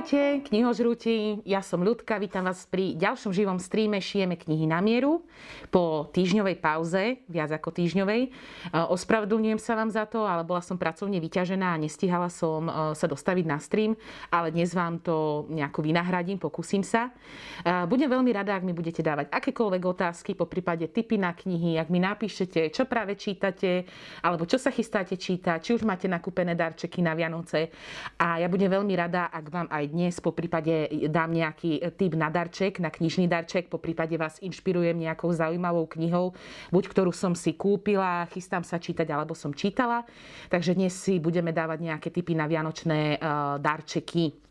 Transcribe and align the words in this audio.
Ahojte, 0.00 0.48
knihožrúti, 0.48 1.44
ja 1.44 1.60
som 1.60 1.84
Ľudka, 1.84 2.16
vítam 2.16 2.48
vás 2.48 2.64
pri 2.64 2.96
ďalšom 2.96 3.36
živom 3.36 3.60
streame 3.60 4.00
Šijeme 4.00 4.32
knihy 4.32 4.64
na 4.64 4.80
mieru 4.80 5.28
po 5.68 6.08
týždňovej 6.16 6.56
pauze, 6.56 7.20
viac 7.28 7.52
ako 7.52 7.68
týždňovej. 7.68 8.20
E, 8.24 8.28
ospravedlňujem 8.72 9.60
sa 9.60 9.76
vám 9.76 9.92
za 9.92 10.08
to, 10.08 10.24
ale 10.24 10.40
bola 10.40 10.64
som 10.64 10.80
pracovne 10.80 11.20
vyťažená 11.20 11.76
a 11.76 11.80
nestihala 11.84 12.32
som 12.32 12.64
e, 12.64 12.96
sa 12.96 13.04
dostaviť 13.04 13.44
na 13.44 13.60
stream, 13.60 13.92
ale 14.32 14.48
dnes 14.48 14.72
vám 14.72 15.04
to 15.04 15.44
nejako 15.52 15.84
vynahradím, 15.84 16.40
pokúsim 16.40 16.80
sa. 16.80 17.12
E, 17.60 17.84
budem 17.84 18.08
veľmi 18.08 18.32
rada, 18.32 18.56
ak 18.56 18.64
mi 18.64 18.72
budete 18.72 19.04
dávať 19.04 19.28
akékoľvek 19.28 19.82
otázky, 19.84 20.32
po 20.32 20.48
prípade 20.48 20.88
tipy 20.88 21.20
na 21.20 21.36
knihy, 21.36 21.76
ak 21.76 21.92
mi 21.92 22.00
napíšete, 22.00 22.72
čo 22.72 22.88
práve 22.88 23.20
čítate, 23.20 23.84
alebo 24.24 24.48
čo 24.48 24.56
sa 24.56 24.72
chystáte 24.72 25.20
čítať, 25.20 25.60
či 25.60 25.76
už 25.76 25.84
máte 25.84 26.08
nakúpené 26.08 26.56
darčeky 26.56 27.04
na 27.04 27.12
Vianoce. 27.12 27.68
A 28.16 28.40
ja 28.40 28.48
budem 28.48 28.72
veľmi 28.72 28.96
rada, 28.96 29.28
ak 29.28 29.44
vám 29.52 29.60
vám 29.60 29.68
aj 29.68 29.89
dnes 29.90 30.22
po 30.22 30.30
prípade 30.30 30.86
dám 31.10 31.34
nejaký 31.34 31.82
typ 31.98 32.14
na 32.14 32.30
darček, 32.30 32.78
na 32.78 32.94
knižný 32.94 33.26
darček, 33.26 33.66
po 33.66 33.82
prípade 33.82 34.14
vás 34.14 34.38
inšpirujem 34.38 34.94
nejakou 34.94 35.34
zaujímavou 35.34 35.90
knihou, 35.90 36.32
buď 36.70 36.84
ktorú 36.86 37.10
som 37.10 37.34
si 37.34 37.58
kúpila, 37.58 38.30
chystám 38.30 38.62
sa 38.62 38.78
čítať, 38.78 39.10
alebo 39.10 39.34
som 39.34 39.50
čítala. 39.50 40.06
Takže 40.46 40.78
dnes 40.78 40.94
si 40.94 41.18
budeme 41.18 41.50
dávať 41.50 41.78
nejaké 41.82 42.08
typy 42.14 42.38
na 42.38 42.46
vianočné 42.46 43.18
uh, 43.18 43.58
darčeky 43.58 44.49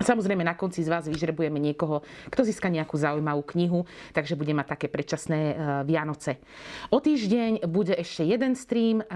Samozrejme, 0.00 0.40
na 0.40 0.56
konci 0.56 0.80
z 0.80 0.88
vás 0.88 1.04
vyžrebujeme 1.04 1.60
niekoho, 1.60 2.00
kto 2.32 2.40
získa 2.40 2.72
nejakú 2.72 2.96
zaujímavú 2.96 3.44
knihu, 3.52 3.84
takže 4.16 4.32
bude 4.32 4.56
mať 4.56 4.72
také 4.72 4.88
predčasné 4.88 5.40
e, 5.52 5.54
Vianoce. 5.84 6.40
O 6.88 7.04
týždeň 7.04 7.68
bude 7.68 7.92
ešte 7.92 8.24
jeden 8.24 8.56
stream 8.56 9.04
e, 9.04 9.06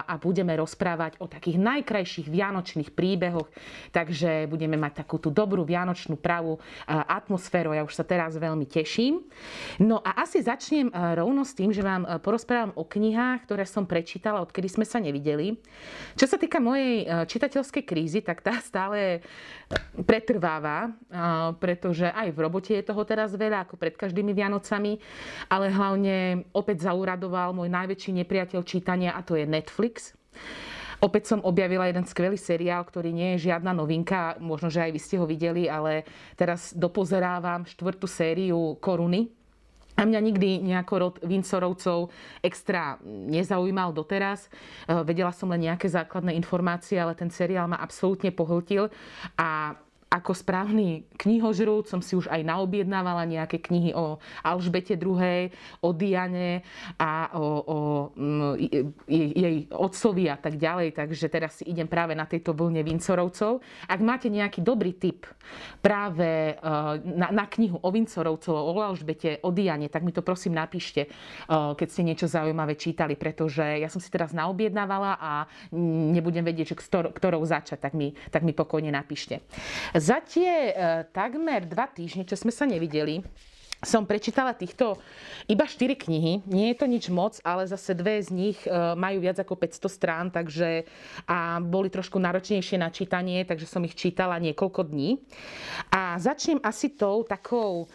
a 0.00 0.16
budeme 0.16 0.56
rozprávať 0.56 1.20
o 1.20 1.28
takých 1.28 1.60
najkrajších 1.60 2.32
vianočných 2.32 2.88
príbehoch, 2.88 3.52
takže 3.92 4.48
budeme 4.48 4.80
mať 4.80 5.04
takú 5.04 5.20
tú 5.20 5.28
dobrú 5.28 5.60
vianočnú 5.68 6.16
pravú 6.16 6.56
e, 6.56 6.60
atmosféru. 6.88 7.76
Ja 7.76 7.84
už 7.84 7.92
sa 7.92 8.08
teraz 8.08 8.32
veľmi 8.40 8.64
teším. 8.64 9.20
No 9.76 10.00
a 10.00 10.24
asi 10.24 10.40
začnem 10.40 10.88
rovno 11.20 11.44
s 11.44 11.52
tým, 11.52 11.68
že 11.68 11.84
vám 11.84 12.08
porozprávam 12.24 12.72
o 12.80 12.88
knihách, 12.88 13.44
ktoré 13.44 13.68
som 13.68 13.84
prečítala, 13.84 14.40
odkedy 14.40 14.72
sme 14.72 14.88
sa 14.88 14.96
nevideli. 15.04 15.60
Čo 16.16 16.32
sa 16.32 16.40
týka 16.40 16.64
mojej 16.64 17.04
čitateľskej 17.28 17.84
krízy, 17.84 18.24
tak 18.24 18.40
tá 18.40 18.56
stále 18.64 19.20
pred 20.08 20.29
pretrváva, 20.30 20.94
pretože 21.58 22.06
aj 22.06 22.30
v 22.30 22.38
robote 22.38 22.70
je 22.78 22.86
toho 22.86 23.02
teraz 23.02 23.34
veľa, 23.34 23.66
ako 23.66 23.74
pred 23.74 23.98
každými 23.98 24.30
Vianocami, 24.30 25.02
ale 25.50 25.74
hlavne 25.74 26.46
opäť 26.54 26.86
zauradoval 26.86 27.50
môj 27.50 27.66
najväčší 27.66 28.14
nepriateľ 28.22 28.62
čítania 28.62 29.18
a 29.18 29.26
to 29.26 29.34
je 29.34 29.42
Netflix. 29.42 30.14
Opäť 31.02 31.34
som 31.34 31.42
objavila 31.42 31.90
jeden 31.90 32.06
skvelý 32.06 32.38
seriál, 32.38 32.86
ktorý 32.86 33.10
nie 33.10 33.34
je 33.34 33.50
žiadna 33.50 33.74
novinka, 33.74 34.38
možno, 34.38 34.70
že 34.70 34.86
aj 34.86 34.90
vy 34.94 35.00
ste 35.02 35.18
ho 35.18 35.26
videli, 35.26 35.66
ale 35.66 36.06
teraz 36.38 36.70
dopozerávam 36.78 37.66
štvrtú 37.66 38.06
sériu 38.06 38.78
Koruny, 38.78 39.34
a 39.98 40.08
mňa 40.08 40.20
nikdy 40.32 40.64
nejako 40.64 40.94
rod 40.96 41.16
Vincorovcov 41.20 42.08
extra 42.40 42.96
nezaujímal 43.04 43.92
doteraz. 43.92 44.48
Vedela 44.88 45.28
som 45.28 45.52
len 45.52 45.68
nejaké 45.68 45.92
základné 45.92 46.32
informácie, 46.40 46.96
ale 46.96 47.12
ten 47.12 47.28
seriál 47.28 47.68
ma 47.68 47.76
absolútne 47.76 48.32
pohltil 48.32 48.88
a 49.36 49.76
ako 50.10 50.34
správny 50.34 51.06
knihožrút 51.14 51.86
som 51.86 52.02
si 52.02 52.18
už 52.18 52.26
aj 52.26 52.42
naobjednávala 52.42 53.30
nejaké 53.30 53.62
knihy 53.62 53.94
o 53.94 54.18
Alžbete 54.42 54.98
II, 54.98 55.54
o 55.86 55.88
Diane 55.94 56.66
a 56.98 57.30
o, 57.38 57.46
o 57.62 57.76
mm, 58.18 58.54
jej 59.06 59.56
otcovi 59.70 60.26
a 60.26 60.34
tak 60.34 60.58
ďalej. 60.58 60.98
Takže 60.98 61.30
teraz 61.30 61.62
si 61.62 61.70
idem 61.70 61.86
práve 61.86 62.18
na 62.18 62.26
tejto 62.26 62.50
vlne 62.50 62.82
Vincorovcov. 62.82 63.62
Ak 63.86 64.02
máte 64.02 64.26
nejaký 64.26 64.66
dobrý 64.66 64.98
tip 64.98 65.30
práve 65.78 66.58
e, 66.58 66.64
na, 67.06 67.30
na 67.30 67.46
knihu 67.46 67.78
o 67.78 67.88
Vincorovcov, 67.94 68.50
o 68.50 68.74
Alžbete, 68.82 69.38
o 69.46 69.54
Diane, 69.54 69.86
tak 69.86 70.02
mi 70.02 70.10
to 70.10 70.26
prosím 70.26 70.58
napíšte, 70.58 71.06
e, 71.06 71.08
keď 71.46 71.86
ste 71.86 72.02
niečo 72.02 72.26
zaujímavé 72.26 72.74
čítali, 72.74 73.14
pretože 73.14 73.62
ja 73.62 73.86
som 73.86 74.02
si 74.02 74.10
teraz 74.10 74.34
naobjednávala 74.34 75.22
a 75.22 75.46
nebudem 76.10 76.42
vedieť, 76.42 76.74
že 76.74 76.78
ktorou 77.14 77.46
začať, 77.46 77.78
tak 77.78 77.94
mi, 77.94 78.10
tak 78.34 78.42
mi 78.42 78.50
pokojne 78.50 78.90
napíšte. 78.90 79.38
Za 80.00 80.24
tie 80.24 80.72
e, 80.72 81.04
takmer 81.12 81.68
dva 81.68 81.84
týždne, 81.84 82.24
čo 82.24 82.32
sme 82.32 82.48
sa 82.48 82.64
nevideli, 82.64 83.20
som 83.84 84.08
prečítala 84.08 84.56
týchto 84.56 84.96
iba 85.48 85.64
4 85.68 85.92
knihy. 85.96 86.44
Nie 86.48 86.72
je 86.72 86.80
to 86.80 86.86
nič 86.88 87.08
moc, 87.12 87.36
ale 87.44 87.68
zase 87.68 87.92
dve 87.92 88.16
z 88.20 88.32
nich 88.32 88.56
e, 88.64 88.72
majú 88.96 89.20
viac 89.20 89.44
ako 89.44 89.60
500 89.60 89.88
strán, 89.92 90.26
takže 90.32 90.88
a 91.28 91.60
boli 91.60 91.92
trošku 91.92 92.16
náročnejšie 92.16 92.80
na 92.80 92.88
čítanie, 92.88 93.44
takže 93.44 93.68
som 93.68 93.84
ich 93.84 93.92
čítala 93.92 94.40
niekoľko 94.40 94.88
dní. 94.88 95.20
A 95.92 96.16
začnem 96.16 96.64
asi 96.64 96.96
tou 96.96 97.20
takou 97.28 97.88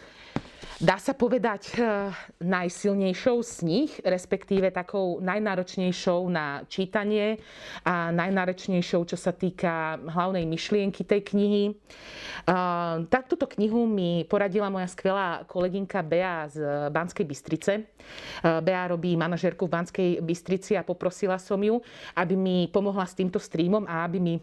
dá 0.80 1.00
sa 1.00 1.16
povedať, 1.16 1.76
eh, 1.76 2.12
najsilnejšou 2.40 3.36
z 3.40 3.54
nich, 3.64 3.92
respektíve 4.04 4.68
takou 4.72 5.18
najnáročnejšou 5.24 6.28
na 6.28 6.64
čítanie 6.68 7.40
a 7.84 8.12
najnáročnejšou, 8.12 9.08
čo 9.08 9.16
sa 9.16 9.32
týka 9.32 9.96
hlavnej 10.04 10.44
myšlienky 10.44 11.04
tej 11.04 11.20
knihy. 11.24 11.64
Eh, 11.72 12.94
tak 13.08 13.28
túto 13.28 13.48
knihu 13.48 13.88
mi 13.88 14.28
poradila 14.28 14.68
moja 14.68 14.86
skvelá 14.86 15.48
kolegynka 15.48 16.04
Bea 16.04 16.48
z 16.48 16.88
Banskej 16.92 17.24
Bystrice. 17.24 17.72
Eh, 17.82 18.60
Bea 18.60 18.88
robí 18.88 19.16
manažerku 19.16 19.66
v 19.66 19.74
Banskej 19.74 20.10
Bystrici 20.20 20.76
a 20.76 20.86
poprosila 20.86 21.40
som 21.40 21.58
ju, 21.58 21.80
aby 22.14 22.34
mi 22.36 22.56
pomohla 22.68 23.08
s 23.08 23.16
týmto 23.16 23.40
streamom 23.40 23.88
a 23.88 24.04
aby 24.04 24.18
mi 24.20 24.34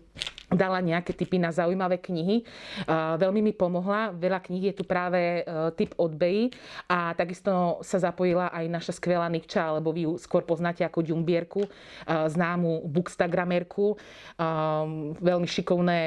dala 0.53 0.79
nejaké 0.79 1.13
tipy 1.13 1.41
na 1.41 1.49
zaujímavé 1.49 1.97
knihy. 1.99 2.45
Veľmi 2.91 3.41
mi 3.41 3.53
pomohla. 3.53 4.13
Veľa 4.13 4.39
kníh 4.43 4.71
je 4.71 4.75
tu 4.77 4.83
práve 4.85 5.45
typ 5.77 5.93
od 5.97 6.13
Beji 6.13 6.53
a 6.89 7.13
takisto 7.17 7.81
sa 7.81 7.97
zapojila 7.97 8.49
aj 8.53 8.65
naša 8.69 8.93
skvelá 8.97 9.29
Nikča, 9.29 9.73
alebo 9.73 9.93
vy 9.93 10.05
ju 10.09 10.13
skôr 10.19 10.45
poznáte 10.45 10.85
ako 10.85 11.05
Ďumbierku, 11.05 11.61
známu 12.07 12.85
bookstagramerku. 12.89 13.97
Veľmi 15.19 15.47
šikovné, 15.47 15.99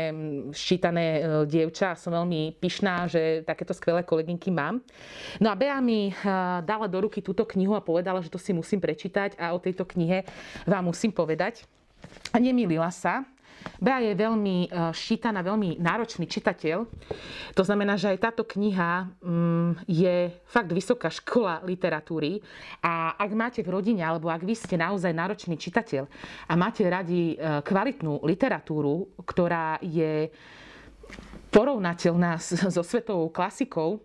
ščítané 0.50 1.06
e, 1.06 1.20
dievča. 1.46 1.94
Som 1.94 2.14
veľmi 2.14 2.58
pyšná, 2.58 3.06
že 3.06 3.46
takéto 3.46 3.72
skvelé 3.72 4.02
kolegynky 4.02 4.50
mám. 4.50 4.82
No 5.38 5.52
a 5.52 5.58
Bea 5.58 5.78
mi 5.78 6.10
e, 6.10 6.12
dala 6.62 6.90
do 6.90 6.98
ruky 7.00 7.22
túto 7.22 7.46
knihu 7.46 7.78
a 7.78 7.84
povedala, 7.84 8.20
že 8.20 8.32
to 8.32 8.40
si 8.40 8.50
musím 8.50 8.82
prečítať 8.82 9.38
a 9.38 9.54
o 9.54 9.62
tejto 9.62 9.86
knihe 9.86 10.26
vám 10.66 10.90
musím 10.90 11.14
povedať. 11.14 11.64
A 12.34 12.38
nemýlila 12.38 12.90
sa. 12.92 13.24
Bea 13.80 14.00
je 14.02 14.12
veľmi 14.14 14.56
e, 14.66 14.68
šítaná, 14.92 15.42
veľmi 15.44 15.78
náročný 15.78 16.26
čitateľ. 16.26 16.78
To 17.54 17.62
znamená, 17.62 17.98
že 18.00 18.12
aj 18.14 18.18
táto 18.22 18.42
kniha 18.46 19.08
mm, 19.20 19.88
je 19.88 20.30
fakt 20.48 20.70
vysoká 20.72 21.12
škola 21.12 21.62
literatúry 21.66 22.40
a 22.82 23.16
ak 23.18 23.30
máte 23.34 23.60
v 23.60 23.72
rodine, 23.72 24.02
alebo 24.02 24.30
ak 24.32 24.42
vy 24.42 24.54
ste 24.54 24.78
naozaj 24.78 25.12
náročný 25.12 25.56
čitateľ 25.58 26.06
a 26.48 26.52
máte 26.54 26.86
radi 26.86 27.34
e, 27.34 27.62
kvalitnú 27.62 28.24
literatúru, 28.24 29.12
ktorá 29.22 29.78
je 29.82 30.30
porovnateľná 31.50 32.36
so 32.42 32.82
svetovou 32.82 33.30
klasikou, 33.30 34.02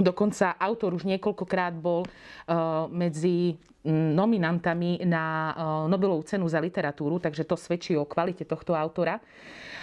Dokonca 0.00 0.56
autor 0.56 0.96
už 0.96 1.04
niekoľkokrát 1.04 1.76
bol 1.76 2.08
uh, 2.08 2.88
medzi 2.88 3.60
nominantami 3.90 5.02
na 5.02 5.54
Nobelovú 5.90 6.22
cenu 6.22 6.46
za 6.46 6.62
literatúru, 6.62 7.18
takže 7.18 7.42
to 7.42 7.58
svedčí 7.58 7.98
o 7.98 8.06
kvalite 8.06 8.46
tohto 8.46 8.78
autora. 8.78 9.18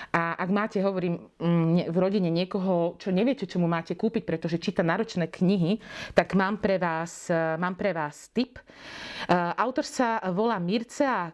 A 0.09 0.33
ak 0.41 0.49
máte, 0.49 0.81
hovorím, 0.81 1.21
v 1.85 1.97
rodine 2.01 2.33
niekoho, 2.33 2.97
čo 2.97 3.13
neviete, 3.13 3.45
čo 3.45 3.61
mu 3.61 3.69
máte 3.69 3.93
kúpiť, 3.93 4.25
pretože 4.25 4.57
číta 4.57 4.81
náročné 4.81 5.29
knihy, 5.29 5.77
tak 6.17 6.33
mám 6.33 6.57
pre 6.57 6.81
vás, 6.81 7.29
uh, 7.29 7.59
mám 7.61 7.77
pre 7.77 7.93
vás 7.93 8.33
tip. 8.33 8.57
Autor 9.29 9.85
sa 9.85 10.17
volá 10.33 10.57
Mircea 10.57 11.29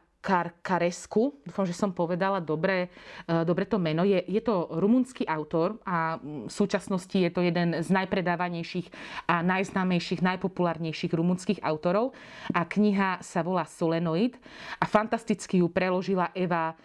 Karesku, 0.65 1.37
dúfam, 1.45 1.69
že 1.69 1.77
som 1.77 1.93
povedala 1.93 2.41
dobre, 2.41 2.89
e, 3.29 3.45
dobre 3.45 3.69
to 3.69 3.77
meno. 3.77 4.01
Je, 4.01 4.17
je 4.25 4.41
to 4.41 4.73
rumunský 4.73 5.21
autor 5.29 5.77
a 5.85 6.17
v 6.17 6.49
súčasnosti 6.49 7.13
je 7.13 7.29
to 7.29 7.45
jeden 7.45 7.77
z 7.77 7.89
najpredávanejších 7.93 8.89
a 9.29 9.45
najznámejších, 9.45 10.25
najpopulárnejších 10.25 11.13
rumunských 11.13 11.61
autorov. 11.61 12.17
A 12.57 12.65
kniha 12.65 13.21
sa 13.21 13.45
volá 13.45 13.69
Solenoid 13.69 14.33
a 14.81 14.89
fantasticky 14.89 15.61
ju 15.61 15.69
preložila 15.69 16.33
Eva 16.33 16.73
e, 16.73 16.75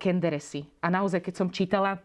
Kenderesi. 0.00 0.64
A 0.80 0.88
naozaj, 0.88 1.20
keď 1.20 1.34
som 1.36 1.52
čítala 1.52 2.00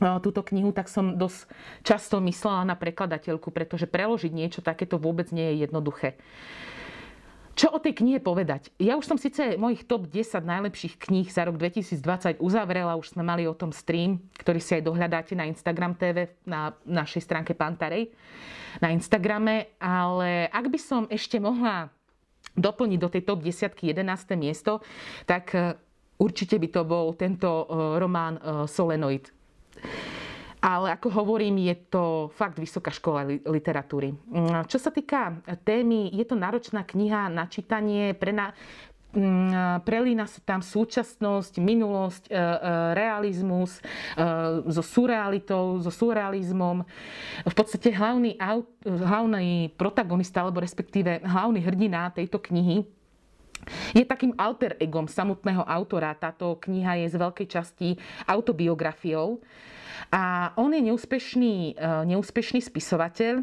e, 0.00 0.06
túto 0.24 0.40
knihu, 0.40 0.72
tak 0.72 0.88
som 0.88 1.12
dosť 1.12 1.44
často 1.84 2.24
myslela 2.24 2.64
na 2.64 2.72
prekladateľku, 2.72 3.52
pretože 3.52 3.84
preložiť 3.84 4.32
niečo 4.32 4.64
takéto 4.64 4.96
vôbec 4.96 5.28
nie 5.28 5.44
je 5.52 5.68
jednoduché. 5.68 6.16
Čo 7.56 7.72
o 7.72 7.80
tej 7.80 7.96
knihe 7.96 8.20
povedať? 8.20 8.68
Ja 8.76 9.00
už 9.00 9.08
som 9.08 9.16
síce 9.16 9.56
mojich 9.56 9.88
top 9.88 10.12
10 10.12 10.44
najlepších 10.44 11.00
kníh 11.00 11.24
za 11.32 11.48
rok 11.48 11.56
2020 11.56 12.36
uzavrela, 12.36 13.00
už 13.00 13.16
sme 13.16 13.24
mali 13.24 13.48
o 13.48 13.56
tom 13.56 13.72
stream, 13.72 14.20
ktorý 14.36 14.60
si 14.60 14.76
aj 14.76 14.84
dohľadáte 14.84 15.32
na 15.32 15.48
Instagram 15.48 15.96
TV, 15.96 16.36
na 16.44 16.76
našej 16.84 17.24
stránke 17.24 17.56
Pantarej, 17.56 18.12
na 18.84 18.92
Instagrame, 18.92 19.72
ale 19.80 20.52
ak 20.52 20.68
by 20.68 20.76
som 20.76 21.02
ešte 21.08 21.40
mohla 21.40 21.88
doplniť 22.60 22.98
do 23.00 23.08
tej 23.08 23.22
top 23.24 23.40
10 23.40 23.72
11. 23.72 24.04
miesto, 24.36 24.84
tak 25.24 25.56
e, 25.56 25.80
určite 26.20 26.60
by 26.60 26.68
to 26.68 26.82
bol 26.84 27.16
tento 27.16 27.48
e, 27.48 27.64
román 27.96 28.36
e, 28.36 28.40
Solenoid. 28.68 29.32
Ale 30.60 30.96
ako 30.96 31.12
hovorím, 31.12 31.60
je 31.62 31.76
to 31.92 32.04
fakt 32.32 32.56
vysoká 32.56 32.90
škola 32.90 33.28
literatúry. 33.44 34.16
Mm, 34.32 34.64
čo 34.66 34.80
sa 34.80 34.88
týka 34.90 35.40
témy, 35.62 36.10
je 36.12 36.24
to 36.24 36.34
náročná 36.34 36.82
kniha 36.82 37.28
na 37.28 37.44
čítanie, 37.46 38.16
pre, 38.16 38.32
na, 38.32 38.56
Mm, 39.16 39.80
prelína 39.80 40.28
sa 40.28 40.44
tam 40.44 40.60
súčasnosť, 40.60 41.56
minulosť, 41.56 42.28
e, 42.28 42.36
e, 42.36 42.40
realizmus 42.92 43.80
e, 43.80 43.82
so 44.68 44.84
surrealitou, 44.84 45.80
so 45.80 45.88
surrealizmom. 45.88 46.84
V 47.48 47.54
podstate 47.56 47.96
hlavný, 47.96 48.36
hlavný 48.84 49.72
protagonista, 49.80 50.44
alebo 50.44 50.60
respektíve 50.60 51.24
hlavný 51.24 51.64
hrdina 51.64 52.12
tejto 52.12 52.36
knihy 52.44 52.84
je 53.94 54.04
takým 54.06 54.32
alter 54.38 54.78
egom 54.78 55.10
samotného 55.10 55.64
autora. 55.66 56.14
Táto 56.14 56.58
kniha 56.62 57.02
je 57.04 57.06
z 57.12 57.16
veľkej 57.16 57.48
časti 57.50 57.88
autobiografiou. 58.28 59.42
A 60.12 60.54
on 60.60 60.70
je 60.70 60.82
neúspešný, 60.86 61.80
neúspešný 62.06 62.62
spisovateľ, 62.62 63.42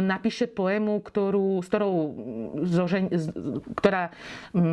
napíše 0.00 0.48
poému, 0.48 1.04
ktorú, 1.04 1.60
s 1.60 1.68
ktorou 1.68 1.94
zožen, 2.64 3.12
ktorá 3.76 4.08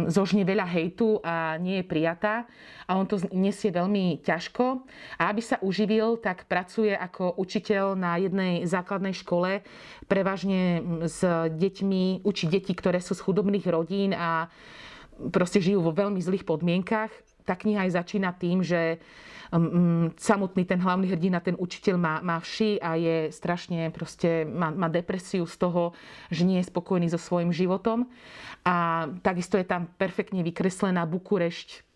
zožne 0.08 0.48
veľa 0.48 0.64
hejtu 0.64 1.20
a 1.22 1.60
nie 1.60 1.84
je 1.84 1.86
prijatá 1.86 2.48
a 2.88 2.96
on 2.96 3.04
to 3.04 3.20
nesie 3.36 3.70
veľmi 3.70 4.24
ťažko. 4.24 4.88
A 5.20 5.30
aby 5.30 5.42
sa 5.44 5.60
uživil, 5.60 6.18
tak 6.24 6.48
pracuje 6.48 6.96
ako 6.96 7.36
učiteľ 7.36 8.00
na 8.00 8.16
jednej 8.16 8.64
základnej 8.64 9.14
škole, 9.14 9.62
prevažne 10.08 10.82
s 11.04 11.20
deťmi, 11.52 12.24
učí 12.24 12.48
deti, 12.48 12.72
ktoré 12.72 13.04
sú 13.04 13.12
z 13.12 13.24
chudobných 13.28 13.68
rodín 13.68 14.16
a 14.16 14.48
proste 15.36 15.60
žijú 15.60 15.84
vo 15.84 15.92
veľmi 15.92 16.22
zlých 16.24 16.48
podmienkach. 16.48 17.12
Tá 17.48 17.56
kniha 17.56 17.88
aj 17.88 17.96
začína 17.96 18.36
tým, 18.36 18.60
že 18.60 19.00
um, 19.56 20.12
samotný 20.20 20.68
ten 20.68 20.84
hlavný 20.84 21.08
hrdina, 21.16 21.40
ten 21.40 21.56
učiteľ 21.56 21.96
má, 21.96 22.20
má 22.20 22.44
vši 22.44 22.76
a 22.84 23.00
je 23.00 23.32
strašne 23.32 23.88
proste, 23.96 24.44
má, 24.44 24.68
má 24.76 24.92
depresiu 24.92 25.48
z 25.48 25.56
toho, 25.56 25.96
že 26.28 26.44
nie 26.44 26.60
je 26.60 26.68
spokojný 26.68 27.08
so 27.08 27.16
svojím 27.16 27.56
životom. 27.56 28.12
A 28.68 29.08
takisto 29.24 29.56
je 29.56 29.64
tam 29.64 29.88
perfektne 29.96 30.44
vykreslená 30.44 31.08
Bukurešť, 31.08 31.88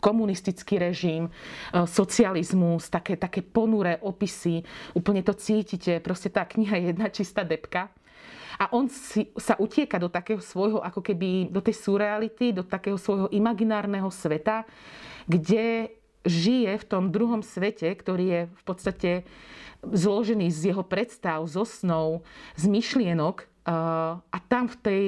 komunistický 0.00 0.76
režim, 0.76 1.32
socializmus, 1.72 2.92
také, 2.92 3.16
také 3.16 3.40
ponuré 3.40 3.96
opisy, 4.04 4.60
úplne 4.92 5.24
to 5.24 5.32
cítite, 5.32 6.00
proste 6.04 6.28
tá 6.28 6.44
kniha 6.44 6.76
je 6.76 6.84
jedna 6.92 7.08
čistá 7.08 7.40
depka. 7.44 7.88
A 8.60 8.68
on 8.76 8.92
si, 8.92 9.32
sa 9.40 9.56
utieka 9.56 9.96
do 9.96 10.12
takého 10.12 10.44
svojho, 10.44 10.84
ako 10.84 11.00
keby 11.00 11.48
do 11.48 11.64
tej 11.64 11.80
surreality, 11.80 12.52
do 12.52 12.60
takého 12.60 13.00
svojho 13.00 13.32
imaginárneho 13.32 14.12
sveta, 14.12 14.68
kde 15.24 15.96
žije 16.28 16.76
v 16.76 16.84
tom 16.84 17.08
druhom 17.08 17.40
svete, 17.40 17.88
ktorý 17.96 18.24
je 18.28 18.42
v 18.52 18.62
podstate 18.68 19.10
zložený 19.80 20.52
z 20.52 20.76
jeho 20.76 20.84
predstav, 20.84 21.40
zo 21.48 21.64
snov, 21.64 22.20
z 22.52 22.68
myšlienok 22.68 23.48
a 24.28 24.38
tam 24.52 24.68
v 24.68 24.76
tej 24.84 25.04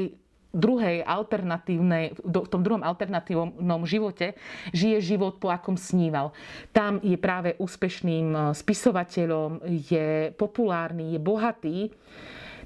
druhej 0.52 1.04
alternatívnej, 1.04 2.16
v 2.16 2.48
tom 2.48 2.64
druhom 2.64 2.80
alternatívnom 2.80 3.84
živote 3.84 4.36
žije 4.72 5.16
život, 5.16 5.36
po 5.36 5.52
akom 5.52 5.76
sníval. 5.76 6.32
Tam 6.72 7.00
je 7.04 7.16
práve 7.20 7.56
úspešným 7.60 8.56
spisovateľom, 8.56 9.64
je 9.68 10.32
populárny, 10.36 11.16
je 11.16 11.20
bohatý. 11.20 11.78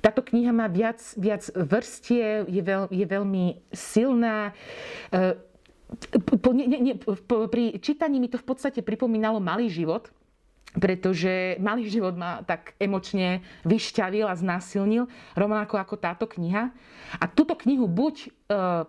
Táto 0.00 0.20
kniha 0.24 0.52
má 0.52 0.66
viac, 0.68 1.00
viac 1.16 1.46
vrstie, 1.52 2.44
je, 2.48 2.62
veľ, 2.62 2.88
je 2.92 3.06
veľmi 3.06 3.44
silná. 3.72 4.52
E, 5.12 5.36
po, 6.18 6.50
nie, 6.52 6.66
nie, 6.66 6.94
po, 6.98 7.46
pri 7.46 7.78
čítaní 7.78 8.18
mi 8.18 8.28
to 8.28 8.40
v 8.40 8.46
podstate 8.46 8.82
pripomínalo 8.82 9.38
malý 9.38 9.70
život, 9.70 10.10
pretože 10.76 11.56
malý 11.56 11.88
život 11.88 12.12
ma 12.12 12.44
tak 12.44 12.76
emočne 12.76 13.40
vyšťavil 13.64 14.28
a 14.28 14.36
znásilnil, 14.36 15.08
rovnako 15.32 15.80
ako 15.80 15.94
táto 15.96 16.24
kniha. 16.28 16.68
A 17.16 17.24
túto 17.30 17.56
knihu 17.56 17.88
buď 17.88 18.14
e, 18.20 18.28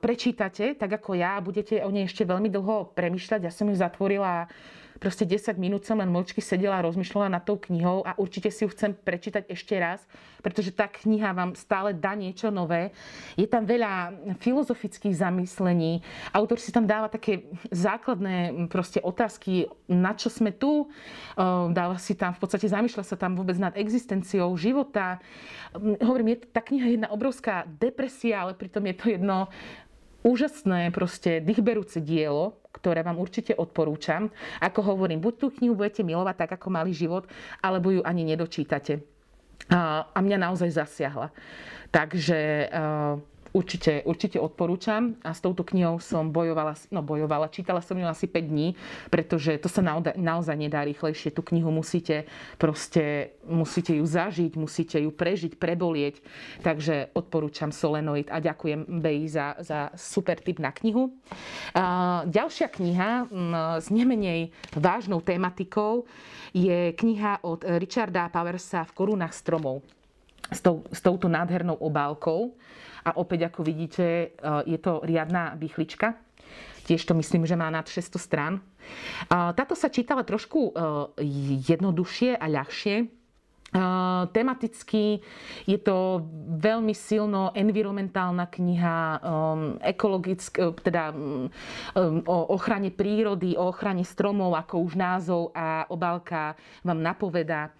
prečítate, 0.01 0.75
tak 0.75 0.99
ako 0.99 1.15
ja, 1.15 1.39
budete 1.39 1.79
o 1.85 1.89
nej 1.93 2.09
ešte 2.09 2.27
veľmi 2.27 2.51
dlho 2.51 2.91
premyšľať. 2.91 3.41
Ja 3.47 3.53
som 3.53 3.71
ju 3.71 3.75
zatvorila 3.77 4.51
proste 4.97 5.23
10 5.25 5.57
minút 5.61 5.85
som 5.85 5.97
len 5.97 6.09
mlčky 6.09 6.41
sedela 6.41 6.81
a 6.81 6.85
rozmýšľala 6.85 7.37
nad 7.37 7.43
tou 7.45 7.57
knihou 7.57 8.01
a 8.03 8.17
určite 8.17 8.49
si 8.49 8.65
ju 8.65 8.69
chcem 8.73 8.93
prečítať 8.93 9.47
ešte 9.47 9.77
raz, 9.77 10.03
pretože 10.41 10.73
tá 10.73 10.89
kniha 10.89 11.33
vám 11.33 11.53
stále 11.53 11.93
dá 11.93 12.17
niečo 12.17 12.49
nové. 12.49 12.91
Je 13.37 13.45
tam 13.45 13.65
veľa 13.65 14.13
filozofických 14.41 15.17
zamyslení. 15.17 16.01
Autor 16.33 16.57
si 16.57 16.73
tam 16.73 16.89
dáva 16.89 17.07
také 17.07 17.47
základné 17.69 18.67
proste 18.67 19.01
otázky, 19.01 19.69
na 19.85 20.17
čo 20.17 20.33
sme 20.33 20.49
tu. 20.53 20.89
Dáva 21.71 21.97
si 22.01 22.17
tam, 22.17 22.33
v 22.33 22.41
podstate 22.41 22.69
zamýšľa 22.69 23.03
sa 23.05 23.17
tam 23.17 23.37
vôbec 23.37 23.55
nad 23.61 23.77
existenciou 23.77 24.53
života. 24.57 25.21
Hovorím, 25.77 26.37
je 26.37 26.49
tá 26.49 26.61
kniha 26.61 26.97
jedna 26.97 27.07
obrovská 27.13 27.69
depresia, 27.77 28.43
ale 28.43 28.57
pritom 28.57 28.83
je 28.89 28.95
to 28.97 29.05
jedno 29.13 29.37
úžasné, 30.25 30.91
proste 30.91 31.39
dýchberúce 31.39 32.03
dielo, 32.03 32.59
ktoré 32.77 33.01
vám 33.01 33.17
určite 33.17 33.57
odporúčam. 33.57 34.29
Ako 34.61 34.85
hovorím, 34.95 35.19
buď 35.19 35.33
tú 35.37 35.47
knihu 35.57 35.73
budete 35.73 36.05
milovať 36.05 36.47
tak, 36.47 36.51
ako 36.61 36.67
mali 36.69 36.93
život, 36.93 37.25
alebo 37.59 37.89
ju 37.89 38.01
ani 38.05 38.23
nedočítate. 38.23 39.01
A, 39.73 40.05
mňa 40.21 40.37
naozaj 40.37 40.69
zasiahla. 40.77 41.33
Takže 41.87 42.67
určite, 43.57 44.05
určite 44.05 44.37
odporúčam 44.37 45.17
a 45.25 45.33
s 45.33 45.41
touto 45.41 45.65
knihou 45.65 45.97
som 45.97 46.29
bojovala, 46.29 46.77
no 46.93 47.01
bojovala, 47.01 47.49
čítala 47.49 47.81
som 47.81 47.97
ju 47.97 48.05
asi 48.05 48.29
5 48.29 48.53
dní, 48.53 48.77
pretože 49.09 49.57
to 49.57 49.65
sa 49.65 49.81
naozaj, 49.81 50.13
naozaj 50.13 50.53
nedá 50.53 50.85
rýchlejšie. 50.85 51.33
Tú 51.33 51.41
knihu 51.41 51.73
musíte 51.73 52.29
proste, 52.61 53.33
musíte 53.49 53.97
ju 53.97 54.05
zažiť, 54.05 54.53
musíte 54.53 55.01
ju 55.01 55.09
prežiť, 55.09 55.57
prebolieť. 55.57 56.21
Takže 56.61 57.17
odporúčam 57.17 57.73
Solenoid 57.73 58.29
a 58.29 58.37
ďakujem 58.37 58.85
Bej 59.01 59.33
za, 59.33 59.57
za 59.65 59.89
super 59.97 60.37
tip 60.37 60.61
na 60.61 60.69
knihu. 60.69 61.17
A 61.73 62.21
ďalšia 62.29 62.69
kniha 62.69 63.25
s 63.81 63.89
nemenej 63.89 64.53
vážnou 64.77 65.25
tematikou 65.25 66.05
je 66.53 66.93
kniha 66.93 67.41
od 67.41 67.65
Richarda 67.81 68.29
Powersa 68.29 68.85
v 68.85 68.95
korunách 68.95 69.33
stromov 69.33 69.81
s, 70.51 70.59
tou, 70.63 70.83
s 70.91 70.99
touto 71.03 71.27
nádhernou 71.27 71.75
obálkou. 71.75 72.55
A 73.07 73.15
opäť, 73.15 73.47
ako 73.47 73.63
vidíte, 73.63 74.03
e, 74.03 74.27
je 74.67 74.79
to 74.83 74.99
riadna 75.07 75.55
bychlička. 75.55 76.19
Tiež 76.83 77.03
to 77.03 77.15
myslím, 77.15 77.47
že 77.47 77.59
má 77.59 77.67
nad 77.67 77.87
600 77.87 78.15
strán. 78.19 78.63
Táto 79.27 79.75
sa 79.75 79.91
čítala 79.91 80.23
trošku 80.23 80.71
e, 80.71 80.73
jednoduchšie 81.67 82.39
a 82.39 82.45
ľahšie. 82.47 83.17
Tematicky 84.31 85.19
je 85.67 85.79
to 85.83 86.23
veľmi 86.55 86.95
silno 86.95 87.51
environmentálna 87.51 88.47
kniha, 88.47 89.19
ekologická, 89.83 90.71
teda 90.71 91.11
o 92.23 92.37
ochrane 92.55 92.95
prírody, 92.95 93.59
o 93.59 93.67
ochrane 93.67 94.07
stromov, 94.07 94.55
ako 94.55 94.87
už 94.87 94.95
názov 94.95 95.51
a 95.51 95.83
obálka 95.91 96.55
vám 96.79 97.03
napoveda. 97.03 97.75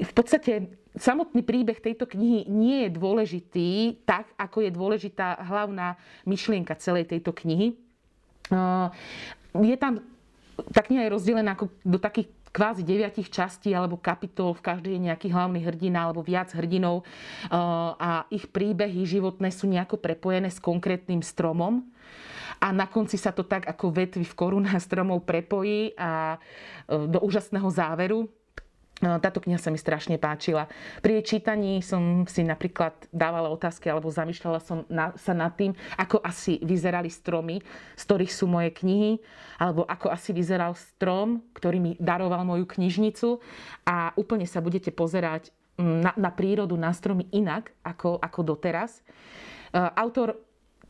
V 0.00 0.12
podstate 0.16 0.80
samotný 0.96 1.40
príbeh 1.40 1.80
tejto 1.80 2.04
knihy 2.04 2.44
nie 2.48 2.84
je 2.86 2.90
dôležitý 2.92 3.70
tak, 4.04 4.28
ako 4.36 4.66
je 4.66 4.70
dôležitá 4.72 5.40
hlavná 5.40 5.96
myšlienka 6.28 6.76
celej 6.76 7.08
tejto 7.08 7.32
knihy. 7.32 7.76
Je 9.56 9.76
tam, 9.80 10.04
tá 10.72 10.80
kniha 10.84 11.08
je 11.08 11.14
rozdelená 11.14 11.56
ako 11.56 11.72
do 11.80 11.96
takých 11.96 12.28
kvázi 12.52 12.84
deviatich 12.84 13.32
častí 13.32 13.72
alebo 13.72 13.96
kapitol, 13.96 14.52
v 14.52 14.60
každej 14.60 14.92
je 14.92 15.06
nejaký 15.08 15.32
hlavný 15.32 15.64
hrdina 15.64 16.04
alebo 16.04 16.20
viac 16.20 16.52
hrdinov. 16.52 17.08
A 17.96 18.28
ich 18.28 18.44
príbehy 18.52 19.08
životné 19.08 19.48
sú 19.48 19.64
nejako 19.72 19.96
prepojené 19.96 20.52
s 20.52 20.60
konkrétnym 20.60 21.24
stromom. 21.24 21.80
A 22.60 22.70
na 22.70 22.84
konci 22.84 23.16
sa 23.16 23.32
to 23.32 23.42
tak 23.48 23.64
ako 23.64 23.90
vetvy 23.96 24.28
v 24.28 24.36
korunách 24.36 24.84
stromov 24.84 25.24
prepojí 25.24 25.96
a 25.96 26.36
do 26.86 27.18
úžasného 27.24 27.66
záveru 27.72 28.28
táto 29.02 29.42
kniha 29.42 29.58
sa 29.58 29.74
mi 29.74 29.78
strašne 29.78 30.14
páčila. 30.14 30.70
Pri 31.02 31.18
jej 31.18 31.36
čítaní 31.36 31.82
som 31.82 32.22
si 32.30 32.46
napríklad 32.46 32.94
dávala 33.10 33.50
otázky 33.50 33.90
alebo 33.90 34.06
zamýšľala 34.14 34.60
som 34.62 34.86
na, 34.86 35.10
sa 35.18 35.34
nad 35.34 35.50
tým, 35.58 35.74
ako 35.98 36.22
asi 36.22 36.62
vyzerali 36.62 37.10
stromy, 37.10 37.58
z 37.98 38.02
ktorých 38.06 38.32
sú 38.32 38.46
moje 38.46 38.70
knihy, 38.70 39.18
alebo 39.58 39.82
ako 39.82 40.14
asi 40.14 40.30
vyzeral 40.30 40.78
strom, 40.78 41.42
ktorý 41.50 41.78
mi 41.82 41.92
daroval 41.98 42.46
moju 42.46 42.64
knižnicu 42.64 43.42
a 43.82 44.14
úplne 44.14 44.46
sa 44.46 44.62
budete 44.62 44.94
pozerať 44.94 45.50
mm, 45.82 45.98
na, 45.98 46.12
na 46.14 46.30
prírodu, 46.30 46.78
na 46.78 46.94
stromy 46.94 47.26
inak 47.34 47.74
ako, 47.82 48.22
ako 48.22 48.40
doteraz. 48.54 49.02
E, 49.02 49.02
autor, 49.98 50.38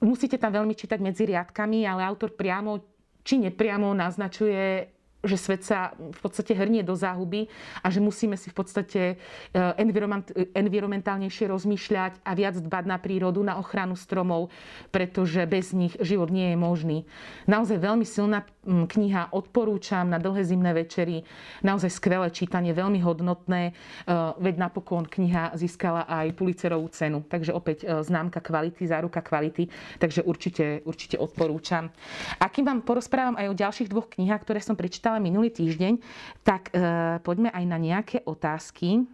musíte 0.05 0.37
tam 0.37 0.53
veľmi 0.53 0.77
čítať 0.77 1.01
medzi 1.01 1.25
riadkami, 1.25 1.89
ale 1.89 2.05
autor 2.05 2.37
priamo 2.37 2.93
či 3.23 3.39
nepriamo 3.39 3.95
naznačuje 3.95 4.91
že 5.23 5.39
svet 5.39 5.63
sa 5.63 5.95
v 5.95 6.19
podstate 6.19 6.53
hrnie 6.53 6.83
do 6.83 6.99
záhuby 6.99 7.47
a 7.81 7.87
že 7.89 8.03
musíme 8.03 8.35
si 8.35 8.51
v 8.51 8.57
podstate 8.59 9.03
eh, 9.15 10.55
environmentálnejšie 10.55 11.47
rozmýšľať 11.47 12.27
a 12.27 12.31
viac 12.35 12.59
dbať 12.59 12.85
na 12.87 12.99
prírodu, 12.99 13.39
na 13.43 13.59
ochranu 13.59 13.95
stromov, 13.95 14.51
pretože 14.91 15.47
bez 15.47 15.71
nich 15.73 15.95
život 16.03 16.29
nie 16.29 16.55
je 16.55 16.59
možný. 16.59 16.99
Naozaj 17.47 17.79
veľmi 17.79 18.07
silná 18.07 18.43
mm, 18.67 18.87
kniha, 18.91 19.23
odporúčam 19.31 20.11
na 20.11 20.19
dlhé 20.19 20.43
zimné 20.43 20.75
večery, 20.75 21.23
naozaj 21.63 21.91
skvelé 21.95 22.29
čítanie, 22.35 22.75
veľmi 22.75 22.99
hodnotné, 22.99 23.63
eh, 23.71 24.15
veď 24.43 24.55
napokon 24.59 25.07
kniha 25.07 25.55
získala 25.55 26.03
aj 26.11 26.35
Pulitzerovú 26.35 26.91
cenu, 26.91 27.23
takže 27.31 27.55
opäť 27.55 27.87
eh, 27.87 28.03
známka 28.03 28.43
kvality, 28.43 28.91
záruka 28.91 29.23
kvality, 29.23 29.71
takže 30.03 30.27
určite, 30.27 30.83
určite 30.83 31.15
odporúčam. 31.15 31.95
A 32.43 32.51
kým 32.51 32.67
vám 32.67 32.83
porozprávam 32.83 33.39
aj 33.39 33.47
o 33.47 33.55
ďalších 33.55 33.87
dvoch 33.87 34.11
knihách, 34.11 34.43
ktoré 34.43 34.59
som 34.59 34.75
prečítala, 34.75 35.12
čítala 35.13 35.29
minulý 35.29 35.53
týždeň, 35.53 36.01
tak 36.41 36.73
e, 36.73 37.21
poďme 37.21 37.53
aj 37.53 37.65
na 37.69 37.77
nejaké 37.77 38.25
otázky 38.25 39.05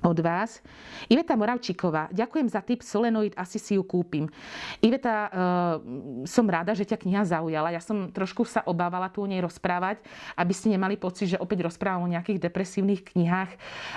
od 0.00 0.18
vás. 0.20 0.64
Iveta 1.12 1.36
Moravčíková, 1.36 2.08
ďakujem 2.12 2.48
za 2.48 2.60
tip 2.64 2.80
Solenoid, 2.80 3.36
asi 3.36 3.60
si 3.60 3.76
ju 3.76 3.84
kúpim. 3.84 4.28
Iveta, 4.80 5.28
e, 5.28 5.30
som 6.24 6.44
rada, 6.48 6.72
že 6.72 6.88
ťa 6.88 7.00
kniha 7.00 7.22
zaujala. 7.24 7.72
Ja 7.72 7.80
som 7.84 8.08
trošku 8.08 8.48
sa 8.48 8.64
obávala 8.64 9.12
tu 9.12 9.24
o 9.24 9.28
nej 9.28 9.40
rozprávať, 9.44 10.00
aby 10.36 10.52
ste 10.56 10.72
nemali 10.72 10.96
pocit, 10.96 11.36
že 11.36 11.40
opäť 11.40 11.68
rozprávam 11.68 12.08
o 12.08 12.12
nejakých 12.12 12.40
depresívnych 12.40 13.04
knihách, 13.12 13.50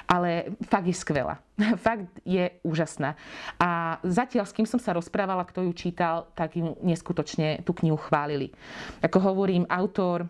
ale 0.08 0.56
fakt 0.68 0.88
je 0.88 0.96
skvelá. 0.96 1.40
fakt 1.86 2.08
je 2.28 2.52
úžasná. 2.68 3.16
A 3.60 4.00
zatiaľ, 4.04 4.44
s 4.48 4.56
kým 4.56 4.68
som 4.68 4.80
sa 4.80 4.96
rozprávala, 4.96 5.48
kto 5.48 5.64
ju 5.64 5.72
čítal, 5.72 6.28
tak 6.36 6.60
ju 6.60 6.76
neskutočne 6.84 7.64
tú 7.64 7.72
knihu 7.80 7.96
chválili. 7.96 8.52
Ako 9.00 9.24
hovorím, 9.24 9.64
autor 9.72 10.28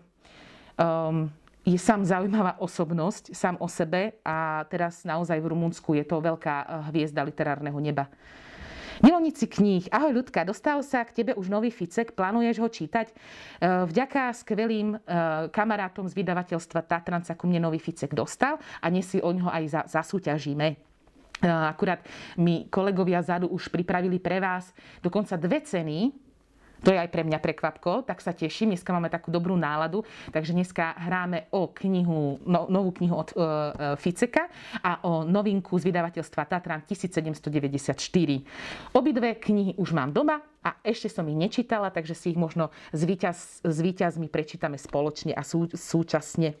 um, 0.78 1.30
je 1.64 1.80
sám 1.80 2.04
zaujímavá 2.12 2.60
osobnosť, 2.60 3.32
sám 3.32 3.56
o 3.58 3.66
sebe 3.66 4.20
a 4.22 4.68
teraz 4.68 5.02
naozaj 5.02 5.40
v 5.40 5.50
Rumunsku 5.50 5.96
je 5.96 6.04
to 6.04 6.20
veľká 6.20 6.54
eh, 6.60 6.66
hviezda 6.92 7.24
literárneho 7.24 7.76
neba. 7.80 8.06
Milovníci 9.02 9.50
kníh. 9.50 9.90
Ahoj 9.90 10.22
ľudka, 10.22 10.46
dostal 10.46 10.78
sa 10.86 11.02
k 11.02 11.10
tebe 11.10 11.34
už 11.34 11.50
nový 11.50 11.74
Ficek, 11.74 12.14
plánuješ 12.14 12.62
ho 12.62 12.68
čítať? 12.70 13.10
Eh, 13.10 13.88
vďaka 13.90 14.30
skvelým 14.36 14.94
eh, 14.94 15.00
kamarátom 15.50 16.06
z 16.06 16.14
vydavateľstva 16.14 16.86
Tatran 16.86 17.26
sa 17.26 17.34
ku 17.34 17.50
mne 17.50 17.66
nový 17.66 17.82
Ficek 17.82 18.14
dostal 18.14 18.60
a 18.78 18.86
dnes 18.86 19.08
si 19.08 19.18
o 19.18 19.30
ňo 19.32 19.50
aj 19.50 19.90
zasúťažíme. 19.90 20.94
Akurát 21.44 22.00
mi 22.40 22.70
kolegovia 22.72 23.20
zadu 23.20 23.50
už 23.52 23.68
pripravili 23.68 24.16
pre 24.16 24.40
vás 24.40 24.72
dokonca 25.04 25.36
dve 25.36 25.60
ceny 25.60 26.23
to 26.84 26.92
je 26.92 27.00
aj 27.00 27.08
pre 27.08 27.24
mňa 27.24 27.40
prekvapko, 27.40 28.04
tak 28.04 28.20
sa 28.20 28.36
teším. 28.36 28.76
Dneska 28.76 28.92
máme 28.92 29.08
takú 29.08 29.32
dobrú 29.32 29.56
náladu, 29.56 30.04
takže 30.28 30.52
dneska 30.52 30.92
hráme 31.00 31.48
o 31.50 31.72
knihu, 31.72 32.38
no, 32.44 32.68
novú 32.68 32.92
knihu 33.00 33.16
od 33.16 33.32
uh, 33.32 33.40
Ficeka 33.96 34.52
a 34.84 35.00
o 35.08 35.24
novinku 35.24 35.80
z 35.80 35.88
vydavateľstva 35.88 36.44
Tatran 36.44 36.84
1794. 36.84 37.96
Obidve 38.92 39.40
knihy 39.40 39.80
už 39.80 39.96
mám 39.96 40.12
doma 40.12 40.44
a 40.60 40.76
ešte 40.84 41.08
som 41.08 41.24
ich 41.24 41.36
nečítala, 41.36 41.88
takže 41.88 42.12
si 42.12 42.36
ich 42.36 42.38
možno 42.38 42.68
s, 42.92 43.00
víťaz, 43.04 43.64
s 43.64 43.78
víťazmi 43.80 44.28
prečítame 44.28 44.76
spoločne 44.76 45.32
a 45.32 45.40
sú, 45.40 45.72
súčasne. 45.72 46.56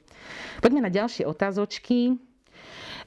Poďme 0.64 0.88
na 0.88 0.90
ďalšie 0.92 1.28
otázočky. 1.28 2.16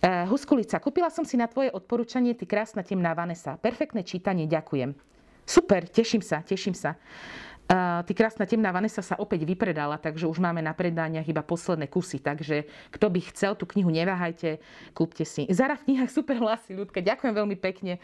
Huskulica, 0.05 0.77
kúpila 0.77 1.09
som 1.09 1.25
si 1.25 1.33
na 1.41 1.49
tvoje 1.49 1.73
odporúčanie 1.73 2.37
Ty 2.37 2.45
krásna 2.45 2.85
temná 2.85 3.17
Vanessa. 3.17 3.57
Perfektné 3.57 4.05
čítanie, 4.05 4.45
ďakujem. 4.45 5.16
Super, 5.47 5.87
teším 5.87 6.19
sa, 6.19 6.43
teším 6.43 6.75
sa. 6.75 6.99
Uh, 7.67 8.03
ty 8.03 8.15
krásna 8.15 8.47
temná 8.47 8.71
Vanessa 8.71 8.99
sa 9.03 9.19
opäť 9.19 9.47
vypredala, 9.47 9.99
takže 9.99 10.27
už 10.27 10.39
máme 10.39 10.59
na 10.63 10.71
predaniach 10.71 11.23
iba 11.23 11.39
posledné 11.39 11.87
kusy. 11.87 12.19
Takže 12.19 12.67
kto 12.91 13.07
by 13.07 13.19
chcel 13.31 13.55
tú 13.55 13.63
knihu, 13.67 13.87
neváhajte, 13.87 14.59
kúpte 14.91 15.23
si. 15.23 15.47
Zara 15.51 15.79
v 15.79 15.91
knihách 15.91 16.11
super 16.11 16.35
hlasy, 16.39 16.75
ľudka, 16.75 16.99
ďakujem 16.99 17.31
veľmi 17.31 17.55
pekne. 17.59 17.99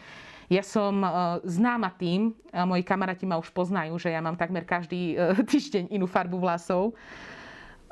Ja 0.48 0.64
som 0.64 1.04
uh, 1.04 1.40
známa 1.44 1.92
tým, 1.96 2.32
a 2.48 2.64
moji 2.64 2.84
kamaráti 2.84 3.28
ma 3.28 3.36
už 3.36 3.52
poznajú, 3.52 3.96
že 4.00 4.12
ja 4.12 4.24
mám 4.24 4.40
takmer 4.40 4.64
každý 4.64 5.16
uh, 5.16 5.36
týždeň 5.36 5.92
inú 5.92 6.08
farbu 6.08 6.40
vlasov. 6.40 6.96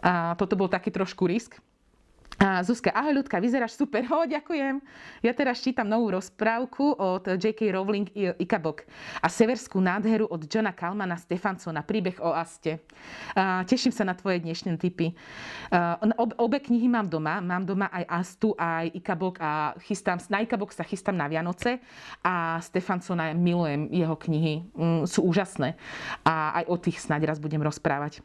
A 0.00 0.32
toto 0.36 0.56
bol 0.56 0.68
taký 0.68 0.88
trošku 0.92 1.28
risk. 1.28 1.60
Zuzka, 2.42 2.90
ahoj 2.90 3.22
ľudka, 3.22 3.38
vyzeráš 3.38 3.78
super. 3.78 4.02
Ho, 4.10 4.26
ďakujem. 4.26 4.82
Ja 5.22 5.30
teraz 5.30 5.62
čítam 5.62 5.86
novú 5.86 6.10
rozprávku 6.10 6.98
od 6.98 7.38
J.K. 7.38 7.70
Rowling 7.70 8.10
Ikabok 8.42 8.82
a 9.22 9.30
severskú 9.30 9.78
nádheru 9.78 10.26
od 10.26 10.50
Johna 10.50 10.74
Kalmana 10.74 11.14
Stefansona, 11.14 11.86
príbeh 11.86 12.18
o 12.18 12.34
Aste. 12.34 12.82
A 13.38 13.62
teším 13.62 13.94
sa 13.94 14.02
na 14.02 14.18
tvoje 14.18 14.42
dnešné 14.42 14.74
tipy. 14.74 15.14
Obe 16.34 16.58
knihy 16.58 16.90
mám 16.90 17.06
doma. 17.06 17.38
Mám 17.38 17.62
doma 17.62 17.86
aj 17.94 18.10
Astu, 18.10 18.58
aj 18.58 18.90
Ikabok 18.90 19.38
a 19.38 19.78
chystám, 19.86 20.18
na 20.26 20.42
Ikabok 20.42 20.74
sa 20.74 20.82
chystám 20.82 21.14
na 21.14 21.30
Vianoce 21.30 21.78
a 22.26 22.58
Stefansona 22.58 23.30
milujem 23.38 23.86
jeho 23.94 24.18
knihy. 24.18 24.66
Mm, 24.74 25.06
sú 25.06 25.22
úžasné. 25.30 25.78
A 26.26 26.58
aj 26.58 26.64
o 26.66 26.74
tých 26.74 26.98
snáď 26.98 27.30
raz 27.30 27.38
budem 27.38 27.62
rozprávať. 27.62 28.18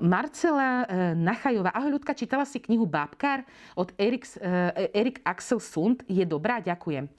Marcela 0.00 0.86
e, 0.86 1.14
Nachajová. 1.18 1.74
Ahoj 1.74 1.90
ľudka, 1.98 2.14
čítala 2.14 2.46
si 2.46 2.62
knihu 2.62 2.86
Bábkar 2.86 3.42
od 3.74 3.90
Erik, 3.98 4.22
e, 4.38 4.90
Erik 4.94 5.18
Axel 5.26 5.58
Sund. 5.58 6.06
Je 6.06 6.22
dobrá, 6.26 6.60
ďakujem. 6.62 7.08
E, 7.08 7.10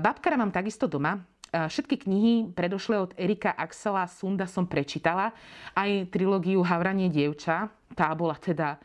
Bábkara 0.00 0.36
mám 0.38 0.52
takisto 0.54 0.86
doma. 0.86 1.18
Všetky 1.56 1.96
knihy 2.04 2.52
predošlé 2.52 3.00
od 3.00 3.16
Erika 3.16 3.48
Axela 3.54 4.04
Sunda 4.10 4.44
som 4.44 4.68
prečítala. 4.68 5.32
Aj 5.72 5.88
trilógiu 6.12 6.60
Havranie 6.60 7.08
dievča. 7.08 7.72
Tá 7.96 8.12
bola 8.12 8.36
teda, 8.36 8.76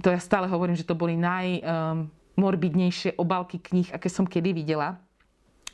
to 0.00 0.08
ja 0.08 0.16
stále 0.16 0.48
hovorím, 0.48 0.78
že 0.78 0.86
to 0.86 0.96
boli 0.96 1.12
najmorbidnejšie 1.18 3.20
obalky 3.20 3.60
kníh, 3.60 3.92
aké 3.92 4.08
som 4.08 4.24
kedy 4.24 4.54
videla 4.54 4.96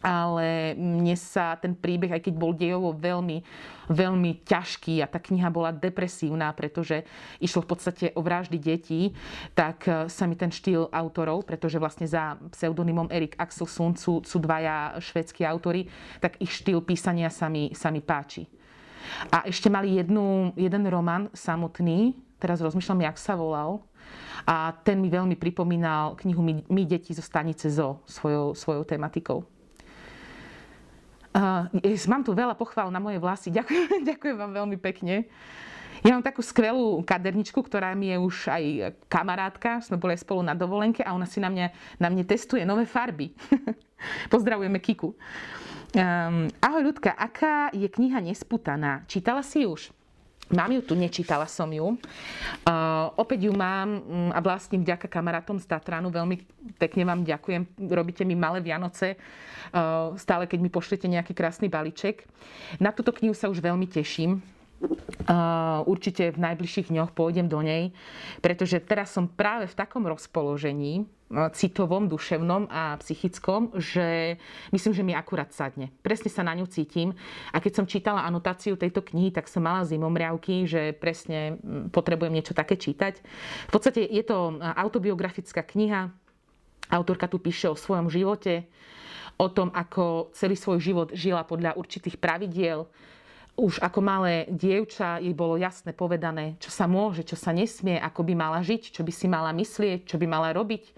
ale 0.06 0.78
mne 0.78 1.18
sa 1.18 1.58
ten 1.58 1.74
príbeh, 1.74 2.14
aj 2.14 2.30
keď 2.30 2.34
bol 2.38 2.54
dejovo 2.54 2.94
veľmi, 2.94 3.42
veľmi 3.90 4.46
ťažký 4.46 5.02
a 5.02 5.10
tá 5.10 5.18
kniha 5.18 5.50
bola 5.50 5.74
depresívna, 5.74 6.54
pretože 6.54 7.02
išlo 7.42 7.66
v 7.66 7.70
podstate 7.74 8.06
o 8.14 8.22
vraždy 8.22 8.54
detí, 8.54 9.10
tak 9.58 9.82
e, 9.90 10.06
sa 10.06 10.30
mi 10.30 10.38
ten 10.38 10.54
štýl 10.54 10.86
autorov, 10.94 11.42
pretože 11.42 11.82
vlastne 11.82 12.06
za 12.06 12.38
pseudonymom 12.54 13.10
Erik 13.10 13.34
Axel 13.34 13.66
Sund 13.66 13.98
sú, 13.98 14.22
sú 14.22 14.38
dvaja 14.38 14.94
švedskí 15.02 15.42
autory, 15.42 15.90
tak 16.22 16.38
ich 16.38 16.54
štýl 16.54 16.86
písania 16.86 17.26
sa 17.26 17.50
mi, 17.50 17.74
sa 17.74 17.90
mi 17.90 17.98
páči. 17.98 18.46
A 19.34 19.42
ešte 19.42 19.66
mali 19.66 19.98
jednu, 19.98 20.54
jeden 20.54 20.86
román 20.86 21.34
samotný, 21.34 22.14
teraz 22.38 22.62
rozmýšľam, 22.62 23.10
jak 23.10 23.18
sa 23.18 23.34
volal, 23.34 23.82
a 24.46 24.70
ten 24.86 25.02
mi 25.02 25.10
veľmi 25.10 25.34
pripomínal 25.34 26.14
knihu 26.22 26.38
My, 26.38 26.62
My 26.70 26.86
deti 26.86 27.10
zo 27.10 27.26
stanice 27.26 27.66
ZO 27.66 28.06
svojou, 28.06 28.54
svojou 28.54 28.86
tematikou. 28.86 29.55
Uh, 31.36 31.68
mám 32.08 32.24
tu 32.24 32.32
veľa 32.32 32.56
pochvál 32.56 32.88
na 32.88 32.96
moje 32.96 33.20
vlasy. 33.20 33.52
Ďakujem, 33.60 34.08
ďakujem 34.08 34.36
vám 34.40 34.52
veľmi 34.56 34.80
pekne. 34.80 35.28
Ja 36.00 36.16
mám 36.16 36.24
takú 36.24 36.40
skvelú 36.40 37.02
kaderničku, 37.04 37.56
ktorá 37.60 37.92
mi 37.92 38.12
je 38.12 38.16
už 38.20 38.36
aj 38.48 38.64
kamarátka. 39.08 39.84
Sme 39.84 40.00
boli 40.00 40.16
spolu 40.16 40.44
na 40.44 40.56
dovolenke 40.56 41.04
a 41.04 41.12
ona 41.12 41.24
si 41.28 41.40
na 41.40 41.52
mňa, 41.52 41.66
na 42.00 42.08
mne 42.08 42.24
testuje 42.24 42.64
nové 42.64 42.88
farby. 42.88 43.32
Pozdravujeme 44.32 44.80
Kiku. 44.80 45.16
Um, 45.96 46.52
ahoj 46.60 46.82
ľudka, 46.92 47.16
aká 47.16 47.72
je 47.72 47.88
kniha 47.88 48.20
Nesputaná? 48.20 49.08
Čítala 49.08 49.40
si 49.40 49.64
už? 49.64 49.95
Mám 50.46 50.78
ju 50.78 50.80
tu, 50.86 50.94
nečítala 50.94 51.50
som 51.50 51.66
ju. 51.66 51.98
Uh, 52.62 53.10
opäť 53.18 53.50
ju 53.50 53.52
mám 53.52 53.98
um, 53.98 54.30
a 54.30 54.38
vlastne 54.38 54.78
vďaka 54.78 55.10
kamarátom 55.10 55.58
z 55.58 55.66
Tatranu. 55.66 56.06
Veľmi 56.14 56.38
pekne 56.78 57.02
vám 57.02 57.26
ďakujem. 57.26 57.66
Robíte 57.90 58.22
mi 58.22 58.38
malé 58.38 58.62
Vianoce. 58.62 59.18
Uh, 59.74 60.14
stále, 60.14 60.46
keď 60.46 60.58
mi 60.62 60.70
pošlete 60.70 61.10
nejaký 61.10 61.34
krásny 61.34 61.66
balíček. 61.66 62.30
Na 62.78 62.94
túto 62.94 63.10
knihu 63.10 63.34
sa 63.34 63.50
už 63.50 63.58
veľmi 63.58 63.90
teším. 63.90 64.38
Uh, 65.26 65.82
určite 65.88 66.30
v 66.30 66.38
najbližších 66.38 66.94
dňoch 66.94 67.10
pôjdem 67.16 67.50
do 67.50 67.58
nej, 67.64 67.90
pretože 68.38 68.78
teraz 68.84 69.10
som 69.10 69.26
práve 69.26 69.66
v 69.66 69.74
takom 69.74 70.04
rozpoložení, 70.04 71.08
citovom, 71.26 72.06
duševnom 72.06 72.70
a 72.70 72.94
psychickom, 73.02 73.74
že 73.74 74.38
myslím, 74.70 74.92
že 74.94 75.02
mi 75.02 75.10
akurát 75.10 75.50
sadne. 75.50 75.90
Presne 75.98 76.30
sa 76.30 76.46
na 76.46 76.54
ňu 76.54 76.70
cítim. 76.70 77.10
A 77.50 77.58
keď 77.58 77.72
som 77.82 77.90
čítala 77.90 78.22
anotáciu 78.22 78.78
tejto 78.78 79.02
knihy, 79.02 79.34
tak 79.34 79.50
som 79.50 79.66
mala 79.66 79.82
zimomriavky, 79.82 80.70
že 80.70 80.94
presne 80.94 81.58
potrebujem 81.90 82.30
niečo 82.30 82.54
také 82.54 82.78
čítať. 82.78 83.18
V 83.66 83.72
podstate 83.74 84.06
je 84.06 84.22
to 84.22 84.62
autobiografická 84.62 85.66
kniha. 85.66 86.14
Autorka 86.94 87.26
tu 87.26 87.42
píše 87.42 87.66
o 87.66 87.74
svojom 87.74 88.06
živote, 88.06 88.70
o 89.34 89.50
tom, 89.50 89.74
ako 89.74 90.30
celý 90.30 90.54
svoj 90.54 90.78
život 90.78 91.08
žila 91.10 91.42
podľa 91.42 91.74
určitých 91.74 92.22
pravidiel, 92.22 92.86
už 93.56 93.80
ako 93.80 94.00
malé 94.04 94.44
dievča 94.52 95.16
jej 95.18 95.32
bolo 95.32 95.56
jasne 95.56 95.96
povedané, 95.96 96.60
čo 96.60 96.68
sa 96.68 96.84
môže, 96.84 97.24
čo 97.24 97.40
sa 97.40 97.56
nesmie, 97.56 97.96
ako 97.96 98.20
by 98.22 98.34
mala 98.36 98.60
žiť, 98.60 98.92
čo 98.92 99.00
by 99.00 99.12
si 99.12 99.26
mala 99.26 99.50
myslieť, 99.56 100.04
čo 100.04 100.20
by 100.20 100.26
mala 100.28 100.52
robiť. 100.52 100.92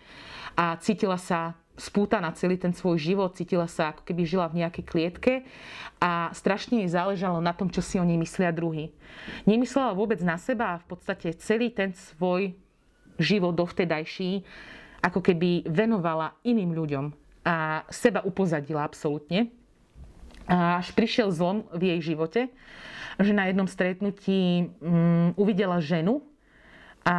A 0.59 0.75
cítila 0.83 1.15
sa 1.15 1.55
spútaná 1.79 2.35
celý 2.35 2.59
ten 2.59 2.75
svoj 2.75 2.99
život, 2.99 3.39
cítila 3.39 3.71
sa 3.71 3.95
ako 3.95 4.03
keby 4.03 4.27
žila 4.27 4.51
v 4.51 4.67
nejakej 4.67 4.85
klietke 4.85 5.33
a 6.03 6.35
strašne 6.35 6.83
jej 6.83 6.91
záležalo 6.91 7.39
na 7.39 7.55
tom, 7.55 7.71
čo 7.71 7.79
si 7.79 8.03
o 8.03 8.05
nej 8.05 8.19
myslia 8.19 8.51
druhý. 8.51 8.91
Nemyslela 9.47 9.95
vôbec 9.95 10.19
na 10.27 10.35
seba 10.35 10.75
a 10.75 10.83
v 10.83 10.87
podstate 10.91 11.39
celý 11.39 11.71
ten 11.71 11.95
svoj 11.95 12.59
život 13.23 13.55
dovtedajší 13.55 14.43
ako 14.99 15.23
keby 15.23 15.71
venovala 15.71 16.35
iným 16.43 16.75
ľuďom 16.75 17.05
a 17.47 17.87
seba 17.87 18.27
upozadila 18.27 18.83
absolútne. 18.83 19.55
Až 20.49 20.97
prišiel 20.97 21.29
zlom 21.29 21.69
v 21.77 21.93
jej 21.93 22.01
živote, 22.13 22.49
že 23.21 23.37
na 23.37 23.53
jednom 23.53 23.69
stretnutí 23.69 24.73
um, 24.81 25.37
uvidela 25.37 25.77
ženu 25.85 26.25
a 27.05 27.17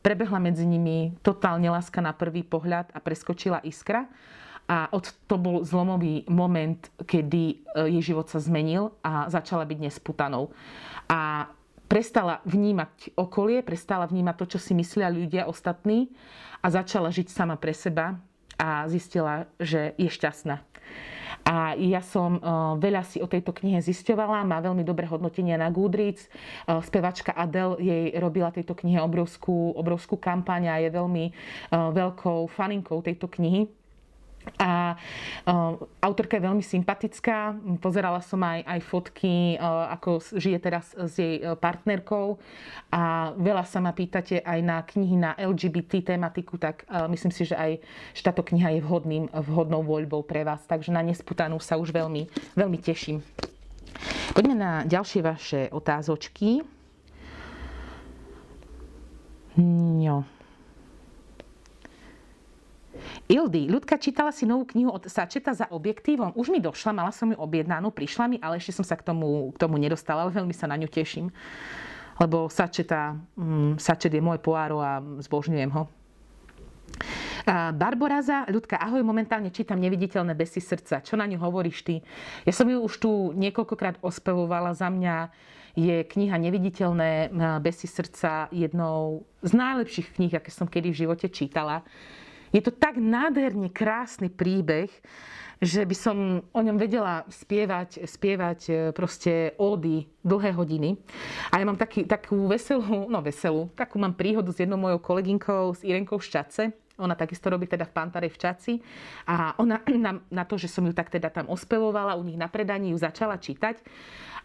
prebehla 0.00 0.40
medzi 0.40 0.64
nimi 0.64 1.16
totálne 1.20 1.68
láska 1.68 2.00
na 2.00 2.12
prvý 2.12 2.44
pohľad 2.44 2.92
a 2.92 2.98
preskočila 3.00 3.64
iskra. 3.64 4.08
A 4.70 4.86
od 4.94 5.10
to 5.26 5.34
bol 5.34 5.66
zlomový 5.66 6.22
moment, 6.30 6.78
kedy 7.02 7.42
e, 7.42 7.56
jej 7.98 8.14
život 8.14 8.30
sa 8.30 8.38
zmenil 8.38 8.94
a 9.02 9.26
začala 9.26 9.66
byť 9.66 9.78
nesputanou. 9.82 10.54
A 11.10 11.50
prestala 11.90 12.38
vnímať 12.46 13.18
okolie, 13.18 13.66
prestala 13.66 14.06
vnímať 14.06 14.34
to, 14.38 14.46
čo 14.54 14.58
si 14.62 14.78
myslia 14.78 15.10
ľudia 15.10 15.50
ostatní 15.50 16.14
a 16.62 16.70
začala 16.70 17.10
žiť 17.10 17.34
sama 17.34 17.58
pre 17.58 17.74
seba 17.74 18.22
a 18.62 18.86
zistila, 18.86 19.50
že 19.58 19.90
je 19.98 20.06
šťastná. 20.06 20.69
A 21.50 21.74
ja 21.74 21.98
som 21.98 22.38
uh, 22.38 22.78
veľa 22.78 23.02
si 23.02 23.18
o 23.18 23.26
tejto 23.26 23.50
knihe 23.50 23.82
zisťovala, 23.82 24.46
má 24.46 24.62
veľmi 24.62 24.86
dobré 24.86 25.10
hodnotenie 25.10 25.58
na 25.58 25.66
Goodreads. 25.66 26.30
Uh, 26.62 26.78
spevačka 26.78 27.34
Adele 27.34 27.74
jej 27.82 28.04
robila 28.22 28.54
tejto 28.54 28.78
knihe 28.78 29.02
obrovskú, 29.02 29.74
obrovskú 29.74 30.14
kampaň 30.14 30.70
a 30.70 30.76
je 30.78 30.94
veľmi 30.94 31.24
uh, 31.74 31.90
veľkou 31.90 32.46
faninkou 32.54 33.02
tejto 33.02 33.26
knihy. 33.26 33.79
A 34.56 34.96
autorka 36.00 36.40
je 36.40 36.46
veľmi 36.48 36.64
sympatická. 36.64 37.60
Pozerala 37.76 38.24
som 38.24 38.40
aj, 38.40 38.64
aj 38.64 38.80
fotky, 38.88 39.60
ako 39.60 40.20
žije 40.36 40.58
teraz 40.60 40.96
s 40.96 41.20
jej 41.20 41.44
partnerkou. 41.60 42.40
A 42.88 43.32
veľa 43.36 43.68
sa 43.68 43.84
ma 43.84 43.92
pýtate 43.92 44.40
aj 44.40 44.60
na 44.64 44.80
knihy 44.80 45.16
na 45.20 45.36
LGBT 45.36 46.16
tematiku, 46.16 46.56
tak 46.56 46.88
myslím 47.12 47.32
si, 47.32 47.44
že 47.44 47.56
aj 47.56 47.84
že 48.16 48.22
táto 48.24 48.40
kniha 48.40 48.80
je 48.80 48.80
vhodným, 48.80 49.28
vhodnou 49.28 49.84
voľbou 49.84 50.24
pre 50.24 50.40
vás. 50.40 50.64
Takže 50.64 50.88
na 50.88 51.04
nesputanú 51.04 51.60
sa 51.60 51.76
už 51.76 51.92
veľmi, 51.92 52.28
veľmi 52.56 52.78
teším. 52.80 53.20
Poďme 54.32 54.56
na 54.56 54.72
ďalšie 54.88 55.20
vaše 55.20 55.60
otázočky. 55.68 56.64
No. 59.60 60.24
Ildy, 63.30 63.70
ľudka 63.70 63.94
čítala 63.94 64.34
si 64.34 64.42
novú 64.42 64.66
knihu 64.66 64.90
od 64.90 65.06
Sačeta 65.06 65.54
za 65.54 65.70
objektívom. 65.70 66.34
Už 66.34 66.50
mi 66.50 66.58
došla, 66.58 66.90
mala 66.90 67.14
som 67.14 67.30
ju 67.30 67.38
objednanú, 67.38 67.94
prišla 67.94 68.24
mi, 68.26 68.36
ale 68.42 68.58
ešte 68.58 68.74
som 68.74 68.86
sa 68.86 68.98
k 68.98 69.06
tomu, 69.06 69.54
k 69.54 69.60
tomu 69.60 69.78
nedostala, 69.78 70.26
ale 70.26 70.34
veľmi 70.34 70.54
sa 70.54 70.66
na 70.66 70.74
ňu 70.74 70.90
teším. 70.90 71.30
Lebo 72.18 72.50
Sačeta, 72.50 73.16
mm, 73.38 73.78
Sačet 73.78 74.12
je 74.12 74.20
môj 74.20 74.42
poáro 74.42 74.82
a 74.82 74.98
zbožňujem 75.00 75.70
ho. 75.72 75.88
Barboraza, 77.72 78.44
ľudka, 78.52 78.76
ahoj, 78.76 79.00
momentálne 79.00 79.48
čítam 79.48 79.80
Neviditeľné 79.80 80.36
besy 80.36 80.60
srdca. 80.60 81.00
Čo 81.00 81.16
na 81.16 81.24
ňu 81.24 81.40
hovoríš 81.40 81.82
ty? 81.82 82.04
Ja 82.44 82.52
som 82.52 82.68
ju 82.68 82.84
už 82.84 82.94
tu 83.00 83.10
niekoľkokrát 83.32 84.02
ospevovala. 84.04 84.76
Za 84.76 84.92
mňa 84.92 85.32
je 85.78 86.04
kniha 86.04 86.36
Neviditeľné 86.36 87.32
besy 87.62 87.88
srdca 87.88 88.52
jednou 88.52 89.24
z 89.40 89.52
najlepších 89.56 90.20
kníh, 90.20 90.32
aké 90.36 90.50
som 90.52 90.68
kedy 90.68 90.92
v 90.92 91.00
živote 91.06 91.26
čítala. 91.32 91.86
Je 92.50 92.60
to 92.62 92.74
tak 92.74 92.98
nádherne 92.98 93.70
krásny 93.70 94.26
príbeh, 94.26 94.90
že 95.60 95.84
by 95.84 95.96
som 95.96 96.16
o 96.40 96.60
ňom 96.64 96.80
vedela 96.80 97.28
spievať, 97.28 98.08
spievať 98.08 98.60
e, 98.66 98.72
proste 98.96 99.52
ódy 99.60 100.08
dlhé 100.24 100.56
hodiny. 100.56 100.96
A 101.52 101.60
ja 101.60 101.68
mám 101.68 101.76
taký, 101.76 102.08
takú 102.08 102.48
veselú, 102.48 103.06
no 103.12 103.20
veselú, 103.20 103.68
takú 103.76 104.00
mám 104.00 104.16
príhodu 104.16 104.48
s 104.50 104.64
jednou 104.64 104.80
mojou 104.80 104.98
kolegynkou, 104.98 105.76
s 105.76 105.84
Irenkou 105.84 106.16
Šťace. 106.16 106.72
Ona 107.00 107.16
takisto 107.16 107.48
robí 107.48 107.66
teda 107.66 107.88
v 107.88 107.92
Pantare 107.96 108.28
v 108.28 108.38
Čaci. 108.38 108.72
A 109.26 109.56
ona 109.56 109.80
na, 110.06 110.20
na 110.28 110.44
to, 110.44 110.60
že 110.60 110.68
som 110.68 110.84
ju 110.84 110.92
tak 110.92 111.08
teda 111.08 111.32
tam 111.32 111.48
ospevovala, 111.48 112.20
u 112.20 112.22
nich 112.22 112.36
na 112.38 112.46
predaní 112.46 112.92
ju 112.92 112.98
začala 113.00 113.40
čítať. 113.40 113.80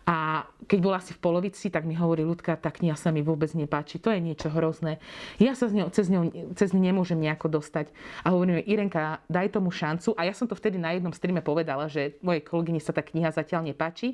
A 0.05 0.45
keď 0.69 0.79
bola 0.85 1.01
asi 1.01 1.17
v 1.17 1.21
polovici, 1.21 1.73
tak 1.73 1.81
mi 1.81 1.97
hovorí 1.97 2.21
ľudka, 2.21 2.61
tá 2.61 2.69
kniha 2.69 2.93
sa 2.93 3.09
mi 3.09 3.25
vôbec 3.25 3.49
nepáči, 3.57 3.97
to 3.97 4.13
je 4.13 4.21
niečo 4.21 4.53
hrozné. 4.53 5.01
Ja 5.41 5.57
sa 5.57 5.65
z 5.65 5.81
ňou, 5.81 5.89
cez, 5.89 6.13
ňou, 6.13 6.29
cez 6.53 6.77
ňu 6.77 6.81
nemôžem 6.85 7.17
nejako 7.17 7.57
dostať. 7.57 7.89
A 8.21 8.29
hovorím, 8.29 8.61
Irenka, 8.69 9.25
daj 9.25 9.57
tomu 9.57 9.73
šancu. 9.73 10.13
A 10.13 10.29
ja 10.29 10.33
som 10.37 10.45
to 10.45 10.53
vtedy 10.53 10.77
na 10.77 10.93
jednom 10.93 11.09
streame 11.09 11.41
povedala, 11.41 11.89
že 11.89 12.21
mojej 12.21 12.45
kolegyni 12.45 12.77
sa 12.77 12.93
tá 12.93 13.01
kniha 13.01 13.33
zatiaľ 13.33 13.65
nepáči. 13.65 14.13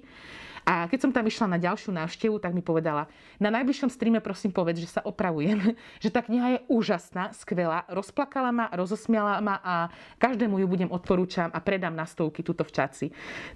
A 0.61 0.85
keď 0.85 0.99
som 1.07 1.11
tam 1.11 1.25
išla 1.25 1.57
na 1.57 1.59
ďalšiu 1.59 1.89
návštevu, 1.89 2.37
tak 2.37 2.53
mi 2.53 2.61
povedala, 2.61 3.09
na 3.41 3.49
najbližšom 3.49 3.89
streame 3.89 4.21
prosím 4.21 4.53
povedz, 4.53 4.77
že 4.77 4.89
sa 4.89 5.01
opravujem, 5.01 5.73
že 6.03 6.09
tá 6.13 6.21
kniha 6.21 6.57
je 6.57 6.59
úžasná, 6.69 7.33
skvelá, 7.33 7.85
rozplakala 7.89 8.53
ma, 8.53 8.65
rozosmiala 8.73 9.41
ma 9.41 9.57
a 9.61 9.75
každému 10.21 10.61
ju 10.61 10.67
budem 10.69 10.89
odporúčam 10.93 11.49
a 11.49 11.59
predám 11.59 11.97
na 11.97 12.05
stovky 12.05 12.45
túto 12.45 12.61
v 12.61 12.71
čaci. 12.71 13.07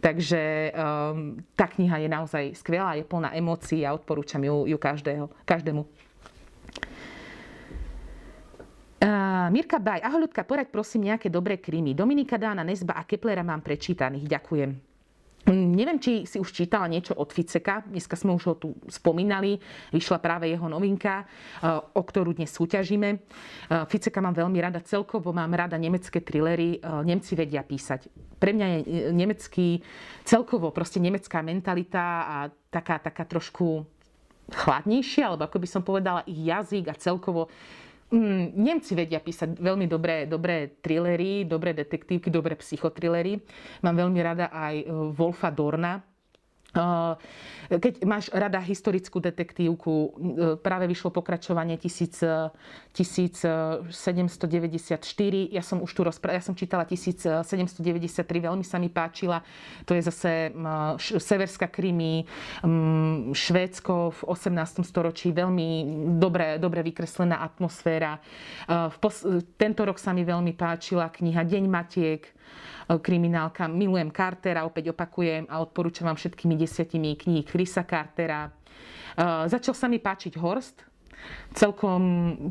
Takže 0.01 0.73
um, 0.73 1.37
tá 1.53 1.69
kniha 1.69 2.01
je 2.01 2.09
naozaj 2.09 2.43
skvelá, 2.57 2.97
je 2.97 3.05
plná 3.05 3.37
emócií 3.37 3.85
a 3.85 3.93
odporúčam 3.93 4.41
ju, 4.41 4.65
ju 4.65 4.77
každého, 4.77 5.29
každému. 5.45 5.85
Uh, 9.05 9.53
Mirka 9.53 9.77
Baj, 9.77 10.01
ahoj 10.01 10.25
ľudka, 10.25 10.41
poraď 10.41 10.73
prosím 10.73 11.13
nejaké 11.13 11.29
dobré 11.29 11.61
krymy. 11.61 11.93
Dominika 11.93 12.41
Dána, 12.41 12.65
Nezba 12.65 12.97
a 12.97 13.05
Keplera 13.05 13.45
mám 13.45 13.61
prečítaných. 13.61 14.25
Ďakujem. 14.25 14.94
Neviem, 15.45 16.01
či 16.01 16.25
si 16.25 16.41
už 16.41 16.49
čítala 16.49 16.89
niečo 16.89 17.13
od 17.13 17.29
Ficeka. 17.29 17.85
Dneska 17.85 18.17
sme 18.17 18.33
už 18.33 18.43
ho 18.49 18.55
tu 18.57 18.73
spomínali. 18.89 19.61
Vyšla 19.93 20.17
práve 20.17 20.49
jeho 20.49 20.65
novinka, 20.65 21.21
eh, 21.21 21.69
o 21.69 22.01
ktorú 22.01 22.33
dnes 22.33 22.49
súťažíme. 22.49 23.09
Eh, 23.13 23.85
Ficeka 23.85 24.25
mám 24.25 24.33
veľmi 24.33 24.57
rada 24.57 24.81
celkovo, 24.81 25.29
mám 25.29 25.53
rada 25.53 25.77
nemecké 25.77 26.25
trillery. 26.25 26.81
Eh, 26.81 27.05
Nemci 27.05 27.37
vedia 27.37 27.61
písať. 27.61 28.09
Pre 28.41 28.51
mňa 28.57 28.67
je 28.67 28.81
nemecký, 29.13 29.85
celkovo 30.25 30.73
proste 30.73 30.97
nemecká 30.97 31.45
mentalita 31.45 32.25
a 32.25 32.37
taká, 32.73 32.97
taká 32.97 33.29
trošku 33.29 33.85
chladnejšia, 34.49 35.29
alebo 35.29 35.45
ako 35.45 35.57
by 35.61 35.67
som 35.69 35.81
povedala, 35.85 36.25
ich 36.25 36.41
jazyk 36.41 36.89
a 36.89 36.97
celkovo 36.97 37.49
Mm, 38.15 38.55
Nemci 38.55 38.95
vedia 38.95 39.19
písať 39.19 39.59
veľmi 39.59 39.91
dobré, 39.91 40.23
dobré 40.23 40.79
thrillery, 40.79 41.43
dobré 41.43 41.75
detektívky, 41.75 42.31
dobré 42.31 42.55
psychotrillery. 42.55 43.43
Mám 43.83 44.07
veľmi 44.07 44.19
rada 44.23 44.47
aj 44.55 44.75
e, 44.79 44.85
Wolfa 45.11 45.51
Dorna, 45.51 45.99
keď 47.65 48.05
máš 48.05 48.29
rada 48.29 48.61
historickú 48.61 49.17
detektívku, 49.23 50.13
práve 50.61 50.85
vyšlo 50.85 51.09
pokračovanie 51.09 51.79
1794, 51.79 54.21
ja 55.49 55.63
som 55.63 55.81
už 55.81 55.91
tu 55.95 56.03
rozpra- 56.03 56.35
ja 56.35 56.43
som 56.43 56.53
čítala 56.53 56.85
1793, 56.85 58.43
veľmi 58.43 58.61
sa 58.61 58.77
mi 58.77 58.91
páčila. 58.91 59.41
To 59.87 59.95
je 59.97 60.03
zase 60.03 60.51
severská 61.17 61.71
krimi, 61.71 62.27
Švédsko 63.33 64.13
v 64.13 64.19
18. 64.29 64.85
storočí, 64.85 65.31
veľmi 65.31 65.87
dobre, 66.19 66.59
dobre 66.61 66.83
vykreslená 66.85 67.41
atmosféra. 67.41 68.21
Tento 69.57 69.81
rok 69.87 69.97
sa 69.97 70.13
mi 70.13 70.21
veľmi 70.21 70.53
páčila 70.53 71.09
kniha 71.09 71.41
Deň 71.47 71.65
Matiek, 71.65 72.35
E, 72.44 72.44
kriminálka. 72.87 73.65
Milujem 73.65 74.13
Cartera, 74.13 74.67
opäť 74.67 74.93
opakujem 74.93 75.49
a 75.49 75.61
odporúčam 75.61 76.05
vám 76.05 76.17
všetkými 76.17 76.53
desiatimi 76.53 77.17
kníh 77.17 77.45
Chrisa 77.45 77.81
Cartera. 77.85 78.47
E, 78.47 78.49
začal 79.49 79.73
sa 79.73 79.89
mi 79.89 79.97
páčiť 79.97 80.37
Horst, 80.37 80.85
Celkom 81.55 82.01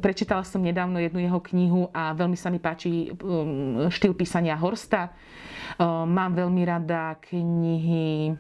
prečítala 0.01 0.43
som 0.43 0.65
nedávno 0.65 0.97
jednu 0.99 1.21
jeho 1.21 1.41
knihu 1.53 1.93
a 1.93 2.17
veľmi 2.17 2.35
sa 2.35 2.49
mi 2.49 2.59
páči 2.59 3.13
um, 3.21 3.87
štýl 3.93 4.17
písania 4.17 4.57
Horsta. 4.57 5.13
Mám 5.81 6.39
veľmi 6.39 6.63
rada 6.65 7.19
knihy 7.21 8.33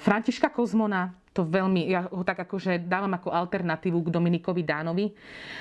Františka 0.00 0.48
Kozmona, 0.54 1.12
to 1.30 1.46
veľmi, 1.46 1.86
ja 1.86 2.08
ho 2.08 2.24
tak 2.24 2.42
akože 2.48 2.88
dávam 2.90 3.12
ako 3.14 3.30
alternatívu 3.30 4.02
k 4.02 4.12
Dominikovi 4.12 4.62
Dánovi. 4.64 5.06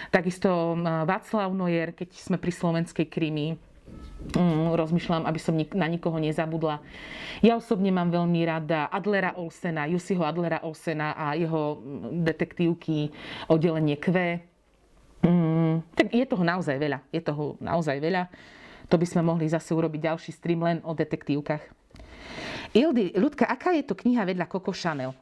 Takisto 0.09 0.73
Václav 0.81 1.51
Nojer, 1.53 1.93
keď 1.93 2.09
sme 2.15 2.37
pri 2.39 2.51
slovenskej 2.53 3.05
krimi 3.11 3.53
Mm, 4.19 4.75
rozmýšľam, 4.75 5.23
aby 5.25 5.39
som 5.41 5.55
na 5.55 5.87
nikoho 5.87 6.19
nezabudla. 6.19 6.83
Ja 7.39 7.55
osobne 7.55 7.89
mám 7.89 8.11
veľmi 8.11 8.43
rada 8.43 8.91
Adlera 8.91 9.33
Olsena, 9.39 9.87
Jusiho 9.87 10.21
Adlera 10.21 10.59
Olsena 10.61 11.15
a 11.15 11.33
jeho 11.33 11.79
mm, 11.79 12.27
detektívky 12.27 13.09
oddelenie 13.47 13.95
Q. 13.95 14.11
Mm, 15.23 15.81
tak 15.95 16.11
je 16.11 16.25
toho 16.27 16.43
naozaj 16.43 16.75
veľa. 16.75 16.99
Je 17.09 17.21
toho 17.23 17.55
naozaj 17.63 17.97
veľa. 17.97 18.27
To 18.91 18.99
by 18.99 19.05
sme 19.07 19.21
mohli 19.23 19.47
zase 19.47 19.71
urobiť 19.71 20.11
ďalší 20.11 20.31
stream 20.35 20.67
len 20.67 20.77
o 20.83 20.91
detektívkach. 20.93 21.63
Ildy, 22.75 23.17
ľudka, 23.17 23.49
aká 23.49 23.73
je 23.73 23.87
to 23.87 23.97
kniha 23.97 24.27
vedľa 24.29 24.45
Coco 24.45 24.75
Chanel? 24.75 25.15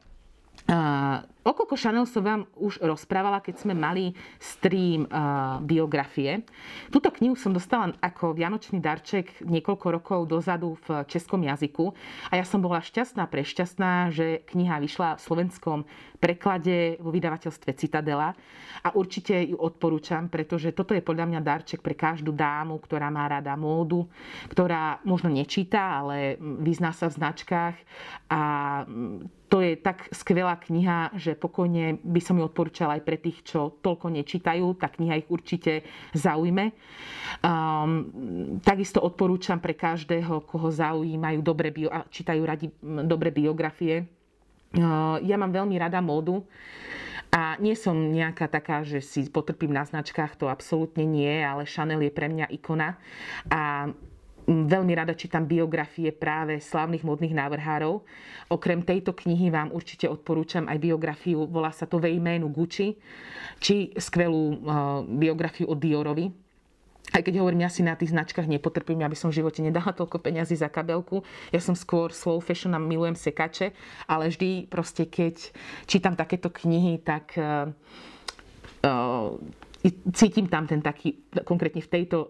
Uh, 0.68 1.24
O 1.48 1.56
Coco 1.56 1.80
Chanel 1.80 2.04
som 2.04 2.20
vám 2.20 2.44
už 2.60 2.76
rozprávala, 2.84 3.40
keď 3.40 3.64
sme 3.64 3.72
mali 3.72 4.12
stream 4.36 5.08
uh, 5.08 5.56
biografie. 5.64 6.44
Túto 6.92 7.08
knihu 7.08 7.40
som 7.40 7.56
dostala 7.56 7.96
ako 8.04 8.36
vianočný 8.36 8.76
darček 8.76 9.40
niekoľko 9.48 9.86
rokov 9.88 10.20
dozadu 10.28 10.76
v 10.84 11.08
českom 11.08 11.40
jazyku. 11.40 11.88
A 12.28 12.36
ja 12.36 12.44
som 12.44 12.60
bola 12.60 12.84
šťastná, 12.84 13.24
prešťastná, 13.32 14.12
že 14.12 14.44
kniha 14.44 14.76
vyšla 14.76 15.16
v 15.16 15.24
slovenskom 15.24 15.78
preklade 16.20 17.00
vo 17.00 17.08
vydavateľstve 17.16 17.72
Citadela. 17.72 18.36
A 18.84 18.92
určite 18.92 19.40
ju 19.40 19.56
odporúčam, 19.56 20.28
pretože 20.28 20.76
toto 20.76 20.92
je 20.92 21.00
podľa 21.00 21.32
mňa 21.32 21.40
darček 21.40 21.80
pre 21.80 21.96
každú 21.96 22.36
dámu, 22.36 22.76
ktorá 22.76 23.08
má 23.08 23.24
rada 23.24 23.56
módu, 23.56 24.04
ktorá 24.52 25.00
možno 25.00 25.32
nečíta, 25.32 26.04
ale 26.04 26.36
vyzná 26.60 26.92
sa 26.92 27.08
v 27.08 27.16
značkách. 27.24 27.76
A 28.28 28.40
to 29.48 29.64
je 29.64 29.80
tak 29.80 30.12
skvelá 30.12 30.60
kniha, 30.60 31.16
že 31.16 31.32
pokojne 31.32 31.96
by 32.04 32.20
som 32.20 32.36
ju 32.36 32.44
odporúčala 32.44 33.00
aj 33.00 33.02
pre 33.02 33.16
tých, 33.16 33.40
čo 33.48 33.80
toľko 33.80 34.12
nečítajú. 34.12 34.76
Tá 34.76 34.92
kniha 34.92 35.24
ich 35.24 35.28
určite 35.32 35.88
zaujme. 36.12 36.76
Um, 37.40 38.60
takisto 38.60 39.00
odporúčam 39.00 39.56
pre 39.56 39.72
každého, 39.72 40.44
koho 40.44 40.68
zaujímajú 40.68 41.40
dobre 41.40 41.72
bio, 41.72 41.88
čítajú 42.12 42.40
radi 42.44 42.68
dobre 42.84 43.32
biografie. 43.32 44.04
Uh, 44.76 45.16
ja 45.24 45.40
mám 45.40 45.50
veľmi 45.50 45.80
rada 45.80 46.04
módu. 46.04 46.44
A 47.28 47.60
nie 47.60 47.76
som 47.76 47.92
nejaká 47.92 48.48
taká, 48.48 48.80
že 48.88 49.04
si 49.04 49.28
potrpím 49.28 49.76
na 49.76 49.84
značkách, 49.84 50.40
to 50.40 50.48
absolútne 50.48 51.04
nie, 51.04 51.44
ale 51.44 51.68
Chanel 51.68 52.00
je 52.08 52.12
pre 52.12 52.24
mňa 52.24 52.48
ikona. 52.56 52.96
A 53.52 53.92
veľmi 54.48 54.92
rada 54.96 55.12
čítam 55.12 55.44
biografie 55.44 56.08
práve 56.08 56.56
slávnych 56.56 57.04
modných 57.04 57.36
návrhárov. 57.36 58.00
Okrem 58.48 58.80
tejto 58.80 59.12
knihy 59.12 59.52
vám 59.52 59.68
určite 59.76 60.08
odporúčam 60.08 60.64
aj 60.64 60.80
biografiu, 60.80 61.44
volá 61.44 61.68
sa 61.68 61.84
to 61.84 62.00
Ve 62.00 62.08
jménu 62.16 62.48
Gucci, 62.48 62.96
či 63.60 63.92
skvelú 63.92 64.56
biografiu 65.20 65.68
o 65.68 65.76
Diorovi, 65.76 66.48
aj 67.08 67.24
keď 67.24 67.40
hovorím, 67.40 67.64
ja 67.64 67.72
si 67.72 67.80
na 67.80 67.96
tých 67.96 68.12
značkách 68.12 68.44
nepotrpím, 68.44 69.00
aby 69.00 69.16
som 69.16 69.32
v 69.32 69.40
živote 69.40 69.64
nedala 69.64 69.96
toľko 69.96 70.20
peňazí 70.20 70.60
za 70.60 70.68
kabelku. 70.68 71.24
Ja 71.48 71.60
som 71.60 71.72
skôr 71.72 72.12
slow 72.12 72.36
fashion 72.44 72.76
a 72.76 72.80
milujem 72.80 73.16
sekače, 73.16 73.72
ale 74.04 74.28
vždy 74.28 74.68
proste, 74.68 75.08
keď 75.08 75.56
čítam 75.88 76.12
takéto 76.20 76.52
knihy, 76.52 77.00
tak 77.00 77.32
uh, 77.40 77.72
cítim 80.10 80.50
tam 80.50 80.66
ten 80.66 80.82
taký, 80.82 81.22
konkrétne 81.46 81.78
v 81.78 81.90
tejto 81.90 82.16
uh, 82.26 82.28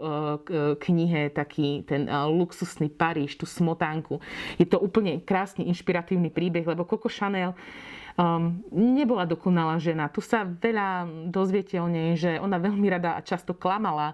knihe, 0.76 1.32
taký 1.32 1.80
ten 1.88 2.04
uh, 2.04 2.28
luxusný 2.28 2.92
Paríž, 2.92 3.40
tú 3.40 3.48
smotánku. 3.48 4.20
Je 4.60 4.68
to 4.68 4.76
úplne 4.76 5.24
krásny, 5.24 5.64
inšpiratívny 5.72 6.28
príbeh, 6.28 6.68
lebo 6.68 6.84
Coco 6.84 7.08
Chanel 7.08 7.56
um, 8.20 8.60
nebola 8.68 9.24
dokonalá 9.24 9.80
žena. 9.80 10.12
Tu 10.12 10.20
sa 10.20 10.44
veľa 10.44 11.08
dozviete 11.32 11.80
o 11.80 11.88
nej, 11.88 12.20
že 12.20 12.36
ona 12.36 12.60
veľmi 12.60 12.84
rada 12.92 13.16
a 13.16 13.24
často 13.24 13.56
klamala. 13.56 14.12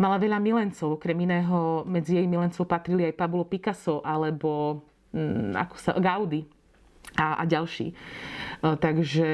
Mala 0.00 0.16
veľa 0.16 0.40
milencov, 0.40 0.96
okrem 0.96 1.28
iného 1.28 1.84
medzi 1.84 2.16
jej 2.16 2.24
milencov 2.24 2.64
patrili 2.64 3.04
aj 3.12 3.18
Pablo 3.20 3.44
Picasso 3.44 4.00
alebo 4.00 4.80
um, 5.12 5.52
ako 5.52 5.74
sa, 5.76 5.92
Gaudi 6.00 6.59
a, 7.20 7.36
a 7.36 7.44
ďalší. 7.44 7.92
Takže 8.60 9.28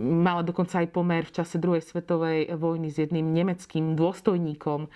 mala 0.00 0.40
dokonca 0.40 0.80
aj 0.80 0.88
pomer 0.88 1.24
v 1.28 1.34
čase 1.40 1.60
druhej 1.60 1.84
svetovej 1.84 2.56
vojny 2.56 2.88
s 2.88 3.00
jedným 3.00 3.32
nemeckým 3.32 3.96
dôstojníkom. 3.96 4.88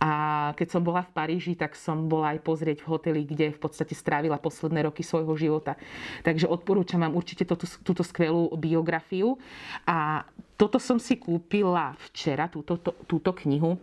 A 0.00 0.12
keď 0.56 0.68
som 0.76 0.82
bola 0.84 1.00
v 1.04 1.12
Paríži, 1.16 1.52
tak 1.56 1.76
som 1.76 2.08
bola 2.12 2.36
aj 2.36 2.44
pozrieť 2.44 2.84
v 2.84 2.90
hoteli, 2.92 3.20
kde 3.24 3.56
v 3.56 3.60
podstate 3.60 3.96
strávila 3.96 4.36
posledné 4.36 4.84
roky 4.84 5.00
svojho 5.00 5.32
života. 5.36 5.80
Takže 6.28 6.44
odporúčam 6.44 7.00
vám 7.04 7.16
určite 7.16 7.48
túto, 7.48 7.64
túto 7.84 8.04
skvelú 8.04 8.52
biografiu. 8.56 9.40
A 9.88 10.28
toto 10.56 10.80
som 10.80 10.96
si 10.96 11.20
kúpila 11.20 11.92
včera, 12.08 12.48
túto, 12.48 12.80
to, 12.80 12.96
túto 13.04 13.36
knihu. 13.44 13.76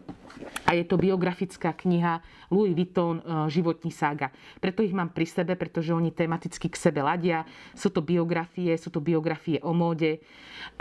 A 0.66 0.74
je 0.74 0.82
to 0.82 0.98
biografická 0.98 1.70
kniha 1.78 2.18
Louis 2.50 2.74
Vuitton 2.74 3.22
e, 3.22 3.24
Životní 3.54 3.94
sága. 3.94 4.34
Preto 4.58 4.82
ich 4.82 4.90
mám 4.90 5.14
pri 5.14 5.30
sebe, 5.30 5.54
pretože 5.54 5.94
oni 5.94 6.10
tematicky 6.10 6.74
k 6.74 6.76
sebe 6.76 7.06
ladia. 7.06 7.46
Sú 7.78 7.94
to 7.94 8.02
biografie, 8.02 8.74
sú 8.82 8.90
to 8.90 8.98
biografie 8.98 9.62
o 9.62 9.72
móde. 9.72 10.26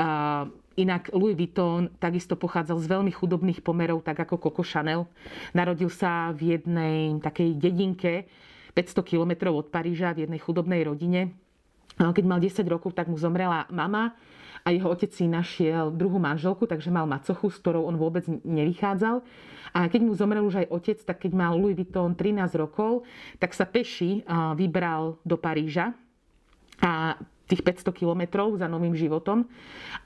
Uh, 0.00 0.48
Inak 0.80 1.12
Louis 1.12 1.36
Vuitton 1.36 1.92
takisto 2.00 2.40
pochádzal 2.40 2.80
z 2.80 2.86
veľmi 2.88 3.12
chudobných 3.12 3.60
pomerov, 3.60 4.00
tak 4.00 4.24
ako 4.24 4.40
Coco 4.40 4.64
Chanel. 4.64 5.04
Narodil 5.52 5.92
sa 5.92 6.32
v 6.32 6.56
jednej 6.56 7.20
takej 7.20 7.60
dedinke 7.60 8.24
500 8.72 9.04
kilometrov 9.04 9.52
od 9.52 9.66
Paríža 9.68 10.16
v 10.16 10.24
jednej 10.24 10.40
chudobnej 10.40 10.80
rodine. 10.88 11.36
Keď 12.00 12.24
mal 12.24 12.40
10 12.40 12.64
rokov, 12.64 12.96
tak 12.96 13.12
mu 13.12 13.20
zomrela 13.20 13.68
mama 13.68 14.16
a 14.62 14.68
jeho 14.70 14.88
otec 14.94 15.10
si 15.10 15.26
našiel 15.26 15.90
druhú 15.90 16.22
manželku, 16.22 16.70
takže 16.70 16.94
mal 16.94 17.06
macochu, 17.06 17.50
s 17.50 17.58
ktorou 17.58 17.90
on 17.90 17.98
vôbec 17.98 18.22
nevychádzal. 18.46 19.20
A 19.74 19.90
keď 19.90 20.00
mu 20.06 20.14
zomrel 20.14 20.46
už 20.46 20.62
aj 20.62 20.70
otec, 20.70 20.98
tak 21.02 21.26
keď 21.26 21.32
mal 21.34 21.58
Louis 21.58 21.74
Vuitton 21.74 22.14
13 22.14 22.46
rokov, 22.60 23.02
tak 23.42 23.56
sa 23.56 23.66
peši 23.66 24.22
vybral 24.54 25.18
do 25.26 25.34
Paríža. 25.34 25.96
A 26.82 27.18
tých 27.52 27.60
500 27.60 27.92
kilometrov 27.92 28.56
za 28.56 28.64
novým 28.64 28.96
životom. 28.96 29.44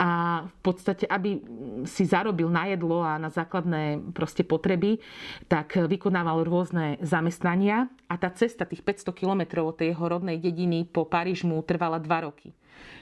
A 0.03 0.43
v 0.51 0.59
podstate, 0.67 1.07
aby 1.07 1.39
si 1.87 2.03
zarobil 2.03 2.51
na 2.51 2.67
jedlo 2.67 3.07
a 3.07 3.23
na 3.23 3.31
základné 3.31 4.11
proste 4.11 4.43
potreby, 4.43 4.99
tak 5.47 5.79
vykonával 5.79 6.43
rôzne 6.43 6.99
zamestnania. 6.99 7.87
A 8.11 8.19
tá 8.19 8.35
cesta 8.35 8.67
tých 8.67 8.83
500 8.83 9.15
kilometrov 9.15 9.71
od 9.71 9.79
tej 9.79 9.95
jeho 9.95 10.07
rodnej 10.11 10.43
dediny 10.43 10.83
po 10.91 11.07
Paríž 11.07 11.47
mu 11.47 11.63
trvala 11.63 12.03
2 12.03 12.27
roky 12.27 12.51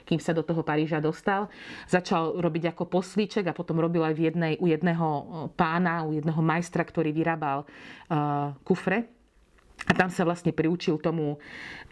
kým 0.05 0.21
sa 0.21 0.37
do 0.37 0.45
toho 0.45 0.61
Paríža 0.61 1.01
dostal. 1.01 1.49
Začal 1.89 2.39
robiť 2.39 2.77
ako 2.77 2.93
poslíček 2.93 3.49
a 3.49 3.57
potom 3.57 3.81
robil 3.81 4.05
aj 4.05 4.15
v 4.15 4.23
jednej, 4.31 4.53
u 4.61 4.69
jedného 4.69 5.09
pána, 5.57 6.05
u 6.05 6.13
jedného 6.13 6.39
majstra, 6.45 6.85
ktorý 6.85 7.11
vyrábal 7.11 7.65
uh, 7.65 8.53
kufre. 8.63 9.09
A 9.85 9.93
tam 9.93 10.09
sa 10.09 10.25
vlastne 10.25 10.55
priučil 10.55 10.97
tomu, 11.03 11.37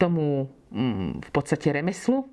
tomu 0.00 0.48
mm, 0.70 1.28
v 1.28 1.30
podstate 1.34 1.74
remeslu 1.74 2.24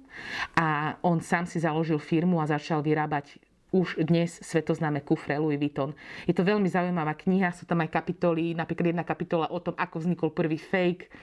a 0.55 0.97
on 1.01 1.19
sám 1.19 1.45
si 1.45 1.59
založil 1.59 1.97
firmu 1.97 2.41
a 2.41 2.49
začal 2.49 2.81
vyrábať 2.81 3.39
už 3.69 4.01
dnes 4.01 4.41
svetoznáme 4.41 5.05
kufre 5.05 5.37
Louis 5.37 5.61
Vuitton. 5.61 5.93
Je 6.25 6.33
to 6.33 6.41
veľmi 6.41 6.65
zaujímavá 6.65 7.13
kniha, 7.13 7.53
sú 7.53 7.69
tam 7.69 7.85
aj 7.85 7.93
kapitoly, 7.93 8.57
napríklad 8.57 8.93
jedna 8.93 9.05
kapitola 9.05 9.45
o 9.53 9.61
tom, 9.61 9.77
ako 9.77 9.95
vznikol 10.01 10.29
prvý 10.33 10.57
fake 10.57 11.13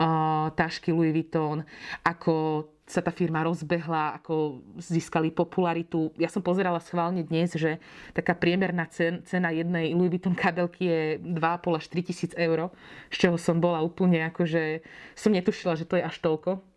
uh, 0.00 0.48
tašky 0.56 0.96
Louis 0.96 1.12
Vuitton, 1.12 1.60
ako 2.00 2.64
sa 2.90 2.98
tá 3.04 3.14
firma 3.14 3.46
rozbehla, 3.46 4.18
ako 4.18 4.66
získali 4.82 5.30
popularitu. 5.30 6.10
Ja 6.18 6.26
som 6.26 6.42
pozerala 6.42 6.82
schválne 6.82 7.22
dnes, 7.22 7.54
že 7.54 7.78
taká 8.10 8.34
priemerná 8.34 8.90
cena 9.22 9.54
jednej 9.54 9.94
Louis 9.94 10.10
Vuitton 10.10 10.34
kabelky 10.34 10.90
je 10.90 11.02
2,5 11.22 11.78
až 11.78 11.84
3 11.86 12.02
tisíc 12.02 12.32
eur, 12.34 12.74
z 13.12 13.16
čoho 13.28 13.36
som 13.38 13.62
bola 13.62 13.78
úplne 13.84 14.26
akože, 14.34 14.82
som 15.14 15.30
netušila, 15.30 15.78
že 15.78 15.86
to 15.86 16.00
je 16.00 16.02
až 16.02 16.18
toľko. 16.18 16.69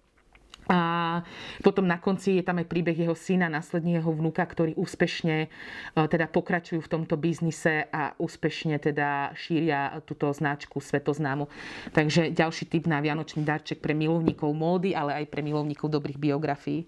A 0.72 1.20
potom 1.60 1.84
na 1.84 2.00
konci 2.00 2.40
je 2.40 2.44
tam 2.44 2.56
aj 2.56 2.72
príbeh 2.72 2.96
jeho 2.96 3.16
syna, 3.16 3.52
následne 3.52 4.00
jeho 4.00 4.16
vnúka, 4.16 4.48
ktorí 4.48 4.80
úspešne 4.80 5.36
e, 5.44 5.48
teda 5.92 6.32
pokračujú 6.32 6.80
v 6.80 6.92
tomto 6.92 7.20
biznise 7.20 7.92
a 7.92 8.16
úspešne 8.16 8.80
teda 8.80 9.36
šíria 9.36 10.00
túto 10.08 10.32
značku 10.32 10.80
svetoznámu. 10.80 11.52
Takže 11.92 12.32
ďalší 12.32 12.72
typ 12.72 12.88
na 12.88 13.04
vianočný 13.04 13.44
darček 13.44 13.84
pre 13.84 13.92
milovníkov 13.92 14.56
módy, 14.56 14.96
ale 14.96 15.24
aj 15.24 15.26
pre 15.28 15.44
milovníkov 15.44 15.92
dobrých 15.92 16.16
biografií. 16.16 16.88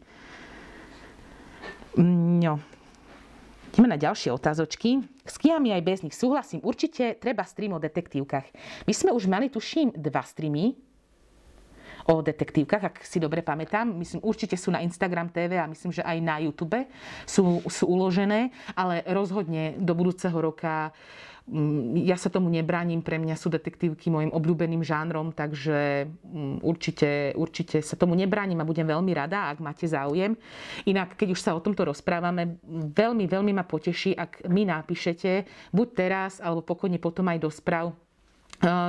No. 2.00 2.60
Ideme 3.76 3.92
na 3.92 4.00
ďalšie 4.00 4.32
otázočky. 4.32 5.04
S 5.28 5.36
kiami 5.36 5.76
aj 5.76 5.84
bez 5.84 6.00
nich 6.00 6.16
súhlasím. 6.16 6.64
Určite 6.64 7.20
treba 7.20 7.44
stream 7.44 7.76
o 7.76 7.80
detektívkach. 7.84 8.48
My 8.88 8.94
sme 8.96 9.12
už 9.12 9.28
mali, 9.28 9.52
tuším, 9.52 9.92
dva 10.00 10.24
streamy 10.24 10.80
o 12.06 12.22
detektívkach, 12.22 12.84
ak 12.86 12.96
si 13.02 13.18
dobre 13.18 13.42
pamätám. 13.42 13.90
Myslím, 13.90 14.22
určite 14.22 14.54
sú 14.54 14.70
na 14.70 14.86
Instagram 14.86 15.34
TV 15.34 15.58
a 15.58 15.66
myslím, 15.66 15.90
že 15.90 16.06
aj 16.06 16.18
na 16.22 16.38
YouTube 16.38 16.78
sú, 17.26 17.66
sú 17.66 17.90
uložené, 17.90 18.54
ale 18.78 19.02
rozhodne 19.10 19.74
do 19.82 19.98
budúceho 19.98 20.38
roka 20.38 20.94
mm, 21.50 22.06
ja 22.06 22.14
sa 22.14 22.30
tomu 22.30 22.54
nebránim, 22.54 23.02
pre 23.02 23.18
mňa 23.18 23.34
sú 23.34 23.50
detektívky 23.50 24.14
môjim 24.14 24.30
obľúbeným 24.30 24.86
žánrom, 24.86 25.34
takže 25.34 26.06
mm, 26.06 26.62
určite, 26.62 27.34
určite 27.34 27.82
sa 27.82 27.98
tomu 27.98 28.14
nebránim 28.14 28.62
a 28.62 28.70
budem 28.70 28.86
veľmi 28.86 29.10
rada, 29.10 29.50
ak 29.50 29.58
máte 29.66 29.90
záujem. 29.90 30.38
Inak, 30.86 31.18
keď 31.18 31.34
už 31.34 31.42
sa 31.42 31.58
o 31.58 31.64
tomto 31.64 31.90
rozprávame, 31.90 32.62
veľmi, 32.94 33.26
veľmi 33.26 33.50
ma 33.50 33.66
poteší, 33.66 34.14
ak 34.14 34.46
mi 34.46 34.70
napíšete, 34.70 35.50
buď 35.74 35.88
teraz, 35.98 36.38
alebo 36.38 36.62
pokojne 36.62 37.02
potom 37.02 37.26
aj 37.34 37.42
do 37.42 37.50
správ, 37.50 37.98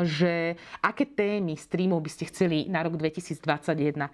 že 0.07 0.55
aké 0.83 1.05
témy 1.07 1.59
streamov 1.59 2.02
by 2.02 2.11
ste 2.11 2.24
chceli 2.31 2.70
na 2.70 2.83
rok 2.87 2.94
2021. 2.98 4.09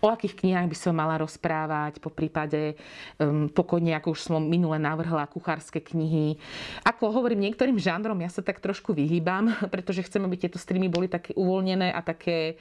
O 0.00 0.06
akých 0.08 0.38
knihách 0.38 0.68
by 0.70 0.76
som 0.78 0.94
mala 0.94 1.18
rozprávať, 1.18 1.98
po 1.98 2.10
prípade 2.12 2.78
um, 3.18 3.50
pokojne, 3.50 3.94
ako 3.98 4.14
už 4.14 4.20
som 4.30 4.42
minule 4.42 4.78
navrhla, 4.78 5.26
kuchárske 5.30 5.82
knihy. 5.82 6.38
Ako 6.86 7.10
hovorím 7.10 7.44
niektorým 7.50 7.78
žánrom, 7.78 8.18
ja 8.22 8.30
sa 8.30 8.44
tak 8.44 8.62
trošku 8.62 8.94
vyhýbam, 8.94 9.50
pretože 9.74 10.06
chcem, 10.06 10.22
aby 10.22 10.36
tieto 10.38 10.58
streamy 10.60 10.86
boli 10.86 11.10
také 11.10 11.34
uvoľnené 11.34 11.90
a 11.90 12.00
také 12.04 12.60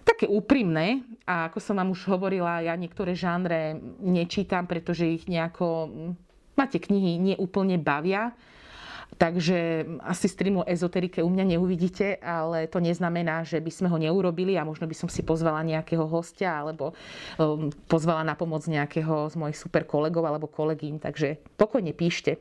také 0.00 0.24
úprimné 0.24 1.04
a 1.28 1.52
ako 1.52 1.60
som 1.60 1.76
vám 1.76 1.92
už 1.92 2.08
hovorila, 2.08 2.64
ja 2.64 2.72
niektoré 2.72 3.12
žánre 3.12 3.76
nečítam, 4.00 4.64
pretože 4.64 5.04
ich 5.04 5.28
nejako, 5.28 5.92
máte 6.56 6.80
knihy, 6.80 7.20
neúplne 7.20 7.76
bavia. 7.76 8.32
Takže 9.18 9.86
asi 10.06 10.26
stream 10.30 10.62
o 10.62 10.68
ezoterike 10.68 11.18
u 11.22 11.30
mňa 11.30 11.56
neuvidíte, 11.56 12.22
ale 12.22 12.70
to 12.70 12.78
neznamená, 12.78 13.42
že 13.42 13.58
by 13.58 13.70
sme 13.70 13.88
ho 13.90 13.98
neurobili 13.98 14.54
a 14.54 14.62
možno 14.62 14.86
by 14.86 14.94
som 14.94 15.08
si 15.10 15.26
pozvala 15.26 15.66
nejakého 15.66 16.06
hostia 16.06 16.62
alebo 16.62 16.94
um, 17.36 17.74
pozvala 17.90 18.22
na 18.22 18.38
pomoc 18.38 18.62
nejakého 18.70 19.28
z 19.28 19.34
mojich 19.34 19.58
super 19.58 19.82
kolegov 19.82 20.22
alebo 20.22 20.46
kolegín. 20.46 21.02
Takže 21.02 21.42
pokojne 21.58 21.90
píšte. 21.90 22.38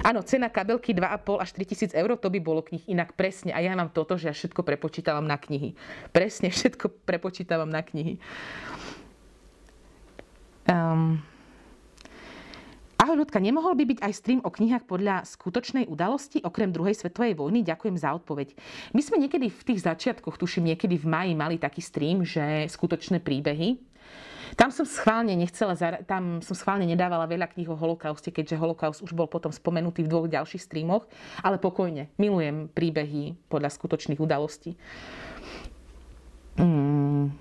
Áno, 0.00 0.24
cena 0.24 0.48
kabelky 0.48 0.96
2,5 0.96 1.44
až 1.44 1.50
3 1.52 1.68
tisíc 1.68 1.90
eur, 1.92 2.16
to 2.16 2.32
by 2.32 2.40
bolo 2.40 2.64
knih 2.64 2.88
inak 2.88 3.12
presne. 3.12 3.52
A 3.52 3.60
ja 3.60 3.76
mám 3.76 3.92
toto, 3.92 4.16
že 4.16 4.32
ja 4.32 4.34
všetko 4.34 4.64
prepočítavam 4.64 5.24
na 5.24 5.36
knihy. 5.36 5.76
Presne 6.16 6.48
všetko 6.48 7.04
prepočítavam 7.04 7.68
na 7.68 7.84
knihy. 7.84 8.16
Um, 10.64 11.20
Ahoj 13.04 13.20
ľudka, 13.20 13.36
nemohol 13.36 13.76
by 13.76 13.84
byť 13.84 13.98
aj 14.00 14.12
stream 14.16 14.40
o 14.40 14.48
knihách 14.48 14.88
podľa 14.88 15.28
skutočnej 15.28 15.84
udalosti, 15.92 16.40
okrem 16.40 16.72
druhej 16.72 16.96
svetovej 16.96 17.36
vojny? 17.36 17.60
Ďakujem 17.60 18.00
za 18.00 18.16
odpoveď. 18.16 18.56
My 18.96 19.04
sme 19.04 19.20
niekedy 19.20 19.52
v 19.52 19.60
tých 19.60 19.84
začiatkoch, 19.84 20.40
tuším 20.40 20.72
niekedy 20.72 20.96
v 20.96 21.04
maji, 21.04 21.36
mali 21.36 21.60
taký 21.60 21.84
stream, 21.84 22.24
že 22.24 22.64
skutočné 22.64 23.20
príbehy. 23.20 23.76
Tam 24.56 24.72
som 24.72 24.88
schválne 24.88 25.36
nechcela, 25.36 25.76
tam 26.08 26.40
som 26.40 26.56
schválne 26.56 26.88
nedávala 26.88 27.28
veľa 27.28 27.52
kníh 27.52 27.68
o 27.68 27.76
holokauste, 27.76 28.32
keďže 28.32 28.56
holokaust 28.56 29.04
už 29.04 29.12
bol 29.12 29.28
potom 29.28 29.52
spomenutý 29.52 30.00
v 30.00 30.08
dvoch 30.08 30.24
ďalších 30.24 30.64
streamoch, 30.64 31.04
ale 31.44 31.60
pokojne, 31.60 32.08
milujem 32.16 32.72
príbehy 32.72 33.36
podľa 33.52 33.68
skutočných 33.68 34.16
udalostí. 34.16 34.80
Mm. 36.56 37.36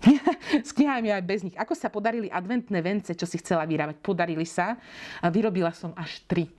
S 0.68 0.72
knihami 0.74 1.14
aj 1.14 1.24
bez 1.24 1.42
nich. 1.46 1.56
Ako 1.56 1.74
sa 1.78 1.92
podarili 1.92 2.30
adventné 2.30 2.82
vence, 2.82 3.14
čo 3.14 3.26
si 3.26 3.38
chcela 3.38 3.66
vyrábať? 3.66 3.96
Podarili 4.02 4.46
sa. 4.46 4.76
A 5.22 5.30
vyrobila 5.30 5.70
som 5.70 5.92
až 5.94 6.20
tri. 6.26 6.50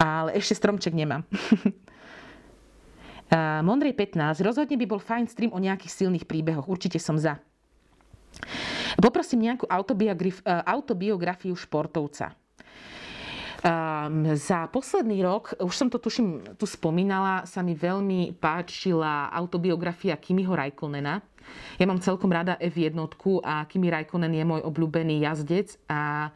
Ale 0.00 0.32
ešte 0.38 0.54
stromček 0.56 0.94
nemám. 0.96 1.22
Mondrej 3.68 3.94
15. 3.94 4.42
Rozhodne 4.42 4.74
by 4.74 4.86
bol 4.90 4.98
fajn 4.98 5.30
stream 5.30 5.54
o 5.54 5.62
nejakých 5.62 6.02
silných 6.02 6.26
príbehoch. 6.26 6.66
Určite 6.66 6.98
som 6.98 7.14
za. 7.14 7.38
Poprosím 8.98 9.46
nejakú 9.46 9.70
eh, 9.70 9.78
autobiografiu 10.66 11.54
športovca. 11.54 12.34
Um, 13.60 14.24
za 14.40 14.72
posledný 14.72 15.20
rok, 15.20 15.52
už 15.60 15.76
som 15.76 15.92
to 15.92 16.00
tuším 16.00 16.56
tu 16.56 16.64
spomínala, 16.64 17.44
sa 17.44 17.60
mi 17.60 17.76
veľmi 17.76 18.32
páčila 18.40 19.28
autobiografia 19.28 20.16
Kimiho 20.16 20.56
Rajkonena. 20.56 21.20
Ja 21.76 21.84
mám 21.84 22.00
celkom 22.00 22.32
rada 22.32 22.56
F1 22.56 22.96
a 23.44 23.68
Kimi 23.68 23.92
Raikkonen 23.92 24.32
je 24.32 24.48
môj 24.48 24.64
obľúbený 24.64 25.20
jazdec 25.28 25.76
a, 25.92 26.32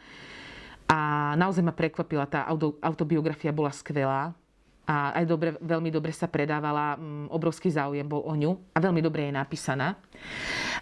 a 0.85 0.99
naozaj 1.41 1.65
ma 1.65 1.73
prekvapila. 1.73 2.29
Tá 2.29 2.45
auto, 2.45 2.77
autobiografia 2.85 3.57
bola 3.57 3.73
skvelá 3.73 4.37
a 4.85 5.16
aj 5.16 5.25
dobre, 5.25 5.49
veľmi 5.64 5.88
dobre 5.88 6.12
sa 6.12 6.29
predávala, 6.29 7.01
mm, 7.01 7.33
obrovský 7.33 7.73
záujem 7.73 8.05
bol 8.05 8.20
o 8.20 8.35
ňu 8.37 8.53
a 8.77 8.79
veľmi 8.85 9.01
dobre 9.01 9.29
je 9.29 9.33
napísaná. 9.33 9.97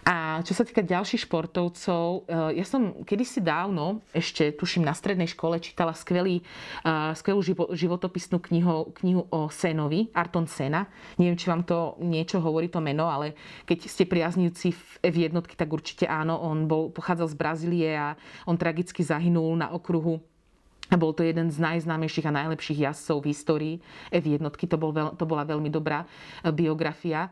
A 0.03 0.43
čo 0.43 0.59
sa 0.59 0.67
týka 0.67 0.83
ďalších 0.83 1.31
športovcov, 1.31 2.27
eh, 2.27 2.59
ja 2.59 2.67
som 2.67 3.07
kedysi 3.07 3.39
dávno, 3.39 4.03
ešte 4.11 4.51
tuším 4.51 4.83
na 4.83 4.91
strednej 4.91 5.31
škole, 5.31 5.63
čítala 5.63 5.95
skvelý, 5.95 6.43
eh, 6.43 7.15
skvelú 7.15 7.39
životopisnú 7.71 8.43
knihu, 8.51 8.91
knihu 8.99 9.23
o 9.31 9.47
Senovi, 9.47 10.11
Arton 10.11 10.51
Sena. 10.51 10.91
Neviem, 11.23 11.39
či 11.39 11.47
vám 11.47 11.63
to 11.63 11.95
niečo 12.03 12.43
hovorí 12.43 12.67
to 12.67 12.83
meno, 12.83 13.07
ale 13.07 13.39
keď 13.63 13.87
ste 13.87 14.11
priaznivci 14.11 14.75
v 14.75 14.83
F1, 15.07 15.55
tak 15.55 15.71
určite 15.71 16.11
áno. 16.11 16.35
On 16.43 16.67
bol, 16.67 16.91
pochádzal 16.91 17.31
z 17.31 17.37
Brazílie 17.39 17.91
a 17.95 18.19
on 18.51 18.59
tragicky 18.59 19.07
zahynul 19.07 19.55
na 19.55 19.71
okruhu 19.71 20.32
a 20.91 20.97
bol 20.99 21.15
to 21.15 21.23
jeden 21.23 21.49
z 21.49 21.57
najznámejších 21.63 22.27
a 22.29 22.37
najlepších 22.37 22.83
jazdcov 22.85 23.17
v 23.23 23.31
histórii 23.31 23.75
F1. 24.11 24.43
To, 24.45 24.77
bol 24.77 24.93
veľ, 24.93 25.15
to 25.17 25.25
bola 25.25 25.47
veľmi 25.47 25.71
dobrá 25.73 26.05
e, 26.05 26.51
biografia. 26.53 27.31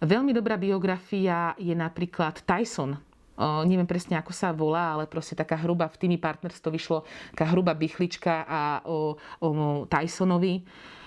Veľmi 0.00 0.32
dobrá 0.32 0.56
biografia 0.56 1.52
je 1.58 1.74
napríklad 1.76 2.40
Tyson, 2.46 2.96
O, 3.32 3.64
neviem 3.64 3.88
presne, 3.88 4.20
ako 4.20 4.28
sa 4.36 4.52
volá, 4.52 4.92
ale 4.92 5.08
proste 5.08 5.32
taká 5.32 5.56
hruba, 5.56 5.88
v 5.88 5.96
tými 6.04 6.16
Partners 6.20 6.60
to 6.60 6.68
vyšlo, 6.68 7.08
taká 7.32 7.48
hruba 7.48 7.72
bychlička 7.72 8.44
a 8.44 8.84
o, 8.84 9.16
o 9.40 9.48
Tysonovi. 9.88 10.60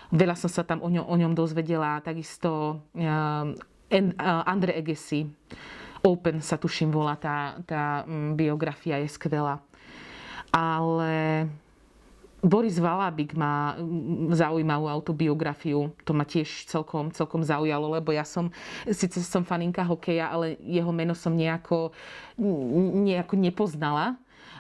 Veľa 0.10 0.34
som 0.34 0.50
sa 0.50 0.66
tam 0.66 0.82
o 0.82 0.90
ňom, 0.90 1.06
o 1.06 1.16
ňom 1.16 1.38
dozvedela. 1.38 2.02
Takisto 2.02 2.82
um, 2.98 3.54
Andre 4.26 4.72
Agassi, 4.82 5.30
Open 6.06 6.42
sa 6.42 6.58
tuším 6.58 6.94
volá, 6.94 7.18
tá, 7.18 7.62
tá 7.66 8.06
biografia 8.34 9.02
je 9.02 9.10
skvelá. 9.10 9.62
Ale 10.50 11.46
Boris 12.46 12.78
Valabik 12.78 13.34
má 13.34 13.74
zaujímavú 14.30 14.86
autobiografiu. 14.86 15.90
To 16.06 16.14
ma 16.14 16.30
tiež 16.30 16.70
celkom, 16.70 17.10
celkom 17.10 17.42
zaujalo, 17.42 17.90
lebo 17.98 18.14
ja 18.14 18.22
som, 18.22 18.54
síce 18.86 19.18
som 19.26 19.42
faninka 19.42 19.82
hokeja, 19.82 20.30
ale 20.30 20.54
jeho 20.62 20.94
meno 20.94 21.18
som 21.18 21.34
nejako, 21.34 21.90
nejako 23.02 23.34
nepoznala. 23.34 24.14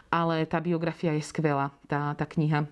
Ale 0.10 0.50
tá 0.50 0.58
biografia 0.58 1.14
je 1.14 1.22
skvelá, 1.22 1.70
tá, 1.86 2.18
tá 2.18 2.26
kniha. 2.26 2.66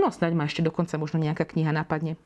No 0.00 0.08
snáď 0.08 0.32
ma 0.32 0.48
ešte 0.48 0.64
dokonca 0.64 0.96
možno 0.96 1.20
nejaká 1.20 1.44
kniha 1.44 1.76
napadne. 1.76 2.16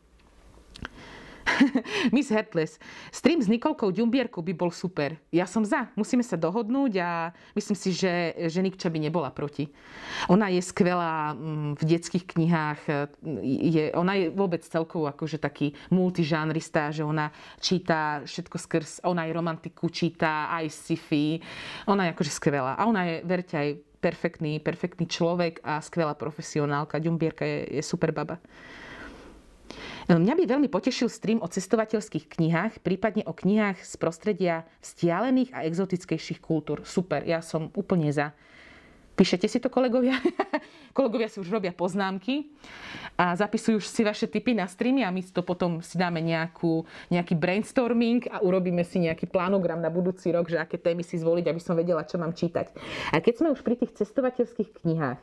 Miss 2.14 2.30
Headless. 2.30 2.78
Stream 3.10 3.42
s 3.42 3.48
Nikolkou 3.48 3.90
Ďumbierkou 3.90 4.42
by 4.42 4.54
bol 4.54 4.70
super. 4.70 5.16
Ja 5.30 5.46
som 5.46 5.62
za. 5.62 5.90
Musíme 5.94 6.22
sa 6.22 6.38
dohodnúť 6.38 6.92
a 7.00 7.10
myslím 7.54 7.76
si, 7.78 7.90
že, 7.94 8.34
že 8.48 8.60
Nikča 8.60 8.90
by 8.90 8.98
nebola 8.98 9.30
proti. 9.30 9.70
Ona 10.30 10.50
je 10.50 10.60
skvelá 10.62 11.34
mm, 11.34 11.80
v 11.80 11.82
detských 11.84 12.24
knihách. 12.26 12.80
Je, 13.44 13.90
ona 13.94 14.12
je 14.18 14.26
vôbec 14.30 14.62
celkovo 14.64 15.06
akože 15.10 15.38
taký 15.38 15.72
multižánrista, 15.90 16.94
že 16.94 17.06
ona 17.06 17.30
číta 17.60 18.24
všetko 18.24 18.56
skrz, 18.58 18.90
ona 19.06 19.26
aj 19.28 19.32
romantiku 19.34 19.90
číta, 19.90 20.50
aj 20.50 20.70
sci-fi. 20.70 21.38
Ona 21.90 22.08
je 22.08 22.12
akože 22.16 22.32
skvelá. 22.32 22.76
A 22.78 22.86
ona 22.86 23.06
je, 23.06 23.16
verte, 23.24 23.54
aj 23.54 23.70
perfektný, 24.04 24.60
perfektný 24.60 25.08
človek 25.08 25.64
a 25.64 25.80
skvelá 25.80 26.12
profesionálka. 26.12 27.00
Ďumbierka 27.00 27.48
je, 27.48 27.80
je 27.80 27.82
super 27.82 28.12
baba. 28.12 28.36
Mňa 30.04 30.34
by 30.36 30.44
veľmi 30.44 30.68
potešil 30.68 31.08
stream 31.08 31.40
o 31.40 31.48
cestovateľských 31.48 32.28
knihách, 32.28 32.84
prípadne 32.84 33.24
o 33.24 33.32
knihách 33.32 33.80
z 33.80 33.94
prostredia 33.96 34.68
vzdialených 34.84 35.56
a 35.56 35.64
exotickejších 35.64 36.44
kultúr. 36.44 36.84
Super, 36.84 37.24
ja 37.24 37.40
som 37.40 37.72
úplne 37.72 38.12
za. 38.12 38.36
Píšete 39.14 39.46
si 39.46 39.62
to, 39.62 39.70
kolegovia? 39.70 40.18
kolegovia 40.96 41.30
si 41.30 41.38
už 41.38 41.46
robia 41.46 41.70
poznámky 41.70 42.50
a 43.14 43.38
zapisujú 43.38 43.78
si 43.78 44.02
vaše 44.02 44.26
tipy 44.26 44.58
na 44.58 44.66
streamy 44.66 45.06
a 45.06 45.14
my 45.14 45.22
to 45.22 45.38
potom 45.46 45.78
si 45.78 45.94
dáme 45.94 46.18
nejakú, 46.18 46.82
nejaký 47.14 47.38
brainstorming 47.38 48.26
a 48.26 48.42
urobíme 48.42 48.82
si 48.82 49.06
nejaký 49.06 49.30
plánogram 49.30 49.78
na 49.78 49.86
budúci 49.86 50.34
rok, 50.34 50.50
že 50.50 50.58
aké 50.58 50.82
témy 50.82 51.06
si 51.06 51.14
zvoliť, 51.14 51.46
aby 51.46 51.60
som 51.62 51.78
vedela, 51.78 52.02
čo 52.02 52.18
mám 52.18 52.34
čítať. 52.34 52.74
A 53.14 53.22
keď 53.22 53.34
sme 53.38 53.48
už 53.54 53.62
pri 53.62 53.78
tých 53.78 53.94
cestovateľských 53.94 54.82
knihách, 54.82 55.22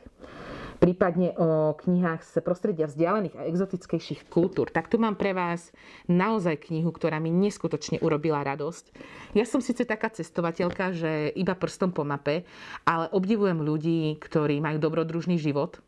prípadne 0.82 1.30
o 1.38 1.78
knihách 1.78 2.26
z 2.26 2.34
prostredia 2.42 2.90
vzdialených 2.90 3.38
a 3.38 3.46
exotickejších 3.46 4.26
kultúr, 4.26 4.66
tak 4.66 4.90
tu 4.90 4.98
mám 4.98 5.14
pre 5.14 5.30
vás 5.30 5.70
naozaj 6.10 6.58
knihu, 6.66 6.90
ktorá 6.90 7.22
mi 7.22 7.30
neskutočne 7.30 8.02
urobila 8.02 8.42
radosť. 8.42 8.90
Ja 9.38 9.46
som 9.46 9.62
síce 9.62 9.86
taká 9.86 10.10
cestovateľka, 10.10 10.90
že 10.90 11.30
iba 11.38 11.54
prstom 11.54 11.94
po 11.94 12.02
mape, 12.02 12.42
ale 12.82 13.06
obdivujem 13.14 13.62
ľudí, 13.62 14.18
ktorí 14.18 14.58
majú 14.58 14.82
dobrodružný 14.82 15.38
život 15.38 15.78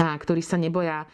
a 0.00 0.16
ktorí 0.16 0.40
sa 0.40 0.56
neboja 0.56 1.04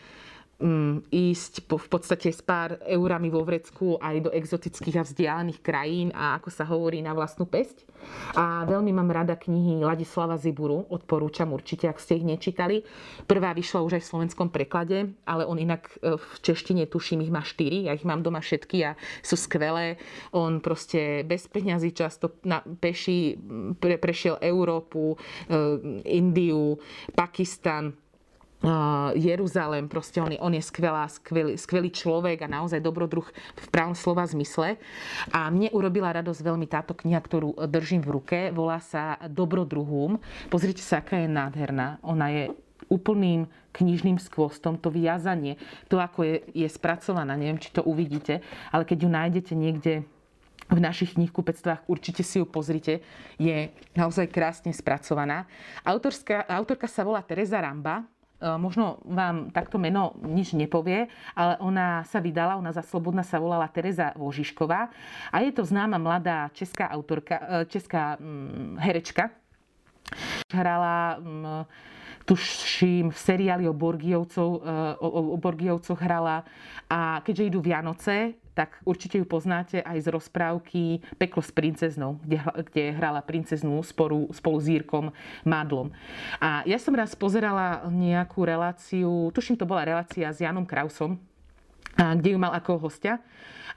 um, 0.60 1.00
ísť 1.08 1.66
po, 1.66 1.80
v 1.80 1.88
podstate 1.88 2.30
s 2.30 2.44
pár 2.44 2.78
eurami 2.84 3.32
vo 3.32 3.42
vrecku 3.42 3.96
aj 3.98 4.28
do 4.28 4.30
exotických 4.30 5.00
a 5.00 5.06
vzdialených 5.08 5.60
krajín 5.64 6.08
a 6.12 6.36
ako 6.38 6.48
sa 6.52 6.68
hovorí 6.68 7.00
na 7.00 7.16
vlastnú 7.16 7.48
pesť. 7.48 7.88
A 8.36 8.64
veľmi 8.64 8.96
mám 8.96 9.12
rada 9.12 9.36
knihy 9.36 9.84
Ladislava 9.84 10.40
Ziburu, 10.40 10.88
odporúčam 10.88 11.52
určite, 11.52 11.84
ak 11.84 12.00
ste 12.00 12.16
ich 12.16 12.24
nečítali. 12.24 12.80
Prvá 13.28 13.52
vyšla 13.52 13.84
už 13.84 14.00
aj 14.00 14.02
v 14.04 14.10
slovenskom 14.10 14.48
preklade, 14.48 15.12
ale 15.28 15.44
on 15.44 15.60
inak 15.60 15.88
e, 16.00 16.16
v 16.16 16.34
češtine 16.40 16.88
tuším 16.88 17.20
ich 17.20 17.32
má 17.32 17.44
štyri, 17.44 17.88
ja 17.88 17.92
ich 17.92 18.06
mám 18.08 18.24
doma 18.24 18.40
všetky 18.40 18.78
a 18.88 18.96
sú 19.20 19.36
skvelé. 19.36 20.00
On 20.32 20.64
proste 20.64 21.26
bez 21.28 21.44
peňazí 21.50 21.92
často 21.92 22.40
na 22.46 22.64
peši 22.64 23.36
pre, 23.76 24.00
prešiel 24.00 24.40
Európu, 24.40 25.12
e, 25.12 25.16
Indiu, 26.08 26.80
Pakistan, 27.12 27.92
Jeruzalém, 29.16 29.88
proste 29.88 30.20
on 30.20 30.28
je, 30.28 30.38
on 30.40 30.52
je 30.52 30.60
skvelá, 30.60 31.08
skvelý, 31.08 31.56
skvelý 31.56 31.88
človek 31.88 32.44
a 32.44 32.52
naozaj 32.52 32.84
dobrodruh 32.84 33.24
v 33.56 33.66
pravom 33.72 33.96
slova 33.96 34.28
zmysle. 34.28 34.76
A 35.32 35.48
mne 35.48 35.72
urobila 35.72 36.12
radosť 36.12 36.44
veľmi 36.44 36.68
táto 36.68 36.92
kniha, 36.92 37.16
ktorú 37.24 37.56
držím 37.64 38.04
v 38.04 38.12
ruke. 38.20 38.38
Volá 38.52 38.76
sa 38.84 39.16
Dobrodruhum. 39.32 40.20
Pozrite 40.52 40.84
sa, 40.84 41.00
aká 41.00 41.24
je 41.24 41.28
nádherná. 41.32 41.96
Ona 42.04 42.28
je 42.28 42.44
úplným 42.92 43.48
knižným 43.72 44.18
skvostom, 44.18 44.76
to 44.76 44.90
vyjazanie, 44.90 45.54
to 45.86 46.02
ako 46.02 46.26
je, 46.26 46.66
je 46.66 46.68
spracovaná, 46.68 47.38
neviem, 47.38 47.60
či 47.62 47.70
to 47.70 47.86
uvidíte, 47.86 48.42
ale 48.74 48.82
keď 48.82 48.98
ju 49.06 49.08
nájdete 49.08 49.52
niekde 49.54 49.92
v 50.66 50.78
našich 50.78 51.14
knihkupectvách, 51.14 51.86
určite 51.86 52.26
si 52.26 52.42
ju 52.42 52.46
pozrite, 52.50 52.98
je 53.38 53.70
naozaj 53.94 54.26
krásne 54.30 54.74
spracovaná. 54.74 55.46
Autorská, 55.86 56.42
autorka 56.50 56.90
sa 56.90 57.06
volá 57.06 57.22
Teresa 57.22 57.62
Ramba, 57.62 58.02
možno 58.40 59.04
vám 59.04 59.52
takto 59.52 59.76
meno 59.76 60.16
nič 60.24 60.56
nepovie, 60.56 61.12
ale 61.36 61.60
ona 61.60 62.00
sa 62.08 62.24
vydala, 62.24 62.56
ona 62.56 62.72
za 62.72 62.80
Slobodná 62.80 63.20
sa 63.20 63.36
volala 63.36 63.68
Teresa 63.68 64.16
Vožišková 64.16 64.88
a 65.28 65.36
je 65.44 65.52
to 65.52 65.62
známa 65.68 66.00
mladá 66.00 66.48
česká 66.56 66.88
autorka, 66.88 67.36
e, 67.36 67.68
česká 67.68 68.16
mm, 68.16 68.80
herečka. 68.80 69.30
Hrala 70.50 71.20
mm, 71.20 71.64
tuším 72.24 73.12
v 73.12 73.18
seriáli 73.18 73.64
o 73.68 73.76
Borgiovcov, 73.76 74.48
e, 74.56 74.60
o, 75.04 75.08
o 75.34 75.36
Borgiovcoch 75.36 76.00
hrala 76.00 76.42
a 76.88 77.20
keďže 77.20 77.46
idú 77.52 77.60
Vianoce, 77.60 78.40
tak 78.60 78.76
určite 78.84 79.16
ju 79.16 79.24
poznáte 79.24 79.80
aj 79.80 80.04
z 80.04 80.12
rozprávky 80.12 81.00
Peklo 81.16 81.40
s 81.40 81.48
princeznou, 81.48 82.20
kde, 82.20 82.44
kde 82.68 82.92
hrala 82.92 83.24
princeznú 83.24 83.80
sporu, 83.80 84.28
spolu 84.36 84.60
s 84.60 84.68
Jírkom 84.68 85.08
Madlom. 85.48 85.88
A 86.36 86.60
ja 86.68 86.76
som 86.76 86.92
raz 86.92 87.16
pozerala 87.16 87.88
nejakú 87.88 88.44
reláciu, 88.44 89.32
tuším 89.32 89.56
to 89.56 89.64
bola 89.64 89.88
relácia 89.88 90.28
s 90.28 90.44
Janom 90.44 90.68
Krausom, 90.68 91.16
kde 92.00 92.32
ju 92.32 92.38
mal 92.40 92.56
ako 92.56 92.88
hostia. 92.88 93.20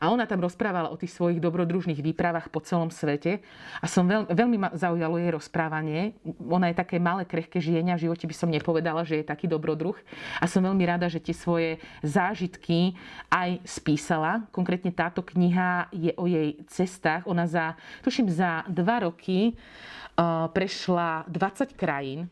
A 0.04 0.12
ona 0.12 0.28
tam 0.28 0.44
rozprávala 0.44 0.92
o 0.92 1.00
tých 1.00 1.16
svojich 1.16 1.40
dobrodružných 1.40 2.04
výpravách 2.04 2.52
po 2.52 2.60
celom 2.60 2.92
svete. 2.92 3.40
A 3.80 3.88
som 3.88 4.04
veľ, 4.04 4.36
veľmi 4.36 4.58
ma 4.60 4.70
zaujalo 4.76 5.16
jej 5.16 5.32
rozprávanie. 5.32 6.12
Ona 6.44 6.72
je 6.72 6.76
také 6.76 7.00
malé, 7.00 7.24
krehké 7.24 7.64
žienia. 7.64 7.96
V 7.96 8.12
živote 8.12 8.28
by 8.28 8.36
som 8.36 8.52
nepovedala, 8.52 9.08
že 9.08 9.24
je 9.24 9.32
taký 9.32 9.48
dobrodruh. 9.48 9.96
A 10.44 10.46
som 10.50 10.60
veľmi 10.60 10.84
rada, 10.84 11.08
že 11.08 11.24
tie 11.24 11.32
svoje 11.32 11.80
zážitky 12.04 13.00
aj 13.32 13.64
spísala. 13.64 14.44
Konkrétne 14.52 14.92
táto 14.92 15.24
kniha 15.24 15.88
je 15.96 16.12
o 16.20 16.28
jej 16.28 16.60
cestách. 16.68 17.24
Ona 17.24 17.48
za, 17.48 17.80
tuším, 18.04 18.28
za 18.28 18.68
dva 18.68 19.08
roky 19.08 19.56
uh, 19.56 20.52
prešla 20.52 21.32
20 21.32 21.80
krajín 21.80 22.28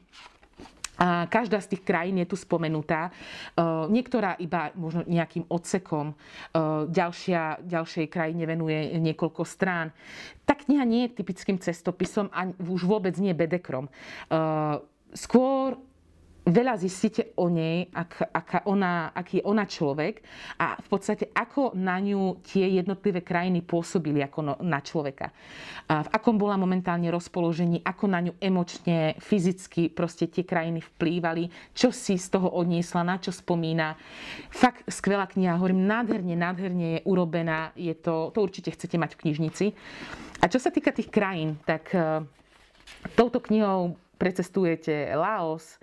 a 1.02 1.26
každá 1.26 1.58
z 1.58 1.74
tých 1.74 1.82
krajín 1.82 2.22
je 2.22 2.30
tu 2.30 2.38
spomenutá. 2.38 3.10
E, 3.10 3.12
niektorá 3.90 4.38
iba 4.38 4.70
možno 4.78 5.02
nejakým 5.10 5.50
odsekom, 5.50 6.14
e, 6.14 6.16
ďalšia, 6.94 7.66
ďalšej 7.66 8.06
krajine 8.06 8.46
venuje 8.46 9.02
niekoľko 9.02 9.42
strán. 9.42 9.90
Tá 10.46 10.54
kniha 10.54 10.86
nie 10.86 11.10
je 11.10 11.18
typickým 11.18 11.58
cestopisom 11.58 12.30
a 12.30 12.54
už 12.54 12.86
vôbec 12.86 13.18
nie 13.18 13.34
bedekrom. 13.34 13.90
E, 13.90 13.92
skôr 15.18 15.82
veľa 16.42 16.74
zistíte 16.82 17.38
o 17.38 17.54
nej, 17.54 17.86
ak, 17.94 18.34
aká 18.34 18.60
ona, 18.66 19.14
aký 19.14 19.42
je 19.42 19.44
ona 19.46 19.70
človek 19.70 20.26
a 20.58 20.74
v 20.82 20.88
podstate 20.90 21.30
ako 21.30 21.78
na 21.78 22.02
ňu 22.02 22.42
tie 22.42 22.82
jednotlivé 22.82 23.22
krajiny 23.22 23.62
pôsobili 23.62 24.26
ako 24.26 24.40
no, 24.42 24.54
na 24.66 24.82
človeka. 24.82 25.30
A 25.86 26.02
v 26.02 26.10
akom 26.10 26.42
bola 26.42 26.58
momentálne 26.58 27.06
rozpoložení, 27.14 27.86
ako 27.86 28.06
na 28.10 28.20
ňu 28.26 28.34
emočne, 28.42 29.22
fyzicky 29.22 29.94
proste 29.94 30.26
tie 30.26 30.42
krajiny 30.42 30.82
vplývali, 30.82 31.76
čo 31.78 31.94
si 31.94 32.18
z 32.18 32.28
toho 32.34 32.50
odniesla, 32.50 33.06
na 33.06 33.22
čo 33.22 33.30
spomína. 33.30 33.94
Fakt 34.50 34.82
skvelá 34.90 35.30
kniha, 35.30 35.62
hovorím, 35.62 35.86
nádherne, 35.86 36.34
nádherne 36.34 36.88
je 36.98 37.00
urobená, 37.06 37.70
je 37.78 37.94
to, 37.94 38.34
to 38.34 38.42
určite 38.42 38.74
chcete 38.74 38.98
mať 38.98 39.14
v 39.14 39.20
knižnici. 39.30 39.66
A 40.42 40.50
čo 40.50 40.58
sa 40.58 40.74
týka 40.74 40.90
tých 40.90 41.14
krajín, 41.14 41.62
tak 41.70 41.94
uh, 41.94 42.26
touto 43.14 43.38
knihou 43.38 43.94
precestujete 44.22 45.10
Laos, 45.18 45.82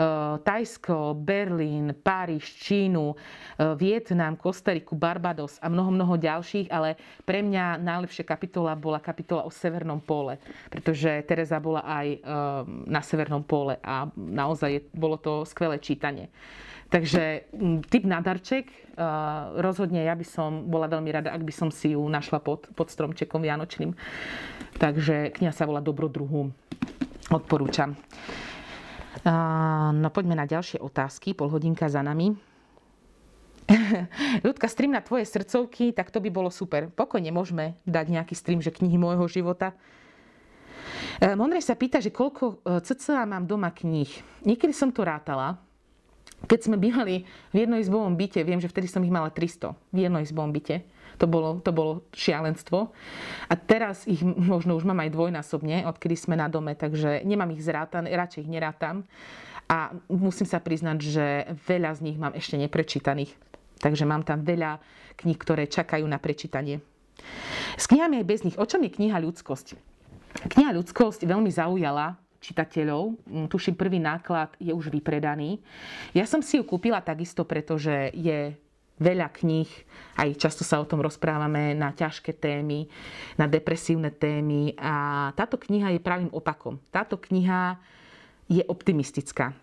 Eh, 0.00 0.38
Tajsko, 0.40 1.12
Berlín, 1.12 1.92
Páriž, 1.92 2.56
Čínu, 2.56 3.12
eh, 3.12 3.76
Vietnam, 3.76 4.32
Kostariku, 4.32 4.96
Barbados 4.96 5.60
a 5.60 5.68
mnoho, 5.68 5.92
mnoho 5.92 6.16
ďalších, 6.16 6.72
ale 6.72 6.96
pre 7.28 7.44
mňa 7.44 7.76
najlepšia 7.76 8.24
kapitola 8.24 8.72
bola 8.80 8.96
kapitola 8.96 9.44
o 9.44 9.52
Severnom 9.52 10.00
póle, 10.00 10.40
pretože 10.72 11.20
Teresa 11.28 11.60
bola 11.60 11.84
aj 11.84 12.06
eh, 12.16 12.20
na 12.88 13.04
Severnom 13.04 13.44
póle 13.44 13.76
a 13.84 14.08
naozaj 14.16 14.88
bolo 14.96 15.20
to 15.20 15.44
skvelé 15.44 15.76
čítanie. 15.76 16.32
Takže 16.90 17.46
typ 17.86 18.02
na 18.02 18.18
darček, 18.18 18.66
rozhodne 19.62 20.02
ja 20.02 20.18
by 20.18 20.26
som 20.26 20.66
bola 20.66 20.90
veľmi 20.90 21.06
rada, 21.14 21.30
ak 21.30 21.46
by 21.46 21.54
som 21.54 21.70
si 21.70 21.94
ju 21.94 22.02
našla 22.02 22.42
pod, 22.42 22.66
pod 22.74 22.90
stromčekom 22.90 23.38
vianočným. 23.38 23.94
Takže 24.74 25.30
kniha 25.38 25.54
sa 25.54 25.70
volá 25.70 25.78
Dobrodruhu. 25.78 26.50
Odporúčam. 27.30 27.94
No 29.94 30.08
poďme 30.10 30.34
na 30.34 30.50
ďalšie 30.50 30.82
otázky. 30.82 31.30
Polhodinka 31.30 31.86
za 31.86 32.02
nami. 32.02 32.34
Ľudka, 34.46 34.66
stream 34.66 34.90
na 34.90 35.02
tvoje 35.02 35.22
srdcovky, 35.30 35.94
tak 35.94 36.10
to 36.10 36.18
by 36.18 36.26
bolo 36.26 36.50
super. 36.50 36.90
Pokojne 36.90 37.30
môžeme 37.30 37.78
dať 37.86 38.06
nejaký 38.10 38.34
stream, 38.34 38.58
že 38.58 38.74
knihy 38.74 38.98
môjho 38.98 39.30
života. 39.30 39.78
E, 41.22 41.38
Mondrej 41.38 41.62
sa 41.62 41.78
pýta, 41.78 42.02
že 42.02 42.10
koľko 42.10 42.66
e, 42.66 42.82
cca 42.82 43.22
mám 43.30 43.46
doma 43.46 43.70
kníh. 43.70 44.10
Niekedy 44.42 44.74
som 44.74 44.90
to 44.90 45.06
rátala. 45.06 45.62
Keď 46.50 46.66
sme 46.66 46.82
bývali 46.82 47.22
v 47.54 47.56
jednoizbovom 47.62 48.18
byte, 48.18 48.42
viem, 48.42 48.58
že 48.58 48.66
vtedy 48.66 48.90
som 48.90 49.06
ich 49.06 49.12
mala 49.12 49.30
300 49.30 49.70
v 49.94 49.98
jednoizbovom 50.02 50.50
byte 50.50 50.82
to 51.20 51.28
bolo, 51.28 51.60
to 51.60 51.68
bolo 51.76 52.08
šialenstvo. 52.16 52.88
A 53.46 53.54
teraz 53.54 54.08
ich 54.08 54.24
možno 54.24 54.80
už 54.80 54.88
mám 54.88 55.04
aj 55.04 55.12
dvojnásobne, 55.12 55.84
odkedy 55.84 56.16
sme 56.16 56.40
na 56.40 56.48
dome, 56.48 56.72
takže 56.72 57.20
nemám 57.28 57.52
ich 57.52 57.60
zrátané, 57.60 58.08
radšej 58.16 58.48
ich 58.48 58.52
nerátam. 58.52 59.04
A 59.68 59.94
musím 60.08 60.48
sa 60.48 60.58
priznať, 60.58 60.98
že 60.98 61.26
veľa 61.68 61.94
z 61.94 62.00
nich 62.08 62.18
mám 62.18 62.34
ešte 62.34 62.58
neprečítaných. 62.58 63.36
Takže 63.78 64.08
mám 64.08 64.26
tam 64.26 64.42
veľa 64.42 64.80
kníh, 65.20 65.38
ktoré 65.38 65.70
čakajú 65.70 66.02
na 66.08 66.18
prečítanie. 66.18 66.82
S 67.76 67.86
knihami 67.86 68.24
aj 68.24 68.26
bez 68.26 68.40
nich. 68.42 68.56
O 68.58 68.66
čom 68.66 68.82
je 68.82 68.90
kniha 68.90 69.20
Ľudskosť? 69.20 69.78
Kniha 70.50 70.74
Ľudskosť 70.74 71.22
veľmi 71.22 71.52
zaujala 71.52 72.18
čitateľov. 72.40 73.14
Mm, 73.28 73.46
tuším, 73.52 73.76
prvý 73.76 74.00
náklad 74.00 74.56
je 74.56 74.72
už 74.72 74.88
vypredaný. 74.88 75.60
Ja 76.16 76.24
som 76.24 76.40
si 76.40 76.56
ju 76.56 76.64
kúpila 76.64 76.98
takisto, 77.04 77.44
pretože 77.44 78.10
je 78.16 78.56
veľa 79.00 79.32
kníh, 79.32 79.68
aj 80.20 80.36
často 80.36 80.62
sa 80.62 80.78
o 80.78 80.86
tom 80.86 81.00
rozprávame 81.00 81.72
na 81.72 81.90
ťažké 81.96 82.36
témy, 82.36 82.86
na 83.40 83.48
depresívne 83.48 84.12
témy 84.12 84.76
a 84.76 85.28
táto 85.32 85.56
kniha 85.56 85.96
je 85.96 86.04
pravým 86.04 86.28
opakom. 86.30 86.76
Táto 86.92 87.16
kniha 87.16 87.80
je 88.50 88.66
optimistická. 88.66 89.54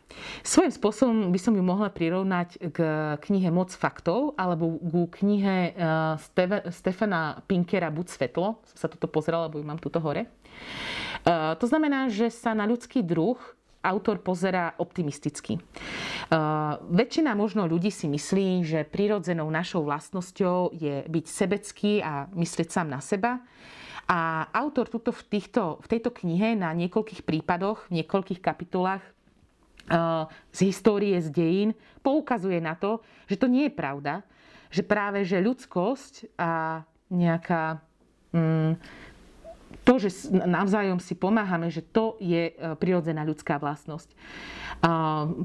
Svojím 0.48 0.72
spôsobom 0.72 1.18
by 1.28 1.40
som 1.44 1.52
ju 1.52 1.60
mohla 1.60 1.92
prirovnať 1.92 2.72
k 2.72 2.80
knihe 3.20 3.52
Moc 3.52 3.76
faktov 3.76 4.32
alebo 4.40 4.80
ku 4.80 5.12
knihe 5.12 5.76
eh, 5.76 6.72
Stefana 6.72 7.44
Pinkera 7.44 7.92
Buď 7.92 8.08
svetlo. 8.16 8.64
Som 8.64 8.78
sa 8.80 8.88
toto 8.88 9.12
pozerala, 9.12 9.52
lebo 9.52 9.60
ju 9.60 9.68
mám 9.68 9.84
tuto 9.84 10.00
hore. 10.00 10.32
Eh, 11.28 11.54
to 11.60 11.68
znamená, 11.68 12.08
že 12.08 12.32
sa 12.32 12.56
na 12.56 12.64
ľudský 12.64 13.04
druh 13.04 13.36
autor 13.88 14.20
pozerá 14.20 14.76
optimisticky. 14.76 15.56
Uh, 15.56 16.76
väčšina 16.92 17.32
možno 17.34 17.64
ľudí 17.64 17.88
si 17.88 18.12
myslí, 18.12 18.68
že 18.68 18.80
prirodzenou 18.84 19.48
našou 19.48 19.88
vlastnosťou 19.88 20.76
je 20.76 21.08
byť 21.08 21.26
sebecký 21.26 22.04
a 22.04 22.28
myslieť 22.36 22.68
sám 22.68 22.92
na 22.92 23.00
seba. 23.00 23.40
A 24.08 24.48
autor 24.56 24.88
tuto 24.88 25.12
v, 25.12 25.24
týchto, 25.28 25.80
v 25.84 25.88
tejto 25.88 26.12
knihe 26.16 26.56
na 26.56 26.72
niekoľkých 26.72 27.28
prípadoch, 27.28 27.92
v 27.92 28.04
niekoľkých 28.04 28.40
kapitolách 28.40 29.04
uh, 29.92 30.28
z 30.52 30.60
histórie, 30.72 31.16
z 31.20 31.32
dejín 31.32 31.70
poukazuje 32.04 32.60
na 32.60 32.76
to, 32.76 33.04
že 33.28 33.40
to 33.40 33.48
nie 33.52 33.68
je 33.68 33.74
pravda, 33.76 34.24
že 34.72 34.84
práve 34.84 35.24
že 35.24 35.40
ľudskosť 35.44 36.40
a 36.40 36.84
nejaká 37.08 37.80
mm, 38.36 38.72
to, 39.88 40.00
že 40.00 40.32
navzájom 40.32 41.00
si 41.00 41.16
pomáhame, 41.16 41.72
že 41.72 41.80
to 41.80 42.20
je 42.20 42.52
e, 42.52 42.54
prirodzená 42.76 43.24
ľudská 43.24 43.56
vlastnosť. 43.56 44.12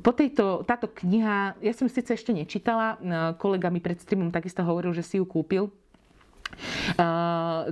Po 0.02 0.12
tejto, 0.12 0.60
táto 0.68 0.92
kniha, 0.92 1.56
ja 1.56 1.72
som 1.72 1.88
síce 1.88 2.12
ešte 2.12 2.36
nečítala, 2.36 2.98
e, 3.00 3.36
kolega 3.40 3.72
mi 3.72 3.80
pred 3.80 3.96
streamom 3.96 4.34
takisto 4.34 4.60
hovoril, 4.60 4.92
že 4.92 5.06
si 5.06 5.16
ju 5.16 5.24
kúpil. 5.24 5.68
E, 5.68 5.72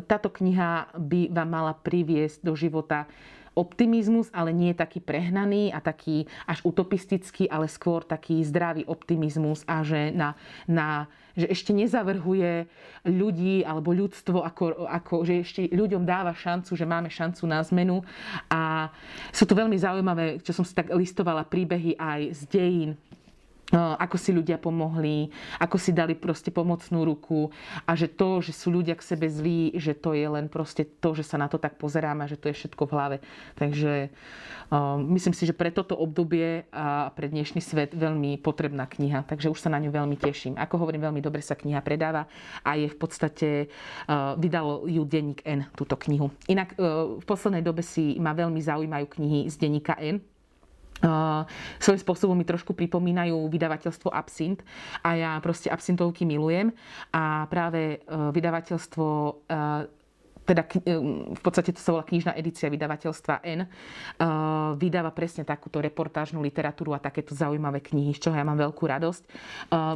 táto 0.01 0.33
kniha 0.33 0.95
by 0.97 1.29
vám 1.35 1.49
mala 1.51 1.73
priviesť 1.77 2.41
do 2.41 2.57
života 2.57 3.05
optimizmus, 3.61 4.33
ale 4.33 4.57
nie 4.57 4.73
taký 4.73 5.05
prehnaný 5.05 5.69
a 5.69 5.85
taký 5.85 6.25
až 6.49 6.65
utopistický, 6.65 7.45
ale 7.53 7.69
skôr 7.69 8.01
taký 8.01 8.41
zdravý 8.49 8.89
optimizmus 8.89 9.61
a 9.69 9.85
že, 9.85 10.09
na, 10.17 10.33
na, 10.65 11.05
že 11.37 11.53
ešte 11.53 11.77
nezavrhuje 11.77 12.65
ľudí 13.05 13.61
alebo 13.69 13.93
ľudstvo, 13.93 14.41
ako, 14.41 14.89
ako, 14.89 15.15
že 15.29 15.45
ešte 15.45 15.61
ľuďom 15.69 16.09
dáva 16.09 16.33
šancu, 16.33 16.73
že 16.73 16.89
máme 16.89 17.13
šancu 17.13 17.45
na 17.45 17.61
zmenu. 17.69 18.01
A 18.49 18.89
sú 19.29 19.45
to 19.45 19.53
veľmi 19.53 19.77
zaujímavé, 19.77 20.41
čo 20.41 20.57
som 20.57 20.65
si 20.65 20.73
tak 20.73 20.89
listovala, 20.89 21.45
príbehy 21.45 22.01
aj 22.01 22.21
z 22.33 22.41
dejín 22.49 22.93
ako 23.77 24.17
si 24.17 24.33
ľudia 24.33 24.57
pomohli, 24.57 25.29
ako 25.61 25.77
si 25.77 25.93
dali 25.93 26.17
proste 26.17 26.49
pomocnú 26.49 27.05
ruku 27.05 27.53
a 27.85 27.93
že 27.93 28.09
to, 28.09 28.41
že 28.41 28.57
sú 28.57 28.73
ľudia 28.73 28.97
k 28.97 29.05
sebe 29.05 29.27
zlí, 29.29 29.77
že 29.77 29.93
to 29.93 30.17
je 30.17 30.27
len 30.27 30.49
proste 30.49 30.89
to, 30.99 31.13
že 31.13 31.27
sa 31.27 31.37
na 31.37 31.47
to 31.47 31.61
tak 31.61 31.77
pozeráme 31.77 32.31
že 32.31 32.39
to 32.39 32.51
je 32.51 32.59
všetko 32.63 32.83
v 32.87 32.95
hlave. 32.95 33.17
Takže 33.59 34.11
um, 34.71 35.03
myslím 35.19 35.35
si, 35.35 35.47
že 35.47 35.57
pre 35.57 35.75
toto 35.75 35.99
obdobie 35.99 36.71
a 36.71 37.11
pre 37.11 37.27
dnešný 37.27 37.59
svet 37.59 37.91
veľmi 37.95 38.39
potrebná 38.39 38.87
kniha, 38.87 39.27
takže 39.27 39.51
už 39.51 39.59
sa 39.59 39.73
na 39.73 39.83
ňu 39.83 39.91
veľmi 39.91 40.15
teším. 40.15 40.55
Ako 40.55 40.79
hovorím, 40.79 41.11
veľmi 41.11 41.19
dobre 41.19 41.43
sa 41.43 41.59
kniha 41.59 41.83
predáva 41.83 42.31
a 42.63 42.79
je 42.79 42.87
v 42.87 42.97
podstate, 42.99 43.49
uh, 44.07 44.39
vydalo 44.39 44.87
ju 44.87 45.03
denník 45.03 45.43
N, 45.43 45.67
túto 45.75 45.99
knihu. 46.07 46.31
Inak 46.47 46.79
uh, 46.79 47.19
v 47.19 47.25
poslednej 47.27 47.67
dobe 47.67 47.83
si 47.83 48.15
ma 48.23 48.31
veľmi 48.31 48.61
zaujímajú 48.63 49.07
knihy 49.19 49.39
z 49.51 49.55
denníka 49.59 49.99
N, 49.99 50.23
svojím 51.81 52.01
spôsobom 52.01 52.37
mi 52.37 52.45
trošku 52.45 52.77
pripomínajú 52.77 53.49
vydavateľstvo 53.49 54.13
Absint 54.13 54.61
a 55.01 55.17
ja 55.17 55.33
proste 55.41 55.73
absintovky 55.73 56.29
milujem. 56.29 56.73
A 57.13 57.49
práve 57.49 58.05
uh, 58.05 58.29
vydavateľstvo 58.31 59.07
uh, 59.09 59.89
teda 60.51 60.67
v 61.31 61.41
podstate 61.47 61.71
to 61.71 61.79
sa 61.79 61.95
volá 61.95 62.03
knižná 62.03 62.35
edícia 62.35 62.67
vydavateľstva 62.67 63.47
N, 63.47 63.71
vydáva 64.75 65.15
presne 65.15 65.47
takúto 65.47 65.79
reportážnu 65.79 66.43
literatúru 66.43 66.91
a 66.91 66.99
takéto 66.99 67.39
zaujímavé 67.39 67.79
knihy, 67.79 68.11
z 68.19 68.27
čoho 68.27 68.35
ja 68.35 68.43
mám 68.43 68.59
veľkú 68.59 68.83
radosť. 68.83 69.23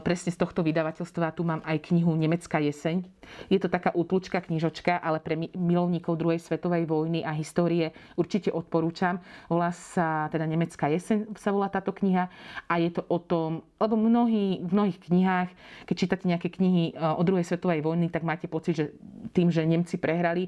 Presne 0.06 0.30
z 0.30 0.38
tohto 0.38 0.62
vydavateľstva 0.62 1.34
tu 1.34 1.42
mám 1.42 1.58
aj 1.66 1.90
knihu 1.90 2.14
Nemecká 2.14 2.62
jeseň. 2.62 3.02
Je 3.50 3.58
to 3.58 3.66
taká 3.66 3.90
útlučka 3.98 4.38
knižočka, 4.38 5.02
ale 5.02 5.18
pre 5.18 5.34
milovníkov 5.34 6.14
druhej 6.14 6.38
svetovej 6.38 6.86
vojny 6.86 7.26
a 7.26 7.34
histórie 7.34 7.90
určite 8.14 8.54
odporúčam. 8.54 9.18
Volá 9.50 9.74
sa 9.74 10.30
teda 10.30 10.46
Nemecká 10.46 10.86
jeseň, 10.86 11.34
sa 11.34 11.50
volá 11.50 11.66
táto 11.66 11.90
kniha 11.90 12.30
a 12.70 12.74
je 12.78 12.94
to 12.94 13.02
o 13.10 13.18
tom, 13.18 13.66
lebo 13.82 13.98
mnohí, 13.98 14.62
v 14.62 14.70
mnohých 14.70 14.98
knihách, 15.10 15.50
keď 15.88 15.94
čítate 15.98 16.24
nejaké 16.28 16.48
knihy 16.52 16.94
uh, 16.94 17.18
o 17.18 17.22
druhej 17.26 17.42
svetovej 17.42 17.82
vojny, 17.82 18.06
tak 18.12 18.22
máte 18.22 18.46
pocit, 18.46 18.76
že 18.76 18.84
tým, 19.32 19.48
že 19.48 19.64
Nemci 19.64 19.96
prehrali, 19.96 20.43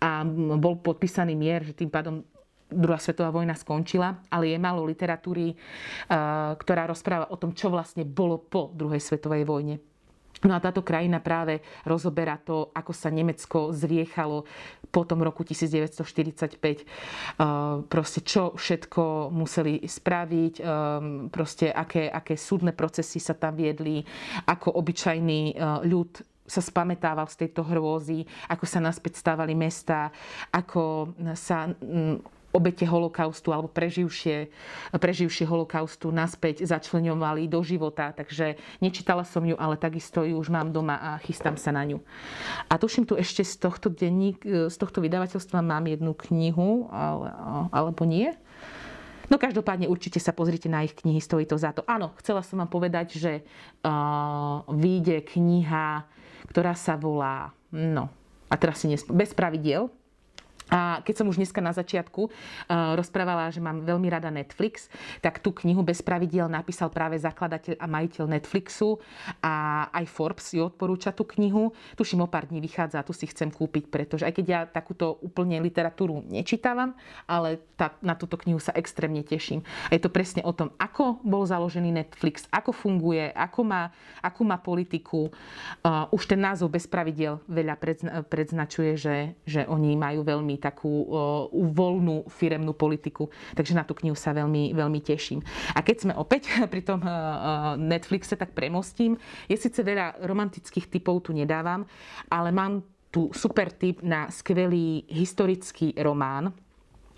a 0.00 0.22
bol 0.60 0.78
podpísaný 0.78 1.34
mier, 1.34 1.64
že 1.64 1.74
tým 1.74 1.90
pádom 1.90 2.22
druhá 2.70 2.98
svetová 2.98 3.30
vojna 3.30 3.54
skončila, 3.54 4.18
ale 4.32 4.50
je 4.50 4.58
málo 4.58 4.82
literatúry, 4.82 5.54
ktorá 6.58 6.88
rozpráva 6.90 7.30
o 7.30 7.36
tom, 7.38 7.54
čo 7.54 7.70
vlastne 7.70 8.02
bolo 8.02 8.40
po 8.40 8.72
druhej 8.74 8.98
svetovej 8.98 9.44
vojne. 9.46 9.78
No 10.44 10.52
a 10.52 10.60
táto 10.60 10.84
krajina 10.84 11.24
práve 11.24 11.64
rozoberá 11.88 12.36
to, 12.36 12.68
ako 12.74 12.92
sa 12.92 13.08
Nemecko 13.08 13.72
zriechalo 13.72 14.44
po 14.92 15.06
tom 15.08 15.24
roku 15.24 15.40
1945. 15.40 16.84
Proste 17.88 18.20
čo 18.20 18.52
všetko 18.52 19.32
museli 19.32 19.80
spraviť, 19.86 20.54
proste 21.32 21.72
aké, 21.72 22.12
aké 22.12 22.36
súdne 22.36 22.76
procesy 22.76 23.24
sa 23.24 23.32
tam 23.32 23.56
viedli, 23.56 24.04
ako 24.44 24.74
obyčajný 24.84 25.56
ľud 25.88 26.33
sa 26.44 26.60
spametával 26.60 27.24
z 27.28 27.46
tejto 27.46 27.64
hrôzy, 27.64 28.28
ako 28.52 28.64
sa 28.68 28.80
naspäť 28.80 29.16
stávali 29.16 29.56
mesta, 29.56 30.12
ako 30.52 31.16
sa 31.32 31.72
mm, 31.72 32.20
obete 32.54 32.86
holokaustu 32.86 33.50
alebo 33.50 33.66
preživšie, 33.66 34.46
preživšie 34.94 35.42
holokaustu 35.42 36.14
naspäť 36.14 36.62
začlenovali 36.62 37.50
do 37.50 37.58
života. 37.66 38.14
Takže 38.14 38.54
nečítala 38.78 39.26
som 39.26 39.42
ju, 39.42 39.58
ale 39.58 39.74
takisto 39.74 40.22
ju 40.22 40.38
už 40.38 40.54
mám 40.54 40.70
doma 40.70 40.94
a 41.02 41.10
chystám 41.18 41.58
sa 41.58 41.74
na 41.74 41.82
ňu. 41.82 41.98
A 42.70 42.78
tuším 42.78 43.10
tu 43.10 43.18
ešte 43.18 43.42
z 43.42 43.58
tohto, 43.58 43.90
denník, 43.90 44.46
z 44.70 44.76
tohto 44.78 45.02
vydavateľstva 45.02 45.58
mám 45.66 45.90
jednu 45.90 46.14
knihu, 46.30 46.86
ale, 46.94 47.34
alebo 47.74 48.06
nie. 48.06 48.30
No 49.32 49.40
každopádne 49.40 49.88
určite 49.88 50.20
sa 50.22 50.36
pozrite 50.36 50.68
na 50.68 50.84
ich 50.84 50.94
knihy, 50.94 51.18
stojí 51.18 51.48
to 51.48 51.56
za 51.58 51.72
to. 51.74 51.82
Áno, 51.88 52.12
chcela 52.22 52.44
som 52.44 52.60
vám 52.60 52.70
povedať, 52.70 53.18
že 53.18 53.32
uh, 53.40 54.62
vyjde 54.68 55.24
kniha 55.26 56.06
ktorá 56.54 56.78
sa 56.78 56.94
volá, 56.94 57.50
no, 57.74 58.06
a 58.46 58.54
teraz 58.54 58.78
si 58.78 58.86
nesp- 58.86 59.10
bez 59.10 59.34
pravidiel, 59.34 59.90
a 60.72 61.04
keď 61.04 61.14
som 61.20 61.28
už 61.28 61.36
dneska 61.36 61.60
na 61.60 61.76
začiatku 61.76 62.22
uh, 62.24 62.30
rozprávala, 62.96 63.52
že 63.52 63.60
mám 63.60 63.84
veľmi 63.84 64.08
rada 64.08 64.32
Netflix, 64.32 64.88
tak 65.20 65.44
tú 65.44 65.52
knihu 65.60 65.84
bez 65.84 66.00
pravidiel 66.00 66.48
napísal 66.48 66.88
práve 66.88 67.20
zakladateľ 67.20 67.76
a 67.76 67.86
majiteľ 67.86 68.24
Netflixu 68.32 68.96
a 69.44 69.86
aj 69.92 70.04
Forbes 70.08 70.56
ju 70.56 70.64
odporúča 70.64 71.12
tú 71.12 71.28
knihu. 71.36 71.76
Tuším 72.00 72.24
o 72.24 72.28
pár 72.28 72.48
dní 72.48 72.64
vychádza 72.64 73.04
a 73.04 73.06
tu 73.06 73.12
si 73.12 73.28
chcem 73.28 73.52
kúpiť, 73.52 73.92
pretože 73.92 74.24
aj 74.24 74.32
keď 74.40 74.46
ja 74.48 74.60
takúto 74.64 75.20
úplne 75.20 75.60
literatúru 75.60 76.24
nečítavam, 76.24 76.96
ale 77.28 77.60
tá, 77.76 77.92
na 78.00 78.16
túto 78.16 78.40
knihu 78.40 78.56
sa 78.56 78.72
extrémne 78.72 79.20
teším. 79.20 79.60
A 79.92 79.94
je 79.94 80.00
to 80.00 80.08
presne 80.08 80.40
o 80.48 80.52
tom, 80.56 80.72
ako 80.80 81.20
bol 81.20 81.44
založený 81.44 81.92
Netflix, 81.92 82.48
ako 82.48 82.72
funguje, 82.72 83.28
ako 83.36 83.60
má, 83.68 83.92
akú 84.24 84.42
má 84.48 84.56
politiku. 84.56 85.28
Uh, 85.84 86.08
už 86.08 86.24
ten 86.24 86.40
názov 86.40 86.72
bez 86.72 86.88
pravidiel 86.88 87.44
veľa 87.46 87.76
predznačuje, 88.26 88.96
že, 88.96 89.16
že 89.44 89.68
oni 89.68 89.92
majú 89.94 90.24
veľmi 90.24 90.53
veľmi 90.54 90.62
takú 90.62 91.10
voľnú 91.50 92.30
firemnú 92.30 92.72
politiku. 92.78 93.26
Takže 93.58 93.74
na 93.74 93.82
tú 93.82 93.98
knihu 93.98 94.14
sa 94.14 94.30
veľmi, 94.30 94.70
veľmi 94.70 95.00
teším. 95.02 95.42
A 95.74 95.82
keď 95.82 95.96
sme 96.06 96.12
opäť 96.14 96.46
pri 96.72 96.82
tom 96.86 97.02
Netflixe, 97.82 98.38
tak 98.38 98.54
premostím. 98.54 99.18
Je 99.50 99.58
síce 99.58 99.82
veľa 99.82 100.22
romantických 100.22 100.86
typov 100.86 101.26
tu 101.26 101.34
nedávam, 101.34 101.82
ale 102.30 102.54
mám 102.54 102.86
tu 103.10 103.30
super 103.30 103.70
tip 103.70 104.02
na 104.02 104.26
skvelý 104.26 105.06
historický 105.06 105.94
román, 106.02 106.50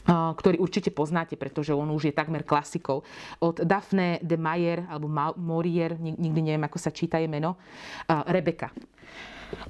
ktorý 0.06 0.62
určite 0.62 0.94
poznáte, 0.94 1.34
pretože 1.34 1.74
on 1.74 1.90
už 1.90 2.12
je 2.12 2.14
takmer 2.14 2.46
klasikou. 2.46 3.02
Od 3.42 3.56
Daphne 3.64 4.22
de 4.22 4.38
Mayer, 4.38 4.86
alebo 4.86 5.10
Morier, 5.34 5.98
nikdy 5.98 6.40
neviem, 6.52 6.62
ako 6.62 6.78
sa 6.78 6.94
číta 6.94 7.18
je 7.18 7.26
meno, 7.26 7.58
Rebeka. 8.06 8.70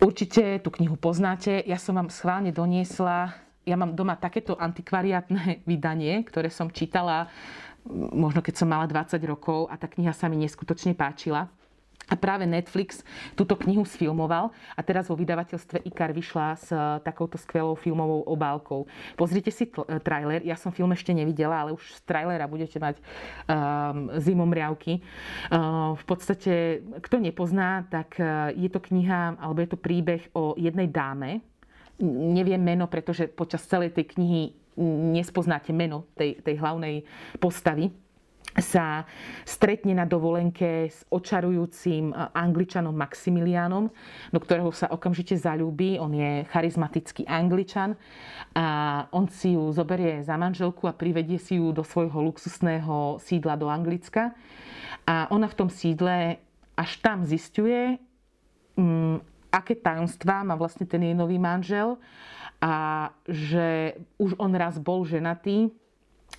Určite 0.03 0.61
tú 0.61 0.73
knihu 0.77 0.97
poznáte. 0.97 1.62
Ja 1.64 1.81
som 1.81 1.97
vám 1.97 2.12
schválne 2.12 2.53
doniesla 2.53 3.45
ja 3.67 3.75
mám 3.75 3.99
doma 3.99 4.14
takéto 4.14 4.55
antikvariátne 4.55 5.61
vydanie, 5.71 6.23
ktoré 6.23 6.49
som 6.49 6.71
čítala 6.71 7.29
možno 8.14 8.43
keď 8.43 8.55
som 8.59 8.69
mala 8.69 8.87
20 8.91 9.14
rokov 9.31 9.71
a 9.71 9.79
tá 9.79 9.87
kniha 9.87 10.11
sa 10.11 10.27
mi 10.27 10.43
neskutočne 10.43 10.95
páčila. 10.99 11.47
A 12.07 12.14
práve 12.14 12.47
Netflix 12.47 13.03
túto 13.35 13.59
knihu 13.59 13.83
sfilmoval 13.83 14.55
a 14.79 14.81
teraz 14.87 15.11
vo 15.11 15.19
vydavateľstve 15.19 15.91
IKAR 15.91 16.14
vyšla 16.14 16.47
s 16.55 16.71
e, 16.71 16.79
takouto 17.03 17.35
skvelou 17.35 17.75
filmovou 17.75 18.23
obálkou. 18.31 18.87
Pozrite 19.19 19.51
si 19.51 19.67
e, 19.67 19.99
trailer, 19.99 20.39
ja 20.47 20.55
som 20.55 20.71
film 20.71 20.95
ešte 20.95 21.11
nevidela, 21.11 21.67
ale 21.67 21.75
už 21.75 21.83
z 21.83 22.01
trailera 22.07 22.47
budete 22.47 22.79
mať 22.79 23.03
um, 23.03 24.07
zimomriavky. 24.23 25.03
Uh, 25.51 25.99
v 25.99 26.05
podstate, 26.07 26.53
kto 27.03 27.19
nepozná, 27.19 27.83
tak 27.91 28.23
je 28.55 28.71
to 28.71 28.79
kniha, 28.79 29.35
alebo 29.43 29.67
je 29.67 29.71
to 29.75 29.79
príbeh 29.79 30.23
o 30.31 30.55
jednej 30.55 30.87
dáme, 30.87 31.43
neviem 32.03 32.61
meno, 32.61 32.86
pretože 32.86 33.28
počas 33.28 33.64
celej 33.64 33.97
tej 33.97 34.16
knihy 34.16 34.42
nespoznáte 35.16 35.72
meno 35.72 36.05
tej, 36.12 36.40
tej 36.44 36.61
hlavnej 36.61 37.09
postavy 37.40 37.88
sa 38.57 39.05
stretne 39.44 39.92
na 39.92 40.09
dovolenke 40.09 40.88
s 40.88 41.05
očarujúcim 41.12 42.12
angličanom 42.32 42.92
Maximilianom, 42.97 43.92
do 44.32 44.38
ktorého 44.40 44.72
sa 44.72 44.88
okamžite 44.88 45.36
zalúbi. 45.36 46.01
On 46.01 46.09
je 46.09 46.44
charizmatický 46.49 47.28
angličan 47.28 48.01
a 48.57 48.66
on 49.12 49.28
si 49.28 49.53
ju 49.53 49.68
zoberie 49.76 50.24
za 50.24 50.40
manželku 50.40 50.88
a 50.88 50.97
privedie 50.97 51.36
si 51.36 51.61
ju 51.61 51.68
do 51.72 51.84
svojho 51.84 52.16
luxusného 52.32 53.20
sídla 53.20 53.61
do 53.61 53.68
Anglicka. 53.68 54.32
A 55.05 55.28
ona 55.28 55.47
v 55.47 55.59
tom 55.59 55.68
sídle 55.68 56.40
až 56.76 56.90
tam 57.05 57.28
zistuje, 57.28 58.01
mm, 58.76 59.36
aké 59.57 59.72
tajomstvá 59.72 60.44
má 60.44 60.52
vlastne 60.52 60.84
ten 60.84 61.00
jej 61.00 61.16
nový 61.16 61.40
manžel 61.40 61.96
a 62.61 63.09
že 63.24 63.96
už 64.20 64.36
on 64.36 64.52
raz 64.52 64.76
bol 64.76 65.09
ženatý. 65.09 65.72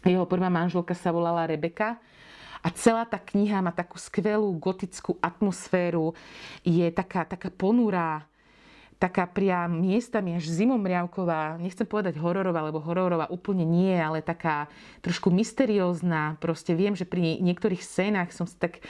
Jeho 0.05 0.29
prvá 0.29 0.53
manželka 0.53 0.93
sa 0.93 1.09
volala 1.09 1.49
Rebeka 1.49 1.97
a 2.61 2.67
celá 2.73 3.05
tá 3.05 3.17
kniha 3.17 3.63
má 3.65 3.73
takú 3.73 3.97
skvelú 3.97 4.53
gotickú 4.61 5.17
atmosféru. 5.17 6.13
Je 6.61 6.85
taká, 6.93 7.25
taká 7.25 7.49
ponurá, 7.49 8.25
taká 8.97 9.29
priam 9.29 9.77
miestami 9.77 10.33
až 10.33 10.49
zimomriavková, 10.49 11.61
nechcem 11.61 11.85
povedať 11.85 12.17
hororová, 12.17 12.65
lebo 12.65 12.81
hororová 12.81 13.29
úplne 13.29 13.61
nie, 13.61 13.93
ale 13.93 14.25
taká 14.25 14.65
trošku 15.05 15.29
mysteriózna. 15.29 16.41
Proste 16.41 16.73
viem, 16.73 16.97
že 16.97 17.05
pri 17.05 17.37
niektorých 17.37 17.81
scénach 17.81 18.33
som 18.33 18.49
si 18.49 18.57
tak, 18.57 18.81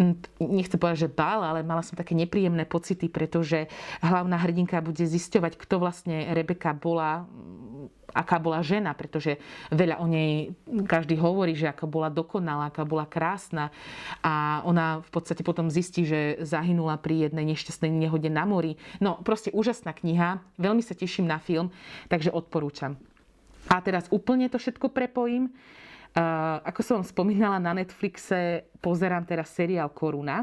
hm, 0.00 0.16
nechcem 0.40 0.80
povedať, 0.80 1.08
že 1.08 1.12
bála, 1.12 1.52
ale 1.52 1.60
mala 1.60 1.84
som 1.84 1.92
také 1.92 2.16
nepríjemné 2.16 2.64
pocity, 2.64 3.12
pretože 3.12 3.68
hlavná 4.00 4.40
hrdinka 4.40 4.80
bude 4.80 5.04
zisťovať, 5.04 5.60
kto 5.60 5.76
vlastne 5.76 6.32
Rebeka 6.32 6.72
bola, 6.72 7.28
aká 8.12 8.42
bola 8.42 8.60
žena, 8.60 8.92
pretože 8.92 9.38
veľa 9.70 10.02
o 10.02 10.06
nej 10.06 10.54
každý 10.86 11.16
hovorí, 11.18 11.54
že 11.54 11.70
aká 11.70 11.86
bola 11.86 12.10
dokonalá, 12.10 12.70
aká 12.70 12.84
bola 12.84 13.06
krásna 13.06 13.70
a 14.20 14.60
ona 14.66 15.00
v 15.02 15.10
podstate 15.10 15.42
potom 15.46 15.70
zistí, 15.72 16.04
že 16.06 16.42
zahynula 16.42 16.98
pri 16.98 17.30
jednej 17.30 17.46
nešťastnej 17.54 17.90
nehode 17.90 18.28
na 18.28 18.44
mori. 18.44 18.76
No 18.98 19.18
proste 19.22 19.54
úžasná 19.54 19.94
kniha, 19.94 20.42
veľmi 20.58 20.82
sa 20.82 20.94
teším 20.94 21.30
na 21.30 21.38
film, 21.38 21.70
takže 22.10 22.34
odporúčam. 22.34 22.98
A 23.70 23.78
teraz 23.84 24.10
úplne 24.10 24.50
to 24.50 24.58
všetko 24.58 24.90
prepojím. 24.90 25.52
Ako 26.66 26.80
som 26.82 27.00
spomínala, 27.06 27.62
na 27.62 27.70
Netflixe 27.70 28.66
pozerám 28.82 29.22
teraz 29.22 29.54
seriál 29.54 29.92
Koruna 29.94 30.42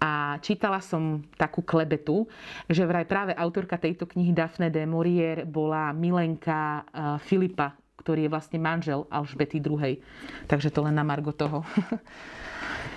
a 0.00 0.40
čítala 0.40 0.80
som 0.80 1.20
takú 1.36 1.60
klebetu, 1.60 2.24
že 2.70 2.86
vraj 2.88 3.04
práve 3.04 3.36
autorka 3.36 3.76
tejto 3.76 4.08
knihy 4.08 4.32
Daphne 4.32 4.72
de 4.72 4.88
Maurier 4.88 5.44
bola 5.44 5.92
milenka 5.92 6.86
Filipa, 7.20 7.76
ktorý 8.00 8.24
je 8.24 8.32
vlastne 8.32 8.58
manžel 8.62 9.04
Alžbety 9.12 9.60
II. 9.60 10.00
Takže 10.48 10.72
to 10.72 10.80
len 10.86 10.96
na 10.96 11.04
margo 11.04 11.34
toho. 11.34 11.66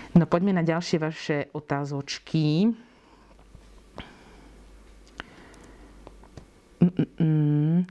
No 0.10 0.26
poďme 0.26 0.58
na 0.58 0.66
ďalšie 0.66 0.98
vaše 0.98 1.38
otázočky. 1.54 2.74
Mm-mm. 6.80 7.84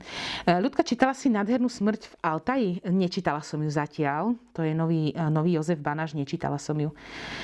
Ľudka, 0.49 0.81
čítala 0.81 1.13
si 1.13 1.29
nádhernú 1.29 1.69
smrť 1.69 2.09
v 2.09 2.13
Altaji? 2.25 2.69
Nečítala 2.89 3.45
som 3.45 3.61
ju 3.61 3.69
zatiaľ. 3.69 4.33
To 4.57 4.65
je 4.65 4.73
nový, 4.73 5.13
e, 5.13 5.21
nový 5.29 5.61
Jozef 5.61 5.77
Banáš, 5.77 6.17
nečítala 6.17 6.57
som 6.57 6.73
ju. 6.73 6.89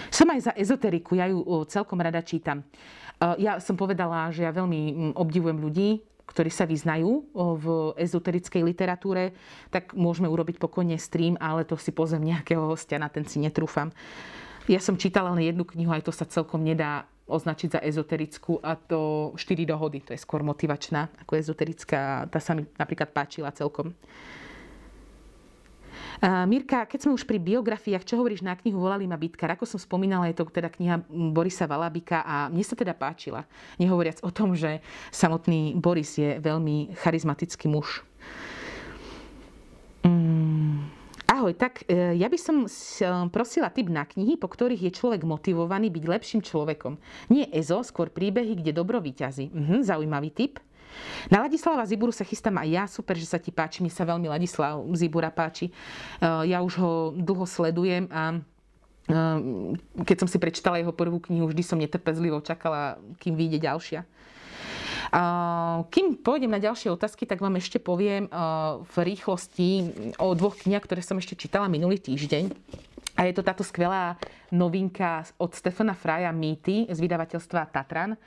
Som 0.09 0.33
aj 0.33 0.49
za 0.49 0.53
ezoteriku, 0.57 1.13
ja 1.13 1.29
ju 1.29 1.45
celkom 1.69 2.01
rada 2.01 2.25
čítam. 2.25 2.65
E, 3.21 3.45
ja 3.45 3.61
som 3.61 3.77
povedala, 3.77 4.33
že 4.33 4.41
ja 4.41 4.49
veľmi 4.49 5.13
obdivujem 5.13 5.61
ľudí, 5.61 6.01
ktorí 6.25 6.49
sa 6.49 6.65
vyznajú 6.65 7.29
v 7.37 7.65
ezoterickej 8.01 8.65
literatúre, 8.65 9.37
tak 9.69 9.93
môžeme 9.93 10.25
urobiť 10.25 10.57
pokojne 10.57 10.97
stream, 10.97 11.37
ale 11.37 11.61
to 11.61 11.77
si 11.77 11.93
pozem 11.93 12.25
nejakého 12.25 12.65
hostia, 12.65 12.97
na 12.97 13.13
ten 13.13 13.21
si 13.29 13.37
netrúfam. 13.37 13.93
Ja 14.65 14.81
som 14.81 14.97
čítala 14.97 15.29
len 15.37 15.45
jednu 15.45 15.61
knihu, 15.61 15.93
aj 15.93 16.09
to 16.09 16.09
sa 16.09 16.25
celkom 16.25 16.65
nedá 16.65 17.05
označiť 17.25 17.69
za 17.73 17.79
ezoterickú 17.81 18.61
a 18.61 18.77
to 18.77 19.33
4 19.33 19.65
dohody, 19.65 20.05
to 20.05 20.13
je 20.13 20.21
skôr 20.21 20.45
motivačná 20.45 21.09
ako 21.25 21.41
ezoterická, 21.41 22.29
tá 22.29 22.37
sa 22.37 22.53
mi 22.53 22.69
napríklad 22.77 23.09
páčila 23.09 23.49
celkom. 23.49 23.97
Mirka, 26.23 26.87
keď 26.87 26.99
sme 27.01 27.15
už 27.17 27.27
pri 27.27 27.43
biografiách, 27.43 28.07
čo 28.07 28.15
hovoríš 28.15 28.39
na 28.39 28.55
knihu 28.55 28.79
Volali 28.79 29.03
ma 29.03 29.19
Bitkar? 29.19 29.51
Ako 29.51 29.67
som 29.67 29.75
spomínala, 29.75 30.31
je 30.31 30.39
to 30.39 30.47
teda 30.47 30.71
kniha 30.71 31.03
Borisa 31.11 31.67
Valabika 31.67 32.23
a 32.23 32.47
mne 32.47 32.63
sa 32.63 32.71
teda 32.71 32.95
páčila. 32.95 33.43
Nehovoriac 33.75 34.23
o 34.23 34.31
tom, 34.31 34.55
že 34.55 34.79
samotný 35.11 35.75
Boris 35.75 36.15
je 36.15 36.39
veľmi 36.39 36.95
charizmatický 37.03 37.67
muž. 37.67 38.07
Ahoj, 41.45 41.61
tak 41.61 41.85
e, 41.85 42.17
ja 42.17 42.25
by 42.25 42.41
som 42.41 42.65
e, 42.65 42.69
prosila 43.29 43.69
tip 43.69 43.85
na 43.85 44.01
knihy, 44.01 44.33
po 44.33 44.49
ktorých 44.49 44.89
je 44.89 44.97
človek 44.97 45.29
motivovaný 45.29 45.93
byť 45.93 46.03
lepším 46.09 46.41
človekom. 46.41 46.97
Nie 47.29 47.45
EZO, 47.53 47.85
skôr 47.85 48.09
príbehy, 48.09 48.65
kde 48.65 48.73
dobro 48.73 48.97
vyťazí. 48.97 49.53
Mhm, 49.53 49.85
zaujímavý 49.85 50.33
tip. 50.33 50.57
Na 51.29 51.45
Ladislava 51.45 51.85
Ziburu 51.85 52.09
sa 52.09 52.25
chystám 52.25 52.57
aj 52.57 52.69
ja. 52.73 52.83
Super, 52.89 53.13
že 53.13 53.29
sa 53.29 53.37
ti 53.37 53.53
páči. 53.53 53.85
Mi 53.85 53.93
sa 53.93 54.09
veľmi 54.09 54.25
Ladislav 54.25 54.81
Zibura 54.97 55.29
páči. 55.29 55.69
E, 55.69 55.73
ja 56.49 56.65
už 56.65 56.81
ho 56.81 56.91
dlho 57.13 57.45
sledujem 57.45 58.09
a 58.09 58.41
keď 60.01 60.17
som 60.17 60.25
si 60.25 60.41
prečítala 60.41 60.81
jeho 60.81 60.89
prvú 60.89 61.21
knihu, 61.29 61.45
vždy 61.45 61.61
som 61.61 61.77
netrpezlivo 61.77 62.41
čakala, 62.41 62.97
kým 63.21 63.37
vyjde 63.37 63.61
ďalšia. 63.61 64.01
Kým 65.95 66.19
pôjdem 66.19 66.51
na 66.51 66.59
ďalšie 66.59 66.91
otázky, 66.91 67.23
tak 67.23 67.39
vám 67.39 67.55
ešte 67.55 67.79
poviem 67.79 68.27
v 68.83 68.95
rýchlosti 68.99 69.69
o 70.19 70.35
dvoch 70.35 70.59
knihách, 70.59 70.83
ktoré 70.83 70.99
som 70.99 71.15
ešte 71.15 71.39
čítala 71.39 71.71
minulý 71.71 72.03
týždeň. 72.03 72.51
A 73.15 73.23
je 73.23 73.31
to 73.31 73.47
táto 73.47 73.63
skvelá 73.63 74.19
novinka 74.51 75.23
od 75.39 75.55
Stefana 75.55 75.95
Fraja 75.95 76.35
Mýty 76.35 76.91
z 76.91 76.99
vydavateľstva 76.99 77.71
Tatran. 77.71 78.19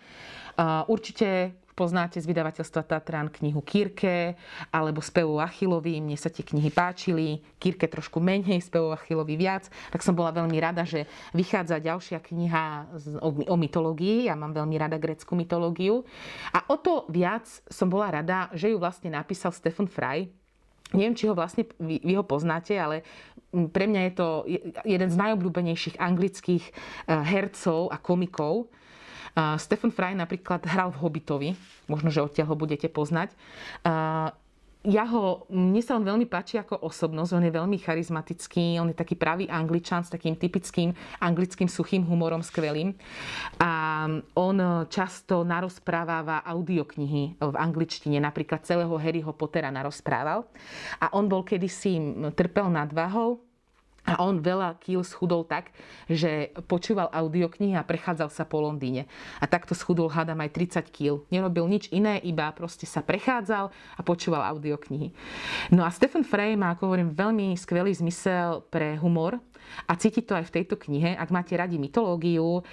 Určite 0.89 1.53
poznáte 1.79 2.19
z 2.19 2.27
vydavateľstva 2.27 2.83
Tatran 2.83 3.31
knihu 3.31 3.63
Kirke 3.63 4.35
alebo 4.75 4.99
Spevu 4.99 5.39
Achilovi. 5.39 6.03
Mne 6.03 6.19
sa 6.19 6.27
tie 6.27 6.43
knihy 6.43 6.75
páčili. 6.75 7.39
Kirke 7.63 7.87
trošku 7.87 8.19
menej, 8.19 8.59
Spevu 8.59 8.91
Achilovi 8.91 9.39
viac. 9.39 9.71
Tak 9.95 10.03
som 10.03 10.19
bola 10.19 10.35
veľmi 10.35 10.59
rada, 10.59 10.83
že 10.83 11.07
vychádza 11.39 11.79
ďalšia 11.79 12.19
kniha 12.19 12.91
o 13.23 13.55
mytológii. 13.55 14.27
Ja 14.27 14.35
mám 14.35 14.51
veľmi 14.51 14.75
rada 14.75 14.99
greckú 14.99 15.39
mytológiu. 15.39 16.03
A 16.51 16.67
o 16.67 16.75
to 16.83 17.07
viac 17.07 17.47
som 17.71 17.87
bola 17.87 18.11
rada, 18.11 18.51
že 18.51 18.75
ju 18.75 18.83
vlastne 18.83 19.15
napísal 19.15 19.55
Stefan 19.55 19.87
Fry, 19.87 20.27
Neviem, 20.89 21.13
či 21.13 21.29
ho 21.29 21.37
vlastne 21.37 21.69
vy, 21.77 22.01
vy 22.01 22.17
ho 22.17 22.25
poznáte, 22.25 22.73
ale 22.73 23.05
pre 23.53 23.85
mňa 23.85 24.09
je 24.09 24.13
to 24.17 24.29
jeden 24.89 25.09
z 25.13 25.21
najobľúbenejších 25.21 26.01
anglických 26.01 26.65
eh, 26.65 26.73
hercov 27.13 27.93
a 27.93 28.01
komikov. 28.01 28.73
Stephen 29.37 29.93
Fry 29.93 30.15
napríklad 30.15 30.65
hral 30.65 30.95
v 30.95 31.01
Hobbitovi, 31.03 31.51
možno, 31.91 32.09
že 32.09 32.25
odtiaľ 32.25 32.53
ho 32.53 32.57
budete 32.57 32.87
poznať. 32.89 33.35
Ja 34.87 35.05
ho, 35.11 35.43
mne 35.51 35.83
sa 35.83 35.99
on 35.99 36.07
veľmi 36.07 36.31
páči 36.31 36.55
ako 36.55 36.87
osobnosť, 36.87 37.35
on 37.35 37.45
je 37.45 37.51
veľmi 37.51 37.83
charizmatický, 37.83 38.79
on 38.79 38.95
je 38.95 38.97
taký 38.97 39.19
pravý 39.19 39.51
angličan 39.51 40.07
s 40.07 40.09
takým 40.15 40.39
typickým 40.39 40.95
anglickým 41.19 41.67
suchým 41.67 42.07
humorom, 42.07 42.47
skvelým. 42.47 42.95
A 43.59 44.07
on 44.39 44.57
často 44.87 45.43
narozpráváva 45.43 46.47
audioknihy 46.47 47.43
v 47.43 47.57
angličtine, 47.59 48.23
napríklad 48.23 48.63
celého 48.63 48.95
Harryho 48.95 49.35
Pottera 49.35 49.75
narozprával. 49.75 50.47
A 51.03 51.11
on 51.11 51.27
bol 51.27 51.43
kedysi, 51.43 51.99
trpel 52.39 52.71
nadvahou, 52.71 53.43
a 54.09 54.25
on 54.25 54.41
veľa 54.41 54.81
kýl 54.81 55.05
schudol 55.05 55.45
tak, 55.45 55.77
že 56.09 56.57
počúval 56.65 57.13
audioknihy 57.13 57.77
a 57.77 57.85
prechádzal 57.85 58.33
sa 58.33 58.49
po 58.49 58.65
Londýne. 58.65 59.05
A 59.37 59.45
takto 59.45 59.77
schudol, 59.77 60.09
hádam, 60.09 60.41
aj 60.41 60.57
30 60.81 60.89
kýl. 60.89 61.29
Nerobil 61.29 61.69
nič 61.69 61.93
iné, 61.93 62.17
iba 62.25 62.49
proste 62.57 62.89
sa 62.89 63.05
prechádzal 63.05 63.69
a 63.69 64.01
počúval 64.01 64.49
audioknihy. 64.49 65.13
No 65.77 65.85
a 65.85 65.93
Stephen 65.93 66.25
Frey 66.25 66.57
má, 66.57 66.73
ako 66.73 66.89
hovorím, 66.89 67.13
veľmi 67.13 67.53
skvelý 67.61 67.93
zmysel 67.93 68.65
pre 68.73 68.97
humor 68.97 69.37
a 69.85 69.93
cíti 70.01 70.25
to 70.25 70.33
aj 70.33 70.49
v 70.49 70.55
tejto 70.57 70.81
knihe. 70.81 71.13
Ak 71.13 71.29
máte 71.29 71.53
radi 71.53 71.77
mytológiu, 71.77 72.65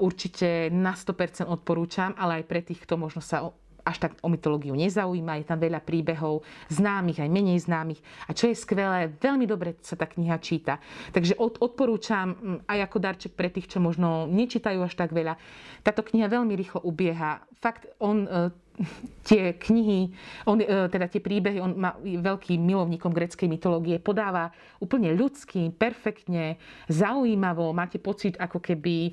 určite 0.00 0.72
na 0.72 0.96
100% 0.96 1.44
odporúčam, 1.44 2.16
ale 2.16 2.40
aj 2.40 2.44
pre 2.48 2.64
tých, 2.64 2.80
kto 2.88 2.96
možno 2.96 3.20
sa 3.20 3.52
až 3.90 3.98
tak 3.98 4.12
o 4.22 4.30
mytológiu 4.30 4.72
nezaujíma, 4.78 5.42
je 5.42 5.46
tam 5.50 5.58
veľa 5.58 5.82
príbehov 5.82 6.46
známych 6.70 7.18
aj 7.18 7.28
menej 7.28 7.58
známych. 7.66 8.00
A 8.26 8.32
čo 8.32 8.46
je 8.46 8.56
skvelé, 8.56 9.10
veľmi 9.18 9.44
dobre 9.50 9.74
sa 9.82 9.98
tá 9.98 10.06
kniha 10.06 10.38
číta. 10.38 10.78
Takže 11.10 11.34
od, 11.36 11.58
odporúčam 11.58 12.38
mm, 12.38 12.58
aj 12.70 12.78
ako 12.86 12.96
darček 13.02 13.32
pre 13.34 13.50
tých, 13.50 13.66
čo 13.66 13.82
možno 13.82 14.30
nečítajú 14.30 14.80
až 14.86 14.94
tak 14.94 15.10
veľa. 15.10 15.34
Táto 15.82 16.06
kniha 16.06 16.30
veľmi 16.30 16.54
rýchlo 16.54 16.80
ubieha. 16.86 17.42
Fakt, 17.58 17.90
on 17.98 18.24
e, 18.24 18.54
tie 19.28 19.52
knihy, 19.56 20.14
on, 20.46 20.62
e, 20.62 20.66
teda 20.88 21.10
tie 21.10 21.20
príbehy, 21.20 21.58
on 21.60 21.76
má 21.76 21.96
veľkým 22.00 22.60
milovníkom 22.62 23.12
greckej 23.12 23.48
mytológie, 23.50 24.00
podáva 24.00 24.54
úplne 24.80 25.12
ľudský, 25.12 25.68
perfektne, 25.74 26.56
zaujímavo, 26.88 27.74
máte 27.76 28.00
pocit, 28.00 28.38
ako 28.40 28.62
keby 28.62 29.12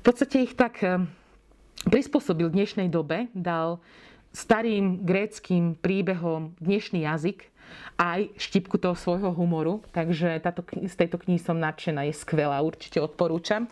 v 0.00 0.02
podstate 0.02 0.46
ich 0.46 0.54
tak 0.56 0.80
e, 0.84 1.04
prispôsobil 1.88 2.52
dnešnej 2.52 2.92
dobe, 2.92 3.32
dal 3.32 3.80
starým 4.30 5.02
gréckým 5.02 5.74
príbehom 5.74 6.54
dnešný 6.62 7.02
jazyk 7.06 7.50
aj 8.00 8.32
štipku 8.34 8.80
toho 8.80 8.96
svojho 8.98 9.30
humoru. 9.30 9.84
Takže 9.94 10.40
táto, 10.42 10.64
z 10.66 10.94
tejto 10.96 11.20
knihy 11.20 11.38
som 11.38 11.60
nadšená, 11.60 12.08
je 12.08 12.14
skvelá, 12.16 12.58
určite 12.64 12.98
odporúčam. 12.98 13.68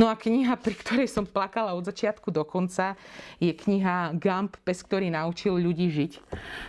No 0.00 0.08
a 0.10 0.18
kniha, 0.18 0.56
pri 0.58 0.74
ktorej 0.74 1.08
som 1.12 1.28
plakala 1.28 1.76
od 1.76 1.86
začiatku 1.86 2.32
do 2.32 2.42
konca, 2.42 2.96
je 3.38 3.52
kniha 3.52 4.16
Gump, 4.16 4.58
pes, 4.64 4.82
ktorý 4.82 5.12
naučil 5.12 5.60
ľudí 5.60 5.92
žiť. 5.92 6.12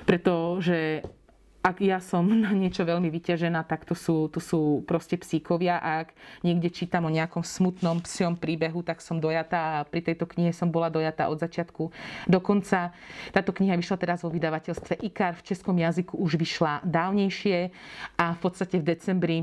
Pretože 0.06 1.08
ak 1.60 1.84
ja 1.84 2.00
som 2.00 2.24
na 2.46 2.52
niečo 2.56 2.88
veľmi 2.88 3.12
vyťažená, 3.12 3.68
tak 3.68 3.84
to 3.84 3.96
sú, 3.96 4.32
to 4.32 4.40
sú 4.40 4.84
proste 4.88 5.20
psíkovia 5.20 5.80
a 5.80 6.08
ak 6.08 6.16
niekde 6.44 6.72
čítam 6.72 7.04
o 7.06 7.12
nejakom 7.12 7.44
smutnom 7.44 8.00
psiom 8.04 8.40
príbehu, 8.40 8.80
tak 8.82 9.04
som 9.04 9.20
dojatá 9.20 9.84
a 9.84 9.86
pri 9.88 10.02
tejto 10.04 10.24
knihe 10.24 10.56
som 10.56 10.72
bola 10.72 10.88
dojatá 10.88 11.28
od 11.28 11.40
začiatku 11.40 11.92
do 12.32 12.40
konca. 12.40 12.96
Táto 13.36 13.52
kniha 13.52 13.76
vyšla 13.76 13.98
teraz 14.00 14.24
vo 14.24 14.32
vydavateľstve 14.32 15.04
IKAR, 15.12 15.36
v 15.36 15.46
českom 15.46 15.76
jazyku 15.76 16.16
už 16.16 16.40
vyšla 16.40 16.82
dávnejšie 16.88 17.72
a 18.16 18.26
v 18.36 18.40
podstate 18.40 18.80
v 18.80 18.88
decembri 18.96 19.38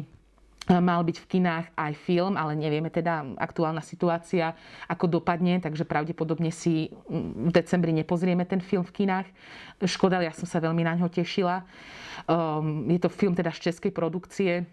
Mal 0.67 0.99
byť 1.07 1.17
v 1.23 1.27
kinách 1.31 1.67
aj 1.79 1.93
film, 1.95 2.35
ale 2.35 2.59
nevieme 2.59 2.91
teda 2.91 3.23
aktuálna 3.39 3.79
situácia, 3.87 4.51
ako 4.91 5.23
dopadne, 5.23 5.63
takže 5.63 5.87
pravdepodobne 5.87 6.51
si 6.51 6.91
v 7.11 7.51
decembri 7.55 7.95
nepozrieme 7.95 8.43
ten 8.43 8.59
film 8.59 8.83
v 8.83 8.91
kinách. 9.03 9.31
Škoda, 9.87 10.19
ja 10.19 10.35
som 10.35 10.43
sa 10.43 10.59
veľmi 10.59 10.83
na 10.83 10.99
ňo 10.99 11.07
tešila. 11.07 11.63
Um, 12.27 12.83
je 12.91 12.99
to 12.99 13.07
film 13.07 13.39
teda 13.39 13.55
z 13.55 13.71
českej 13.71 13.95
produkcie, 13.95 14.67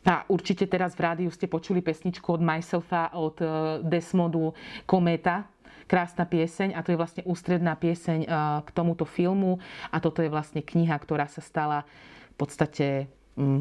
a 0.00 0.24
určite 0.32 0.64
teraz 0.64 0.96
v 0.96 1.04
rádiu 1.04 1.28
ste 1.28 1.44
počuli 1.44 1.84
pesničku 1.84 2.24
od 2.32 2.40
Myselfa, 2.40 3.12
od 3.12 3.36
uh, 3.44 3.50
Desmodu 3.84 4.56
Kometa, 4.88 5.44
krásna 5.84 6.24
pieseň 6.24 6.72
a 6.72 6.80
to 6.80 6.96
je 6.96 7.00
vlastne 7.00 7.22
ústredná 7.28 7.76
pieseň 7.76 8.24
uh, 8.24 8.64
k 8.64 8.70
tomuto 8.72 9.04
filmu 9.04 9.60
a 9.92 10.00
toto 10.00 10.24
je 10.24 10.32
vlastne 10.32 10.64
kniha, 10.64 10.96
ktorá 10.96 11.28
sa 11.28 11.44
stala 11.44 11.84
v 12.32 12.36
podstate 12.40 13.12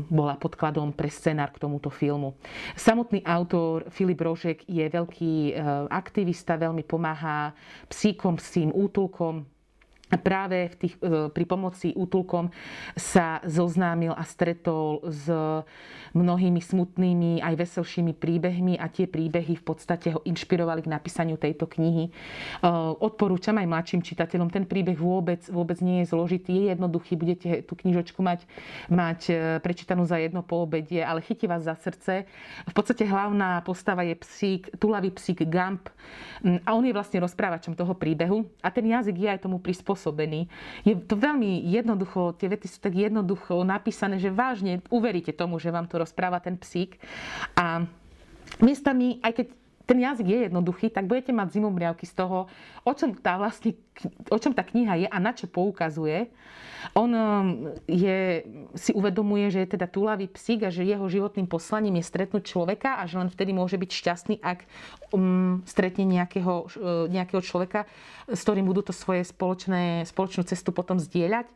bola 0.10 0.36
podkladom 0.36 0.92
pre 0.92 1.08
scenár 1.08 1.54
k 1.54 1.62
tomuto 1.62 1.88
filmu. 1.94 2.36
Samotný 2.76 3.22
autor 3.24 3.88
Filip 3.94 4.20
Rožek 4.20 4.66
je 4.68 4.86
veľký 4.90 5.34
e, 5.50 5.54
aktivista, 5.88 6.60
veľmi 6.60 6.84
pomáha 6.84 7.54
psíkom, 7.88 8.36
psím 8.42 8.74
útulkom, 8.74 9.46
práve 10.18 10.74
v 10.74 10.76
tých, 10.76 10.96
e, 10.98 11.30
pri 11.30 11.46
pomoci 11.46 11.94
útulkom 11.94 12.50
sa 12.98 13.38
zoznámil 13.46 14.16
a 14.18 14.26
stretol 14.26 15.06
s 15.06 15.30
mnohými 16.18 16.58
smutnými 16.58 17.46
aj 17.46 17.54
veselšími 17.54 18.18
príbehmi 18.18 18.82
a 18.82 18.90
tie 18.90 19.06
príbehy 19.06 19.62
v 19.62 19.64
podstate 19.66 20.18
ho 20.18 20.26
inšpirovali 20.26 20.82
k 20.82 20.92
napísaniu 20.92 21.38
tejto 21.38 21.70
knihy. 21.70 22.10
E, 22.10 22.12
odporúčam 22.98 23.58
aj 23.62 23.70
mladším 23.70 24.02
čitateľom. 24.02 24.50
Ten 24.50 24.66
príbeh 24.66 24.98
vôbec, 24.98 25.46
vôbec 25.54 25.78
nie 25.86 26.02
je 26.02 26.10
zložitý, 26.10 26.66
je 26.66 26.66
jednoduchý. 26.74 27.14
Budete 27.20 27.50
tú 27.68 27.78
knižočku 27.78 28.24
mať, 28.26 28.50
mať 28.90 29.20
e, 29.30 29.34
prečítanú 29.62 30.08
za 30.10 30.18
jedno 30.18 30.42
poobedie, 30.42 31.06
ale 31.06 31.22
chytí 31.22 31.46
vás 31.46 31.68
za 31.68 31.78
srdce. 31.78 32.26
V 32.66 32.74
podstate 32.74 33.06
hlavná 33.06 33.62
postava 33.62 34.02
je 34.02 34.18
psík, 34.18 34.74
tulavý 34.82 35.14
psík 35.14 35.46
Gump 35.46 35.92
a 36.66 36.70
on 36.74 36.84
je 36.88 36.96
vlastne 36.96 37.20
rozprávačom 37.20 37.76
toho 37.76 37.94
príbehu 37.94 38.48
a 38.64 38.72
ten 38.72 38.88
jazyk 38.88 39.16
je 39.20 39.30
aj 39.30 39.44
tomu 39.44 39.60
prispôsobený 39.60 39.99
prispôsobený. 40.00 40.48
Je 40.88 40.96
to 40.96 41.20
veľmi 41.20 41.68
jednoducho, 41.68 42.40
tie 42.40 42.48
vety 42.48 42.72
sú 42.72 42.80
tak 42.80 42.96
jednoducho 42.96 43.68
napísané, 43.68 44.16
že 44.16 44.32
vážne 44.32 44.80
uveríte 44.88 45.36
tomu, 45.36 45.60
že 45.60 45.76
vám 45.76 45.92
to 45.92 46.00
rozpráva 46.00 46.40
ten 46.40 46.56
psík. 46.56 46.96
A 47.60 47.84
miestami, 48.64 49.20
aj 49.20 49.44
keď 49.44 49.48
ten 49.84 50.00
jazyk 50.00 50.28
je 50.30 50.40
jednoduchý, 50.48 50.88
tak 50.94 51.10
budete 51.10 51.34
mať 51.36 51.60
zimomriavky 51.60 52.06
z 52.06 52.14
toho, 52.14 52.48
o 52.86 52.92
čom 52.96 53.12
tá, 53.18 53.42
vlastne, 53.42 53.74
o 54.32 54.38
čom 54.40 54.56
tá 54.56 54.64
kniha 54.64 55.06
je 55.06 55.08
a 55.08 55.18
na 55.20 55.32
čo 55.36 55.50
poukazuje. 55.50 56.32
On 56.96 57.12
um, 57.12 57.76
je, 57.84 58.48
si 58.80 58.96
uvedomuje, 58.96 59.52
že 59.52 59.68
je 59.68 59.74
teda 59.76 59.92
túlavý 59.92 60.32
psík 60.32 60.64
a 60.64 60.72
že 60.72 60.88
jeho 60.88 61.04
životným 61.12 61.44
poslaním 61.44 62.00
je 62.00 62.08
stretnúť 62.08 62.44
človeka 62.48 63.04
a 63.04 63.04
že 63.04 63.20
len 63.20 63.28
vtedy 63.28 63.52
môže 63.52 63.76
byť 63.76 63.92
šťastný, 63.92 64.36
ak 64.40 64.64
um, 65.12 65.60
stretne 65.68 66.08
nejakého, 66.08 66.72
uh, 66.72 67.06
nejakého 67.12 67.44
človeka, 67.44 67.84
s 68.32 68.40
ktorým 68.48 68.64
budú 68.64 68.88
to 68.88 68.94
svoje 68.96 69.28
spoločné, 69.28 70.08
spoločnú 70.08 70.48
cestu 70.48 70.72
potom 70.72 70.96
zdieľať 70.96 71.52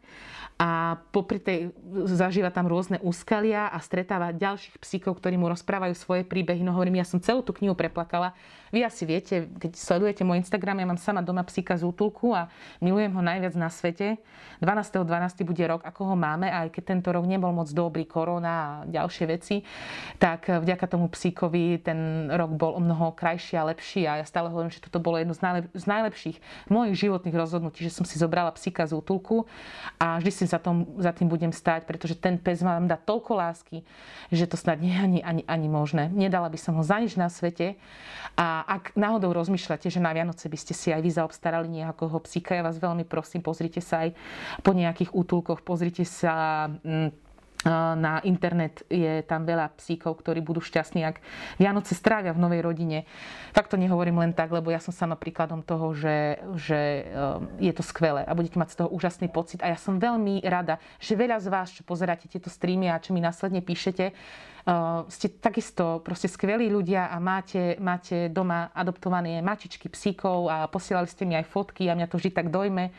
a 0.61 1.01
popri 1.09 1.41
tej 1.41 1.73
zažíva 2.05 2.53
tam 2.53 2.69
rôzne 2.69 3.01
úskalia 3.01 3.73
a 3.73 3.77
stretáva 3.81 4.35
ďalších 4.35 4.77
psíkov, 4.77 5.17
ktorí 5.17 5.33
mu 5.39 5.49
rozprávajú 5.49 5.97
svoje 5.97 6.23
príbehy. 6.27 6.61
No 6.61 6.77
hovorím, 6.77 7.01
ja 7.01 7.07
som 7.07 7.17
celú 7.17 7.41
tú 7.41 7.57
knihu 7.57 7.73
preplakala. 7.73 8.37
Vy 8.73 8.81
asi 8.81 9.05
viete, 9.05 9.45
keď 9.61 9.77
sledujete 9.77 10.25
môj 10.25 10.41
Instagram, 10.41 10.81
ja 10.81 10.89
mám 10.89 10.97
sama 10.97 11.21
doma 11.21 11.45
psíka 11.45 11.77
z 11.77 11.85
útulku 11.85 12.33
a 12.33 12.49
milujem 12.81 13.13
ho 13.13 13.21
najviac 13.21 13.53
na 13.53 13.69
svete. 13.69 14.17
12.12. 14.65 15.05
12. 15.05 15.45
bude 15.45 15.61
rok, 15.69 15.85
ako 15.85 16.09
ho 16.09 16.15
máme, 16.17 16.49
aj 16.49 16.73
keď 16.73 16.83
tento 16.97 17.13
rok 17.13 17.29
nebol 17.29 17.53
moc 17.53 17.69
dobrý, 17.69 18.09
korona 18.09 18.49
a 18.49 18.67
ďalšie 18.89 19.25
veci, 19.29 19.61
tak 20.17 20.49
vďaka 20.49 20.89
tomu 20.89 21.05
psíkovi 21.05 21.85
ten 21.85 22.31
rok 22.33 22.57
bol 22.57 22.73
o 22.73 22.81
mnoho 22.81 23.13
krajší 23.13 23.61
a 23.61 23.69
lepší 23.69 24.09
a 24.09 24.23
ja 24.23 24.25
stále 24.25 24.49
hovorím, 24.49 24.73
že 24.73 24.81
toto 24.81 24.97
bolo 24.97 25.21
jedno 25.21 25.37
z 25.69 25.85
najlepších 25.85 26.41
mojich 26.73 26.97
životných 26.97 27.35
rozhodnutí, 27.37 27.85
že 27.85 27.93
som 27.93 28.09
si 28.09 28.17
zobrala 28.17 28.49
psíka 28.57 28.89
z 28.89 28.97
útulku 28.97 29.45
a 30.01 30.17
vždy 30.17 30.31
si 30.33 30.43
za, 30.49 30.57
tom, 30.57 30.89
za 30.97 31.13
tým 31.13 31.29
budem 31.29 31.53
stať, 31.53 31.85
pretože 31.85 32.17
ten 32.17 32.41
pes 32.41 32.65
vám 32.65 32.89
dá 32.89 32.97
toľko 32.97 33.37
lásky, 33.37 33.85
že 34.33 34.49
to 34.49 34.57
snad 34.57 34.81
nie 34.81 34.95
je 34.95 35.01
ani, 35.03 35.19
ani, 35.21 35.43
ani 35.45 35.67
možné. 35.69 36.09
Nedala 36.09 36.49
by 36.49 36.57
som 36.57 36.73
ho 36.79 36.81
za 36.81 36.97
nič 36.97 37.19
na 37.19 37.29
svete 37.29 37.77
a 38.33 38.62
ak 38.65 38.95
náhodou 38.97 39.35
rozmýšľate, 39.35 39.91
že 39.91 40.03
na 40.03 40.15
Vianoce 40.15 40.47
by 40.47 40.57
ste 40.57 40.73
si 40.73 40.89
aj 40.89 41.01
vy 41.03 41.11
zaobstarali 41.13 41.67
nejakého 41.69 42.17
psíka, 42.23 42.57
ja 42.57 42.63
vás 42.63 42.79
veľmi 42.79 43.05
prosím, 43.05 43.43
pozrite 43.43 43.83
sa 43.83 44.07
aj 44.07 44.15
po 44.63 44.71
nejakých 44.73 45.13
útulkoch, 45.13 45.61
pozrite 45.61 46.07
sa 46.07 46.67
mm, 46.71 47.23
na 47.95 48.19
internet 48.27 48.83
je 48.91 49.23
tam 49.23 49.47
veľa 49.47 49.71
psíkov, 49.79 50.19
ktorí 50.19 50.43
budú 50.43 50.59
šťastní, 50.59 51.01
ak 51.07 51.23
Vianoce 51.55 51.95
strávia 51.95 52.35
v 52.35 52.43
novej 52.43 52.61
rodine. 52.63 53.07
Tak 53.55 53.71
to 53.71 53.79
nehovorím 53.79 54.19
len 54.19 54.35
tak, 54.35 54.51
lebo 54.51 54.67
ja 54.67 54.83
som 54.83 54.91
sama 54.91 55.15
príkladom 55.15 55.63
toho, 55.63 55.95
že, 55.95 56.43
že 56.59 57.07
je 57.63 57.71
to 57.71 57.83
skvelé 57.83 58.27
a 58.27 58.35
budete 58.35 58.59
mať 58.59 58.75
z 58.75 58.77
toho 58.83 58.89
úžasný 58.91 59.31
pocit. 59.31 59.63
A 59.63 59.71
ja 59.71 59.79
som 59.79 59.95
veľmi 59.95 60.43
rada, 60.43 60.79
že 60.99 61.15
veľa 61.15 61.39
z 61.39 61.47
vás, 61.47 61.71
čo 61.71 61.87
pozeráte 61.87 62.27
tieto 62.27 62.51
streamy 62.51 62.91
a 62.91 62.99
čo 62.99 63.15
mi 63.15 63.23
následne 63.23 63.63
píšete, 63.63 64.11
ste 65.11 65.27
takisto 65.27 65.99
proste 65.99 66.31
skvelí 66.31 66.71
ľudia 66.71 67.11
a 67.11 67.19
máte, 67.19 67.75
máte 67.83 68.31
doma 68.31 68.71
adoptované 68.71 69.43
mačičky 69.43 69.91
psíkov 69.91 70.47
a 70.47 70.71
posielali 70.71 71.07
ste 71.11 71.27
mi 71.27 71.35
aj 71.35 71.51
fotky 71.51 71.91
a 71.91 71.97
mňa 71.99 72.07
to 72.07 72.15
vždy 72.15 72.31
tak 72.31 72.47
dojme. 72.47 72.95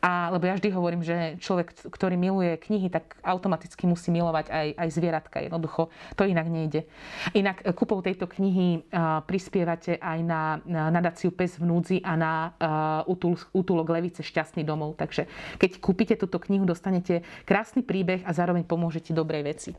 A, 0.00 0.32
lebo 0.32 0.48
ja 0.48 0.56
vždy 0.56 0.72
hovorím, 0.72 1.04
že 1.04 1.36
človek, 1.44 1.92
ktorý 1.92 2.16
miluje 2.16 2.56
knihy, 2.56 2.88
tak 2.88 3.20
automaticky 3.20 3.84
musí 3.84 4.08
milovať 4.08 4.48
aj, 4.48 4.68
aj 4.80 4.88
zvieratka. 4.96 5.44
Jednoducho 5.44 5.92
to 6.16 6.24
inak 6.24 6.48
nejde. 6.48 6.88
Inak 7.36 7.60
e, 7.60 7.76
kúpou 7.76 8.00
tejto 8.00 8.24
knihy 8.24 8.80
uh, 8.80 9.20
prispievate 9.28 10.00
aj 10.00 10.18
na, 10.24 10.56
na 10.64 11.00
Pes 11.12 11.60
v 11.60 11.64
núdzi 11.68 12.00
a 12.00 12.16
na 12.16 12.32
uh, 12.56 13.12
útul, 13.12 13.36
útulok 13.52 13.92
Levice 13.92 14.24
Šťastný 14.24 14.64
domov. 14.64 14.96
Takže 14.96 15.28
keď 15.60 15.70
kúpite 15.84 16.14
túto 16.16 16.40
knihu, 16.48 16.64
dostanete 16.64 17.20
krásny 17.44 17.84
príbeh 17.84 18.24
a 18.24 18.32
zároveň 18.32 18.64
pomôžete 18.64 19.12
dobrej 19.12 19.44
veci. 19.44 19.70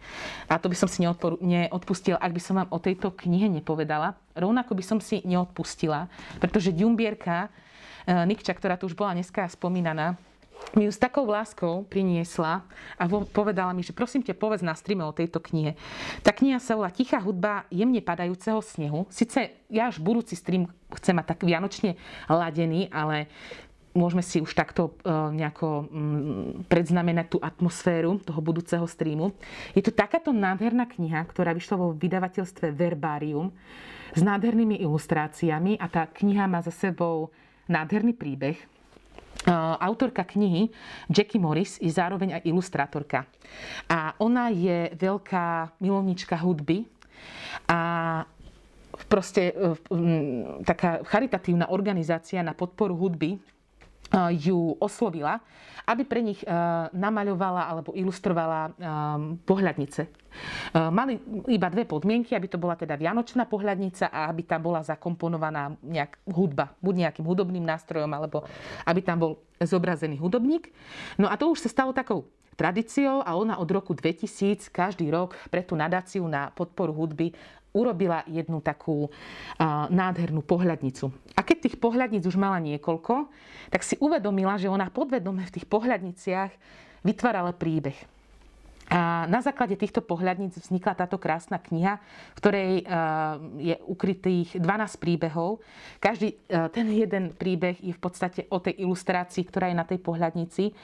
A 0.45 0.61
to 0.61 0.69
by 0.69 0.77
som 0.77 0.85
si 0.85 1.01
neodporu, 1.21 1.37
neodpustil, 1.45 2.17
ak 2.17 2.33
by 2.33 2.41
som 2.41 2.57
vám 2.57 2.69
o 2.73 2.81
tejto 2.81 3.13
knihe 3.13 3.45
nepovedala. 3.45 4.17
Rovnako 4.33 4.73
by 4.73 4.83
som 4.83 4.97
si 4.97 5.21
neodpustila, 5.21 6.09
pretože 6.41 6.73
Ďumbierka 6.73 7.53
Eh, 8.05 8.25
Nikča, 8.25 8.57
ktorá 8.57 8.77
tu 8.77 8.89
už 8.89 8.97
bola 8.97 9.13
dneska 9.13 9.45
spomínaná, 9.45 10.17
mi 10.77 10.85
ju 10.85 10.93
s 10.93 11.01
takou 11.01 11.25
láskou 11.25 11.85
priniesla 11.89 12.61
a 12.93 13.03
povedala 13.09 13.73
mi, 13.73 13.81
že 13.81 13.97
prosím 13.97 14.21
ťa, 14.21 14.37
povedz 14.37 14.61
na 14.61 14.77
streame 14.77 15.01
o 15.01 15.13
tejto 15.13 15.41
knihe. 15.41 15.73
Tá 16.21 16.29
kniha 16.29 16.61
sa 16.61 16.77
volá 16.77 16.93
Tichá 16.93 17.17
hudba 17.17 17.65
jemne 17.73 17.97
padajúceho 17.97 18.61
snehu. 18.61 19.09
Sice 19.09 19.57
ja 19.73 19.89
až 19.89 19.97
budúci 19.97 20.37
stream 20.37 20.69
chcem 21.01 21.17
mať 21.17 21.33
tak 21.33 21.39
vianočne 21.49 21.97
ladený, 22.29 22.93
ale 22.93 23.25
môžeme 23.91 24.23
si 24.23 24.39
už 24.39 24.51
takto 24.55 24.95
eh, 25.03 25.11
nejako 25.11 25.87
mm, 25.87 26.67
predznamenať 26.71 27.25
tú 27.31 27.37
atmosféru 27.39 28.19
toho 28.23 28.39
budúceho 28.39 28.85
streamu. 28.87 29.35
Je 29.75 29.83
to 29.83 29.91
takáto 29.91 30.31
nádherná 30.31 30.87
kniha, 30.87 31.23
ktorá 31.27 31.51
vyšla 31.51 31.75
vo 31.79 31.87
vydavateľstve 31.95 32.71
Verbarium 32.71 33.51
s 34.11 34.21
nádhernými 34.23 34.79
ilustráciami 34.83 35.79
a 35.79 35.87
tá 35.87 36.07
kniha 36.07 36.47
má 36.47 36.59
za 36.59 36.71
sebou 36.71 37.31
nádherný 37.71 38.11
príbeh. 38.11 38.59
Autorka 39.81 40.21
knihy 40.21 40.69
Jackie 41.09 41.41
Morris 41.41 41.81
je 41.81 41.89
zároveň 41.89 42.37
aj 42.37 42.45
ilustrátorka. 42.45 43.25
A 43.89 44.13
ona 44.21 44.53
je 44.53 44.93
veľká 44.93 45.79
milovnička 45.81 46.37
hudby 46.37 46.85
a 47.65 47.79
proste 49.09 49.49
e, 49.49 49.53
taká 50.61 51.01
charitatívna 51.07 51.73
organizácia 51.73 52.43
na 52.45 52.53
podporu 52.53 52.93
hudby 52.93 53.39
ju 54.35 54.75
oslovila, 54.79 55.39
aby 55.87 56.03
pre 56.05 56.21
nich 56.21 56.43
namaľovala 56.91 57.67
alebo 57.67 57.95
ilustrovala 57.95 58.75
pohľadnice. 59.43 60.01
Mali 60.75 61.19
iba 61.51 61.67
dve 61.67 61.83
podmienky, 61.83 62.35
aby 62.35 62.47
to 62.47 62.59
bola 62.59 62.79
teda 62.79 62.95
vianočná 62.95 63.47
pohľadnica 63.47 64.07
a 64.11 64.31
aby 64.31 64.47
tam 64.47 64.61
bola 64.63 64.83
zakomponovaná 64.83 65.75
nejak 65.83 66.23
hudba, 66.31 66.75
buď 66.79 66.93
nejakým 67.07 67.25
hudobným 67.27 67.63
nástrojom, 67.63 68.11
alebo 68.11 68.47
aby 68.87 68.99
tam 69.03 69.17
bol 69.19 69.31
zobrazený 69.59 70.19
hudobník. 70.19 70.71
No 71.19 71.27
a 71.27 71.35
to 71.35 71.51
už 71.51 71.67
sa 71.67 71.69
stalo 71.71 71.91
takou 71.91 72.27
tradíciou 72.55 73.25
a 73.25 73.33
ona 73.33 73.57
od 73.57 73.69
roku 73.73 73.95
2000 73.95 74.69
každý 74.69 75.09
rok 75.09 75.33
pre 75.49 75.65
tú 75.65 75.73
nadáciu 75.73 76.27
na 76.27 76.53
podporu 76.53 76.93
hudby 76.93 77.33
urobila 77.71 78.23
jednu 78.27 78.59
takú 78.59 79.07
nádhernú 79.89 80.43
pohľadnicu. 80.43 81.07
A 81.35 81.41
keď 81.41 81.57
tých 81.67 81.77
pohľadníc 81.79 82.27
už 82.27 82.35
mala 82.35 82.59
niekoľko, 82.59 83.31
tak 83.71 83.81
si 83.81 83.95
uvedomila, 83.99 84.59
že 84.59 84.67
ona 84.67 84.91
podvedome 84.91 85.43
v 85.47 85.53
tých 85.55 85.65
pohľadniciach 85.65 86.51
vytvárala 87.01 87.55
príbeh. 87.55 88.20
A 88.91 89.23
na 89.31 89.39
základe 89.39 89.79
týchto 89.79 90.03
pohľadníc 90.03 90.59
vznikla 90.59 90.99
táto 90.99 91.15
krásna 91.15 91.63
kniha, 91.63 92.03
v 92.35 92.37
ktorej 92.43 92.71
eh, 92.83 92.85
je 93.71 93.75
ukrytých 93.87 94.59
12 94.59 94.99
príbehov. 94.99 95.63
Každý 96.03 96.35
eh, 96.35 96.67
ten 96.75 96.91
jeden 96.91 97.31
príbeh 97.31 97.79
je 97.79 97.95
v 97.95 98.01
podstate 98.03 98.51
o 98.51 98.59
tej 98.59 98.83
ilustrácii, 98.83 99.47
ktorá 99.47 99.71
je 99.71 99.79
na 99.79 99.87
tej 99.87 100.03
pohľadnici. 100.03 100.75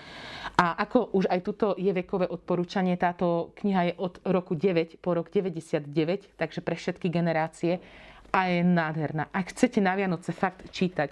A 0.56 0.80
ako 0.88 1.12
už 1.20 1.28
aj 1.28 1.40
tuto 1.44 1.76
je 1.76 1.92
vekové 1.92 2.32
odporúčanie, 2.32 2.96
táto 2.96 3.52
kniha 3.60 3.92
je 3.92 3.94
od 4.00 4.24
roku 4.24 4.56
9 4.56 5.04
po 5.04 5.12
rok 5.12 5.28
99, 5.28 6.40
takže 6.40 6.64
pre 6.64 6.80
všetky 6.80 7.12
generácie 7.12 7.84
a 8.34 8.40
je 8.52 8.62
nádherná. 8.64 9.32
Ak 9.32 9.52
chcete 9.56 9.80
na 9.80 9.96
Vianoce 9.96 10.36
fakt 10.36 10.68
čítať 10.70 11.12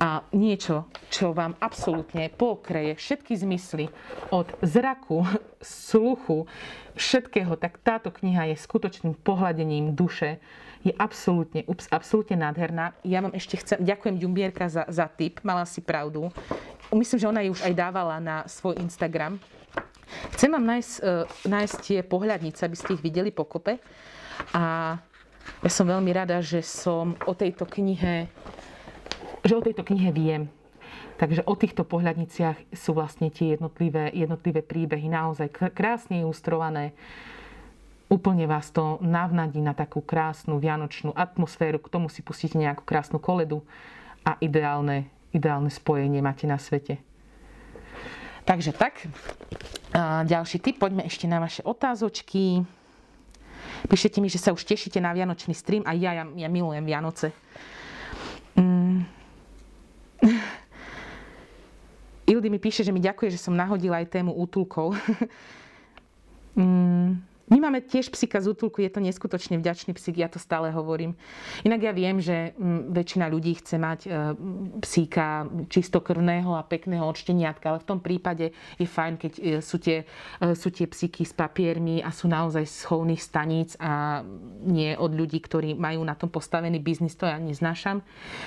a 0.00 0.24
niečo, 0.32 0.88
čo 1.12 1.36
vám 1.36 1.54
absolútne 1.60 2.32
pokreje 2.32 2.96
všetky 2.96 3.36
zmysly 3.36 3.92
od 4.32 4.48
zraku, 4.64 5.28
sluchu, 5.60 6.48
všetkého, 6.96 7.56
tak 7.56 7.80
táto 7.82 8.08
kniha 8.08 8.52
je 8.52 8.56
skutočným 8.56 9.14
pohľadením 9.20 9.92
duše. 9.92 10.40
Je 10.84 10.92
absolútne, 11.00 11.64
ups, 11.64 11.88
absolútne 11.88 12.36
nádherná. 12.36 12.92
Ja 13.04 13.24
vám 13.24 13.32
ešte 13.32 13.56
chcem, 13.56 13.80
ďakujem 13.80 14.20
Ďumbierka 14.20 14.68
za, 14.68 14.84
za 14.88 15.08
tip, 15.08 15.40
mala 15.40 15.64
si 15.64 15.80
pravdu. 15.80 16.28
Myslím, 16.92 17.18
že 17.18 17.30
ona 17.30 17.40
ju 17.40 17.56
už 17.56 17.64
aj 17.64 17.74
dávala 17.74 18.20
na 18.20 18.44
svoj 18.44 18.76
Instagram. 18.78 19.40
Chcem 20.36 20.52
vám 20.52 20.62
nájsť, 20.62 20.92
uh, 21.00 21.24
nájsť 21.48 21.76
tie 21.80 22.00
pohľadnice, 22.04 22.60
aby 22.68 22.76
ste 22.76 22.94
ich 22.94 23.02
videli 23.02 23.32
pokope. 23.32 23.80
A 24.52 24.94
ja 25.64 25.70
som 25.72 25.88
veľmi 25.88 26.10
rada, 26.12 26.40
že 26.44 26.60
som 26.60 27.16
o 27.24 27.32
tejto 27.32 27.64
knihe, 27.64 28.28
že 29.44 29.54
o 29.56 29.64
tejto 29.64 29.84
knihe 29.84 30.12
viem. 30.12 30.52
Takže 31.14 31.46
o 31.46 31.54
týchto 31.54 31.86
pohľadniciach 31.86 32.74
sú 32.74 32.90
vlastne 32.98 33.30
tie 33.30 33.54
jednotlivé, 33.54 34.10
jednotlivé 34.10 34.66
príbehy 34.66 35.06
naozaj 35.06 35.46
krásne 35.70 36.26
ilustrované. 36.26 36.90
Úplne 38.10 38.50
vás 38.50 38.74
to 38.74 38.98
navnadí 39.00 39.62
na 39.62 39.72
takú 39.72 40.02
krásnu 40.02 40.58
vianočnú 40.58 41.14
atmosféru. 41.14 41.78
K 41.78 41.88
tomu 41.88 42.10
si 42.10 42.20
pustíte 42.20 42.58
nejakú 42.58 42.82
krásnu 42.82 43.22
koledu 43.22 43.62
a 44.26 44.34
ideálne, 44.42 45.06
ideálne 45.30 45.70
spojenie 45.70 46.18
máte 46.18 46.50
na 46.50 46.58
svete. 46.58 46.98
Takže 48.44 48.76
tak. 48.76 49.08
A 49.96 50.26
ďalší 50.26 50.60
tip, 50.60 50.76
poďme 50.76 51.06
ešte 51.06 51.24
na 51.24 51.40
vaše 51.40 51.64
otázočky. 51.64 52.66
Píšete 53.84 54.20
mi, 54.20 54.32
že 54.32 54.40
sa 54.40 54.56
už 54.56 54.64
tešíte 54.64 54.96
na 55.00 55.12
Vianočný 55.12 55.52
stream 55.52 55.84
a 55.84 55.92
ja, 55.92 56.16
ja, 56.16 56.24
ja 56.24 56.48
milujem 56.48 56.84
Vianoce. 56.84 57.36
Mm. 58.56 59.04
Ildy 62.32 62.48
mi 62.48 62.56
píše, 62.56 62.80
že 62.80 62.92
mi 62.92 63.04
ďakuje, 63.04 63.36
že 63.36 63.42
som 63.42 63.52
nahodila 63.52 64.00
aj 64.00 64.08
tému 64.08 64.32
útulkov. 64.32 64.96
mm. 66.56 67.33
My 67.52 67.60
máme 67.60 67.84
tiež 67.84 68.08
psíka 68.08 68.40
z 68.40 68.56
útulku, 68.56 68.80
je 68.80 68.88
to 68.88 69.04
neskutočne 69.04 69.60
vďačný 69.60 69.92
psík, 69.92 70.16
ja 70.16 70.32
to 70.32 70.40
stále 70.40 70.72
hovorím. 70.72 71.12
Inak 71.60 71.80
ja 71.84 71.92
viem, 71.92 72.16
že 72.16 72.56
mm, 72.56 72.96
väčšina 72.96 73.28
ľudí 73.28 73.52
chce 73.60 73.76
mať 73.76 74.00
e, 74.04 74.08
psíka 74.80 75.44
čistokrvného 75.68 76.56
a 76.56 76.64
pekného 76.64 77.04
odšteniatka, 77.04 77.68
ale 77.68 77.84
v 77.84 77.88
tom 77.88 78.00
prípade 78.00 78.56
je 78.80 78.88
fajn, 78.88 79.14
keď 79.20 79.32
e, 79.36 79.42
sú 79.60 79.76
tie, 79.76 80.08
e, 80.40 80.56
sú 80.56 80.72
tie 80.72 80.88
psíky 80.88 81.28
s 81.28 81.36
papiermi 81.36 82.00
a 82.00 82.08
sú 82.08 82.32
naozaj 82.32 82.64
z 82.64 82.80
chovných 82.88 83.20
staníc 83.20 83.76
a 83.76 84.24
nie 84.64 84.96
od 84.96 85.12
ľudí, 85.12 85.36
ktorí 85.44 85.76
majú 85.76 86.00
na 86.00 86.16
tom 86.16 86.32
postavený 86.32 86.80
biznis, 86.80 87.12
to 87.12 87.28
ja 87.28 87.36
neznášam. 87.36 88.00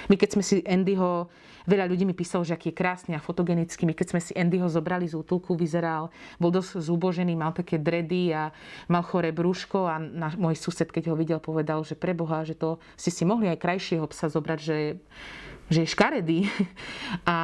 My 0.09 0.17
keď 0.17 0.29
sme 0.33 0.43
si 0.43 0.65
Andyho 0.65 1.29
Veľa 1.67 1.91
ľudí 1.91 2.07
mi 2.07 2.15
písalo, 2.15 2.47
že 2.47 2.55
aký 2.55 2.71
je 2.71 2.79
krásny 2.79 3.11
a 3.13 3.19
fotogenický. 3.19 3.83
My 3.83 3.91
keď 3.91 4.15
sme 4.15 4.21
si 4.23 4.31
Andyho 4.31 4.71
zobrali 4.71 5.03
z 5.03 5.19
útulku, 5.19 5.51
vyzeral, 5.59 6.07
bol 6.39 6.47
dosť 6.47 6.79
zúbožený, 6.79 7.35
mal 7.35 7.51
také 7.51 7.75
dredy 7.75 8.31
a 8.31 8.55
mal 8.87 9.03
choré 9.03 9.35
brúško 9.35 9.83
a 9.83 9.99
na, 9.99 10.31
môj 10.39 10.55
sused, 10.55 10.87
keď 10.87 11.11
ho 11.11 11.15
videl, 11.19 11.43
povedal, 11.43 11.83
že 11.83 11.99
preboha, 11.99 12.47
že 12.47 12.55
to 12.55 12.79
si 12.95 13.11
si 13.11 13.27
mohli 13.27 13.51
aj 13.51 13.59
krajšieho 13.59 14.07
psa 14.07 14.31
zobrať, 14.31 14.59
že 14.63 14.77
že 15.67 15.83
je 15.83 15.93
škaredý. 15.93 16.39
A 17.27 17.35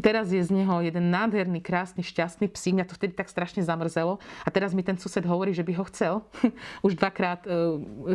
teraz 0.00 0.32
je 0.32 0.40
z 0.40 0.50
neho 0.52 0.80
jeden 0.80 1.12
nádherný, 1.12 1.60
krásny, 1.60 2.00
šťastný 2.00 2.48
psík. 2.48 2.72
Mňa 2.80 2.88
to 2.88 2.96
vtedy 2.96 3.12
tak 3.12 3.28
strašne 3.28 3.60
zamrzelo. 3.60 4.16
A 4.44 4.48
teraz 4.48 4.72
mi 4.72 4.80
ten 4.80 4.96
sused 4.96 5.24
hovorí, 5.24 5.52
že 5.52 5.64
by 5.64 5.72
ho 5.76 5.84
chcel. 5.92 6.14
Už 6.86 6.96
dvakrát 6.96 7.44
e, 7.44 7.48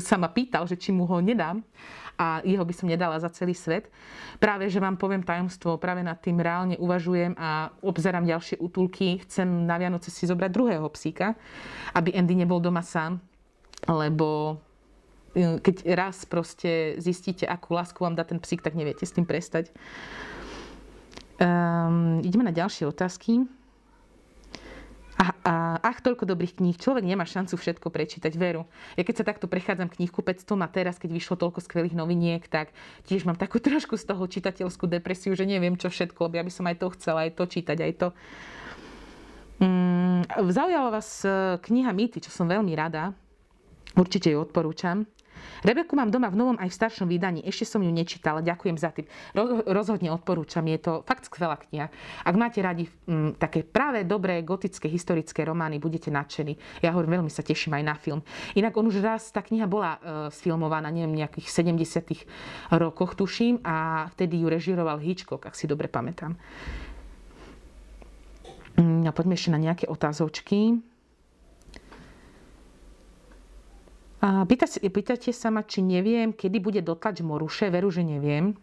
sa 0.01 0.17
ma 0.17 0.29
pýtal, 0.29 0.65
že 0.65 0.77
či 0.77 0.89
mu 0.89 1.05
ho 1.05 1.21
nedám 1.21 1.61
a 2.18 2.41
jeho 2.45 2.61
by 2.61 2.74
som 2.74 2.88
nedala 2.89 3.18
za 3.18 3.30
celý 3.34 3.57
svet. 3.57 3.89
Práve, 4.38 4.70
že 4.70 4.80
vám 4.80 4.97
poviem 4.97 5.26
tajomstvo, 5.26 5.82
práve 5.82 6.05
nad 6.05 6.20
tým 6.22 6.38
reálne 6.38 6.78
uvažujem 6.78 7.34
a 7.38 7.74
obzerám 7.82 8.26
ďalšie 8.26 8.61
útulky. 8.61 9.22
Chcem 9.26 9.66
na 9.66 9.78
Vianoce 9.82 10.14
si 10.14 10.30
zobrať 10.30 10.49
druhého 10.53 10.88
psíka, 10.93 11.34
aby 11.97 12.14
Andy 12.14 12.38
nebol 12.38 12.61
doma 12.61 12.86
sám, 12.86 13.18
lebo 13.89 14.59
e, 15.34 15.57
keď 15.57 15.76
raz 15.97 16.26
proste 16.30 16.99
zistíte, 17.01 17.49
akú 17.49 17.74
lásku 17.74 17.97
vám 17.97 18.14
dá 18.14 18.24
ten 18.24 18.38
psík, 18.38 18.61
tak 18.61 18.78
neviete 18.78 19.05
s 19.05 19.16
tým 19.16 19.26
prestať. 19.26 19.74
Um, 21.41 22.22
ideme 22.22 22.45
na 22.45 22.53
ďalšie 22.53 22.86
otázky. 22.88 23.49
A, 25.24 25.32
a 25.47 25.53
ach, 25.80 26.03
toľko 26.03 26.28
dobrých 26.28 26.59
kníh. 26.59 26.76
Človek 26.76 27.07
nemá 27.07 27.24
šancu 27.24 27.55
všetko 27.55 27.88
prečítať, 27.88 28.36
veru. 28.36 28.67
Ja 28.99 29.07
keď 29.07 29.24
sa 29.24 29.26
takto 29.32 29.47
prechádzam 29.47 29.88
knihkupectvom 29.88 30.59
a 30.59 30.67
teraz, 30.67 30.99
keď 30.99 31.15
vyšlo 31.15 31.39
toľko 31.39 31.63
skvelých 31.63 31.95
noviniek, 31.95 32.43
tak 32.51 32.76
tiež 33.07 33.24
mám 33.24 33.39
takú 33.39 33.63
trošku 33.63 33.95
z 33.95 34.03
toho 34.03 34.24
čitateľskú 34.28 34.84
depresiu, 34.91 35.32
že 35.32 35.47
neviem 35.47 35.80
čo 35.80 35.88
všetko, 35.88 36.28
lebo 36.28 36.36
ja 36.36 36.43
by 36.43 36.51
som 36.51 36.67
aj 36.67 36.76
to 36.76 36.88
chcela, 36.99 37.24
aj 37.24 37.39
to 37.39 37.43
čítať, 37.47 37.78
aj 37.80 37.93
to. 37.95 38.07
Mm, 39.63 40.28
zaujala 40.51 40.91
vás 40.91 41.24
e, 41.24 41.55
kniha 41.63 41.95
Mýty, 41.95 42.19
čo 42.19 42.28
som 42.28 42.51
veľmi 42.51 42.76
rada. 42.76 43.15
Určite 43.95 44.28
ju 44.28 44.43
odporúčam. 44.43 45.07
Rebeku 45.63 45.95
mám 45.95 46.11
doma 46.11 46.27
v 46.27 46.38
novom 46.38 46.57
aj 46.59 46.69
v 46.69 46.75
staršom 46.75 47.07
vydaní. 47.07 47.39
Ešte 47.47 47.65
som 47.65 47.81
ju 47.81 47.89
nečítala. 47.89 48.43
Ďakujem 48.43 48.77
za 48.77 48.91
tým. 48.91 49.07
Rozhodne 49.63 50.11
odporúčam. 50.11 50.67
Je 50.67 50.79
to 50.79 51.07
fakt 51.07 51.25
skvelá 51.25 51.55
kniha. 51.55 51.88
Ak 52.27 52.36
máte 52.36 52.59
radi 52.59 52.91
m, 53.07 53.31
mm, 53.31 53.41
také 53.41 53.63
práve 53.63 54.03
dobré 54.03 54.43
gotické 54.43 54.91
historické 54.91 55.47
romány, 55.47 55.79
budete 55.79 56.11
nadšení. 56.11 56.84
Ja 56.84 56.91
hovorím, 56.91 57.23
veľmi 57.23 57.31
sa 57.31 57.41
teším 57.41 57.79
aj 57.79 57.84
na 57.84 57.95
film. 57.95 58.19
Inak 58.59 58.75
on 58.75 58.91
už 58.91 58.99
raz, 58.99 59.31
tá 59.31 59.39
kniha 59.39 59.65
bola 59.65 59.97
e, 59.97 59.99
sfilmovaná, 60.36 60.91
neviem, 60.91 61.15
nejakých 61.15 61.47
70 61.47 62.27
rokoch, 62.75 63.15
tuším, 63.15 63.63
a 63.63 64.07
vtedy 64.13 64.43
ju 64.43 64.47
režiroval 64.51 64.99
Hitchcock, 64.99 65.47
ak 65.47 65.55
si 65.55 65.65
dobre 65.65 65.88
pamätám. 65.88 66.36
Mm, 68.75 69.07
a 69.07 69.11
poďme 69.15 69.38
ešte 69.38 69.53
na 69.53 69.61
nejaké 69.61 69.86
otázočky. 69.88 70.81
Pýta, 74.24 74.65
pýtate 74.80 75.36
sa 75.36 75.51
ma, 75.51 75.67
či 75.67 75.84
neviem, 75.84 76.32
kedy 76.32 76.57
bude 76.63 76.80
dotlač 76.80 77.19
Moruše. 77.19 77.67
Veru, 77.67 77.91
že 77.91 78.07
neviem. 78.07 78.55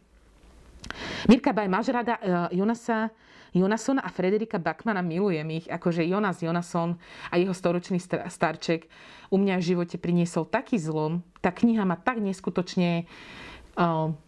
Mirka 1.29 1.53
Baj, 1.53 1.69
máš 1.69 1.93
rada 1.93 2.17
uh, 2.17 2.49
Jonasa, 2.49 3.13
Jonasona 3.53 4.01
a 4.01 4.09
Frederika 4.09 4.57
Bachmana? 4.57 5.05
Milujem 5.05 5.45
ich. 5.53 5.69
Akože 5.69 6.01
Jonas 6.09 6.41
Jonason 6.41 6.97
a 7.29 7.37
jeho 7.37 7.53
storočný 7.53 8.01
starček 8.33 8.89
u 9.29 9.37
mňa 9.37 9.61
v 9.61 9.67
živote 9.77 10.01
priniesol 10.01 10.49
taký 10.49 10.81
zlom. 10.81 11.21
Tá 11.45 11.53
kniha 11.53 11.85
ma 11.85 12.01
tak 12.01 12.25
neskutočne 12.25 13.05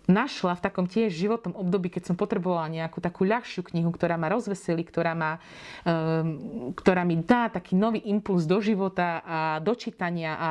našla 0.08 0.56
v 0.56 0.64
takom 0.64 0.88
tiež 0.88 1.12
životnom 1.12 1.52
období, 1.52 1.92
keď 1.92 2.08
som 2.08 2.16
potrebovala 2.16 2.72
nejakú 2.72 3.04
takú 3.04 3.28
ľahšiu 3.28 3.60
knihu, 3.68 3.92
ktorá 3.92 4.16
ma 4.16 4.32
rozveselí, 4.32 4.80
ktorá, 4.88 5.12
ma, 5.12 5.36
ktorá 6.72 7.04
mi 7.04 7.20
dá 7.20 7.52
taký 7.52 7.76
nový 7.76 8.00
impuls 8.08 8.48
do 8.48 8.64
života 8.64 9.20
a 9.20 9.38
do 9.60 9.76
čítania 9.76 10.32
a 10.40 10.50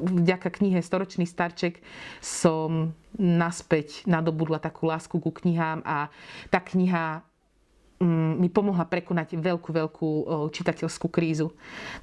vďaka 0.00 0.48
knihe 0.48 0.80
Storočný 0.80 1.28
starček 1.28 1.84
som 2.24 2.96
naspäť 3.20 4.08
nadobudla 4.08 4.64
takú 4.64 4.88
lásku 4.88 5.20
ku 5.20 5.28
knihám 5.28 5.84
a 5.84 6.08
tá 6.48 6.60
kniha 6.64 7.20
mi 8.36 8.52
pomohla 8.52 8.84
prekonať 8.84 9.40
veľkú, 9.40 9.68
veľkú 9.72 10.08
čitateľskú 10.52 11.08
krízu. 11.08 11.52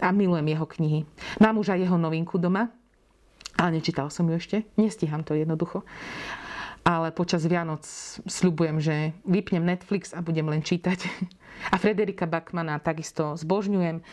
A 0.01 0.09
milujem 0.09 0.49
jeho 0.49 0.66
knihy. 0.66 0.99
Mám 1.38 1.61
už 1.61 1.78
aj 1.78 1.86
jeho 1.86 1.97
novinku 2.01 2.41
doma, 2.41 2.74
ale 3.64 3.80
nečítala 3.80 4.11
som 4.11 4.28
ju 4.28 4.36
ešte. 4.36 4.68
Nestíham 4.76 5.24
to 5.24 5.39
jednoducho. 5.39 5.88
Ale 6.84 7.16
počas 7.16 7.47
Vianoc 7.47 7.88
sľubujem, 8.28 8.84
že 8.84 9.16
vypnem 9.24 9.64
Netflix 9.64 10.11
a 10.11 10.20
budem 10.20 10.51
len 10.51 10.59
čítať. 10.59 11.07
A 11.74 11.80
Frederika 11.80 12.28
Bachmana 12.28 12.76
takisto 12.84 13.39
zbožňujem. 13.39 14.03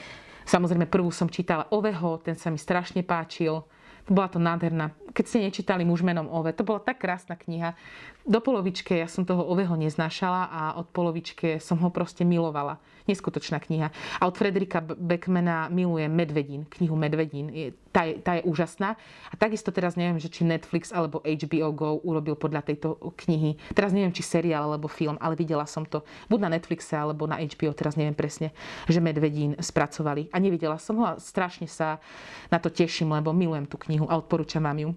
Samozrejme, 0.46 0.86
prvú 0.86 1.10
som 1.10 1.26
čítala 1.26 1.66
Oveho, 1.74 2.22
ten 2.22 2.38
sa 2.38 2.46
mi 2.46 2.60
strašne 2.62 3.02
páčil. 3.02 3.66
Bola 4.06 4.28
to 4.30 4.38
nádherná. 4.38 4.94
Keď 5.10 5.24
ste 5.26 5.42
nečítali 5.42 5.82
Muž 5.82 6.06
menom 6.06 6.30
Ove, 6.30 6.54
to 6.54 6.62
bola 6.62 6.78
tak 6.78 7.02
krásna 7.02 7.34
kniha. 7.34 7.74
Do 8.22 8.38
polovičke 8.38 8.98
ja 8.98 9.10
som 9.10 9.26
toho 9.26 9.42
Oveho 9.50 9.74
neznášala 9.74 10.50
a 10.50 10.62
od 10.78 10.86
polovičke 10.94 11.58
som 11.58 11.80
ho 11.82 11.90
proste 11.90 12.22
milovala. 12.22 12.78
Neskutočná 13.10 13.58
kniha. 13.58 13.90
A 13.90 14.22
od 14.30 14.38
Frederika 14.38 14.78
Beckmana 14.80 15.66
milujem 15.66 16.14
Medvedín, 16.14 16.62
knihu 16.70 16.94
Medvedín. 16.94 17.50
Je, 17.50 17.74
tá, 17.90 18.06
je, 18.06 18.22
tá 18.22 18.38
je 18.38 18.46
úžasná. 18.46 18.94
A 19.28 19.34
takisto 19.34 19.74
teraz 19.74 19.98
neviem, 19.98 20.22
že 20.22 20.30
či 20.30 20.46
Netflix 20.46 20.94
alebo 20.94 21.18
HBO 21.26 21.68
Go 21.74 21.98
urobil 22.06 22.38
podľa 22.38 22.62
tejto 22.62 22.94
knihy. 23.26 23.58
Teraz 23.74 23.90
neviem, 23.90 24.14
či 24.14 24.22
seriál 24.22 24.70
alebo 24.70 24.86
film, 24.86 25.18
ale 25.18 25.34
videla 25.34 25.66
som 25.66 25.82
to 25.82 26.06
buď 26.30 26.38
na 26.38 26.50
Netflixe 26.54 26.94
alebo 26.94 27.26
na 27.26 27.42
HBO, 27.42 27.74
teraz 27.74 27.98
neviem 27.98 28.14
presne, 28.14 28.54
že 28.86 29.02
Medvedín 29.02 29.58
spracovali. 29.58 30.30
A 30.30 30.38
nevidela 30.38 30.78
som 30.78 31.02
ho 31.02 31.04
a 31.10 31.18
strašne 31.18 31.66
sa 31.66 31.98
na 32.46 32.62
to 32.62 32.70
teším, 32.70 33.10
lebo 33.10 33.34
milujem 33.34 33.66
tú 33.66 33.74
knihu 33.90 34.06
a 34.06 34.14
odporúčam 34.14 34.62
vám 34.62 34.78
ju. 34.78 34.90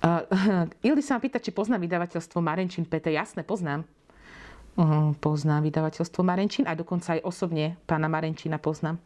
Uh, 0.00 0.64
Ildy 0.88 1.04
sa 1.04 1.16
ma 1.16 1.20
pýta, 1.20 1.36
či 1.36 1.52
poznám 1.52 1.84
vydavateľstvo 1.84 2.40
Marenčín 2.40 2.88
PT. 2.88 3.12
Jasné, 3.12 3.44
poznám. 3.44 3.84
Uh, 4.80 5.12
poznám 5.20 5.68
vydavateľstvo 5.68 6.24
Marenčín 6.24 6.64
a 6.64 6.72
dokonca 6.72 7.12
aj 7.12 7.20
osobne 7.20 7.76
pána 7.84 8.08
Marenčína 8.08 8.56
poznám. 8.56 8.96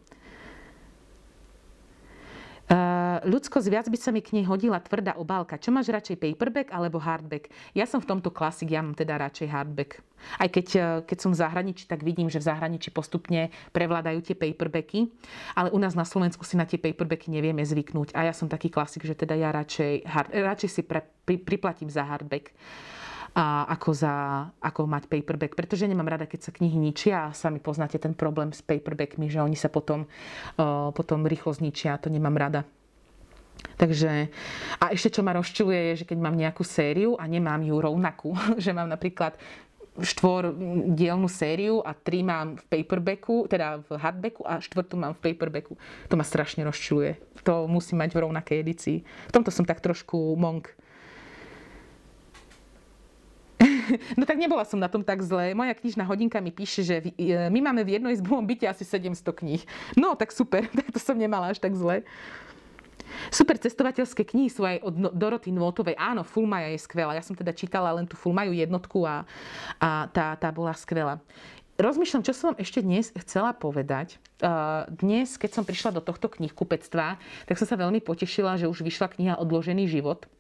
Uh, 2.71 3.19
ľudskosť 3.27 3.67
viac 3.67 3.87
by 3.91 3.99
sa 3.99 4.15
mi 4.15 4.23
k 4.23 4.39
nej 4.39 4.47
hodila 4.47 4.79
tvrdá 4.79 5.19
obálka. 5.19 5.59
Čo 5.59 5.75
máš 5.75 5.91
radšej 5.91 6.23
paperback 6.23 6.71
alebo 6.71 7.03
hardback? 7.03 7.51
Ja 7.75 7.91
som 7.91 7.99
v 7.99 8.07
tomto 8.07 8.31
klasik, 8.31 8.71
ja 8.71 8.87
mám 8.87 8.95
teda 8.95 9.19
radšej 9.19 9.51
hardback. 9.51 9.99
Aj 10.39 10.47
keď, 10.47 10.67
uh, 10.79 10.87
keď 11.03 11.19
som 11.19 11.35
v 11.35 11.43
zahraničí, 11.43 11.91
tak 11.91 12.07
vidím, 12.07 12.31
že 12.31 12.39
v 12.39 12.55
zahraničí 12.55 12.95
postupne 12.95 13.51
prevládajú 13.75 14.31
tie 14.31 14.39
paperbacky, 14.39 15.11
ale 15.59 15.75
u 15.75 15.79
nás 15.83 15.99
na 15.99 16.07
Slovensku 16.07 16.47
si 16.47 16.55
na 16.55 16.71
tie 16.71 16.79
paperbacky 16.79 17.35
nevieme 17.35 17.67
zvyknúť. 17.67 18.15
A 18.15 18.31
ja 18.31 18.33
som 18.33 18.47
taký 18.47 18.71
klasik, 18.71 19.03
že 19.03 19.19
teda 19.19 19.35
ja 19.35 19.51
radšej, 19.51 20.07
hard, 20.07 20.31
radšej 20.39 20.71
si 20.71 20.87
pre, 20.87 21.03
pri, 21.27 21.43
priplatím 21.43 21.91
za 21.91 22.07
hardback 22.07 22.55
a 23.35 23.67
ako, 23.67 23.91
za, 23.91 24.15
ako 24.63 24.87
mať 24.87 25.11
paperback. 25.11 25.59
Pretože 25.59 25.91
nemám 25.91 26.07
rada, 26.07 26.31
keď 26.31 26.41
sa 26.49 26.55
knihy 26.55 26.79
ničia 26.79 27.29
a 27.29 27.35
sami 27.35 27.59
poznáte 27.59 27.99
ten 27.99 28.15
problém 28.15 28.55
s 28.55 28.63
paperbackmi, 28.63 29.27
že 29.27 29.43
oni 29.43 29.59
sa 29.59 29.67
potom, 29.67 30.07
potom 30.95 31.27
rýchlo 31.27 31.51
zničia. 31.51 31.99
To 31.99 32.15
nemám 32.15 32.39
rada. 32.39 32.63
Takže, 33.75 34.31
a 34.79 34.95
ešte 34.95 35.19
čo 35.19 35.27
ma 35.27 35.35
rozčuluje 35.35 35.95
je, 35.95 36.05
že 36.05 36.09
keď 36.09 36.19
mám 36.23 36.39
nejakú 36.39 36.63
sériu 36.63 37.19
a 37.19 37.27
nemám 37.27 37.59
ju 37.67 37.75
rovnakú, 37.75 38.31
že 38.63 38.71
mám 38.71 38.87
napríklad 38.87 39.35
štvor 39.95 40.51
dielnú 40.91 41.31
sériu 41.31 41.79
a 41.87 41.95
tri 41.95 42.27
mám 42.27 42.59
v 42.59 42.65
paperbacku, 42.67 43.47
teda 43.47 43.79
v 43.87 43.95
hardbacku 43.95 44.43
a 44.43 44.59
štvrtú 44.59 44.99
mám 44.99 45.15
v 45.15 45.31
paperbacku. 45.31 45.79
To 46.11 46.15
ma 46.19 46.27
strašne 46.27 46.67
rozčuluje. 46.67 47.15
To 47.47 47.71
musím 47.71 48.03
mať 48.03 48.11
v 48.11 48.23
rovnakej 48.27 48.57
edícii. 48.59 48.99
V 49.07 49.33
tomto 49.35 49.55
som 49.55 49.63
tak 49.63 49.79
trošku 49.79 50.35
monk. 50.35 50.75
No 54.19 54.25
tak 54.27 54.39
nebola 54.39 54.65
som 54.65 54.79
na 54.81 54.89
tom 54.89 55.05
tak 55.05 55.23
zle. 55.23 55.53
Moja 55.53 55.75
knižná 55.75 56.05
hodinka 56.05 56.41
mi 56.41 56.51
píše, 56.51 56.83
že 56.85 56.97
e, 57.15 57.49
my 57.51 57.61
máme 57.61 57.83
v 57.85 58.01
jednoizbovom 58.01 58.45
byte 58.45 58.69
asi 58.69 58.85
700 58.85 59.21
kníh. 59.33 59.63
No 59.97 60.15
tak 60.15 60.33
super, 60.33 60.67
to 60.95 60.99
som 61.01 61.19
nemala 61.19 61.53
až 61.53 61.61
tak 61.61 61.75
zle. 61.77 62.03
Super 63.31 63.61
cestovateľské 63.61 64.27
knihy 64.27 64.51
sú 64.51 64.67
aj 64.67 64.81
od 64.83 64.95
no- 64.97 65.15
Doroty 65.15 65.55
Nôtovej. 65.55 65.95
Áno, 65.95 66.27
Fulmaja 66.27 66.73
je 66.73 66.81
skvelá. 66.83 67.15
Ja 67.15 67.23
som 67.23 67.37
teda 67.37 67.55
čítala 67.55 67.93
len 67.95 68.09
tú 68.09 68.19
Fulmaju 68.19 68.51
jednotku 68.51 69.05
a, 69.07 69.23
a 69.79 70.09
tá, 70.11 70.35
tá 70.35 70.49
bola 70.51 70.75
skvelá. 70.75 71.21
Rozmýšľam, 71.75 72.23
čo 72.23 72.31
som 72.31 72.55
vám 72.55 72.63
ešte 72.63 72.87
dnes 72.87 73.11
chcela 73.19 73.51
povedať. 73.51 74.23
Dnes, 74.95 75.35
keď 75.35 75.51
som 75.59 75.67
prišla 75.67 75.99
do 75.99 76.03
tohto 76.07 76.31
knihkupectva, 76.31 77.19
tak 77.51 77.59
som 77.59 77.67
sa 77.67 77.75
veľmi 77.75 77.99
potešila, 77.99 78.55
že 78.55 78.71
už 78.71 78.87
vyšla 78.87 79.11
kniha 79.11 79.35
Odložený 79.43 79.91
život. 79.91 80.31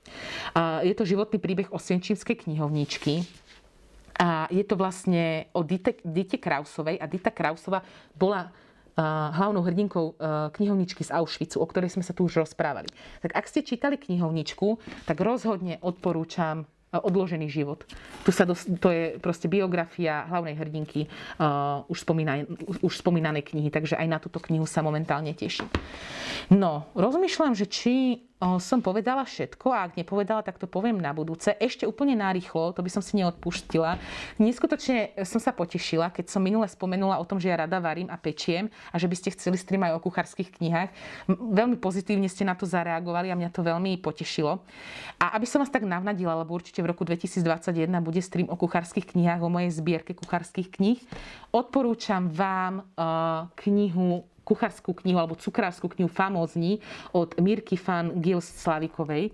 Je 0.86 0.94
to 0.94 1.02
životný 1.02 1.42
príbeh 1.42 1.74
Osienčínskej 1.74 2.46
knihovničky. 2.46 3.26
A 4.14 4.46
je 4.46 4.62
to 4.62 4.78
vlastne 4.78 5.50
o 5.50 5.66
Dite, 5.66 5.98
Dite 6.06 6.38
Krausovej. 6.38 7.02
A 7.02 7.10
Dita 7.10 7.34
Krausova 7.34 7.82
bola 8.14 8.54
hlavnou 9.34 9.66
hrdinkou 9.66 10.14
knihovničky 10.54 11.02
z 11.02 11.18
Auschwitzu, 11.18 11.58
o 11.58 11.66
ktorej 11.66 11.90
sme 11.90 12.06
sa 12.06 12.14
tu 12.14 12.30
už 12.30 12.46
rozprávali. 12.46 12.86
Tak 13.26 13.34
ak 13.34 13.50
ste 13.50 13.66
čítali 13.66 13.98
knihovničku, 13.98 14.78
tak 15.02 15.18
rozhodne 15.18 15.82
odporúčam 15.82 16.70
odložený 17.00 17.50
život. 17.50 17.82
Tu 18.22 18.30
sa 18.30 18.44
dos- 18.46 18.66
to 18.78 18.88
je 18.90 19.16
proste 19.18 19.50
biografia 19.50 20.26
hlavnej 20.28 20.54
hrdinky 20.54 21.06
uh, 21.06 21.82
už, 21.90 22.04
spomínanej, 22.04 22.46
už 22.84 22.92
spomínanej 23.00 23.42
knihy, 23.42 23.70
takže 23.70 23.98
aj 23.98 24.06
na 24.06 24.18
túto 24.20 24.38
knihu 24.38 24.68
sa 24.68 24.84
momentálne 24.84 25.32
teším. 25.34 25.66
No, 26.52 26.90
rozmýšľam, 26.92 27.56
že 27.56 27.66
či 27.70 28.20
som 28.60 28.78
povedala 28.84 29.24
všetko 29.24 29.72
a 29.72 29.88
ak 29.88 29.96
nepovedala, 29.96 30.44
tak 30.44 30.60
to 30.60 30.68
poviem 30.68 31.00
na 31.00 31.16
budúce. 31.16 31.56
Ešte 31.56 31.88
úplne 31.88 32.12
narýchlo, 32.18 32.76
to 32.76 32.84
by 32.84 32.90
som 32.92 33.00
si 33.00 33.16
neodpustila. 33.16 33.96
Neskutočne 34.36 35.16
som 35.24 35.40
sa 35.40 35.50
potešila, 35.54 36.12
keď 36.12 36.28
som 36.28 36.44
minule 36.44 36.68
spomenula 36.68 37.16
o 37.16 37.24
tom, 37.24 37.40
že 37.40 37.48
ja 37.48 37.64
rada 37.64 37.80
varím 37.80 38.12
a 38.12 38.20
pečiem 38.20 38.68
a 38.92 38.96
že 39.00 39.08
by 39.08 39.16
ste 39.16 39.32
chceli 39.32 39.56
stream 39.56 39.82
aj 39.88 39.96
o 39.96 40.04
kuchárskych 40.04 40.52
knihách. 40.60 40.90
Veľmi 41.30 41.80
pozitívne 41.80 42.28
ste 42.28 42.44
na 42.44 42.52
to 42.52 42.68
zareagovali 42.68 43.32
a 43.32 43.38
mňa 43.38 43.50
to 43.50 43.64
veľmi 43.64 43.96
potešilo. 44.04 44.60
A 45.16 45.34
aby 45.40 45.48
som 45.48 45.64
vás 45.64 45.72
tak 45.72 45.88
navnadila, 45.88 46.36
lebo 46.44 46.52
určite 46.52 46.84
v 46.84 46.92
roku 46.92 47.06
2021 47.08 47.88
bude 48.04 48.20
stream 48.20 48.52
o 48.52 48.56
kuchárskych 48.60 49.16
knihách, 49.16 49.40
o 49.40 49.48
mojej 49.48 49.72
zbierke 49.72 50.12
kuchárskych 50.12 50.68
kníh, 50.68 51.00
odporúčam 51.54 52.28
vám 52.28 52.84
uh, 52.98 53.48
knihu 53.64 54.26
kuchárskú 54.44 54.92
knihu 55.02 55.18
alebo 55.18 55.34
cukrárskú 55.34 55.88
knihu 55.96 56.12
Famózni 56.12 56.78
od 57.16 57.34
Mirky 57.40 57.80
Fan 57.80 58.20
Gils 58.20 58.44
Slavikovej. 58.44 59.32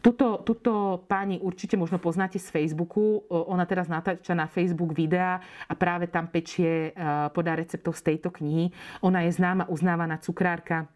Tuto, 0.00 0.40
tuto 0.40 1.04
pani 1.04 1.36
určite 1.44 1.76
možno 1.76 2.00
poznáte 2.00 2.40
z 2.40 2.48
Facebooku. 2.48 3.20
Ona 3.28 3.68
teraz 3.68 3.84
natáča 3.84 4.32
na 4.32 4.48
Facebook 4.48 4.96
videa 4.96 5.44
a 5.68 5.72
práve 5.76 6.08
tam 6.08 6.24
pečie 6.24 6.96
podá 7.36 7.52
receptov 7.52 8.00
z 8.00 8.08
tejto 8.08 8.32
knihy. 8.32 8.72
Ona 9.04 9.28
je 9.28 9.36
známa, 9.36 9.68
uznávaná 9.68 10.16
cukrárka 10.16 10.88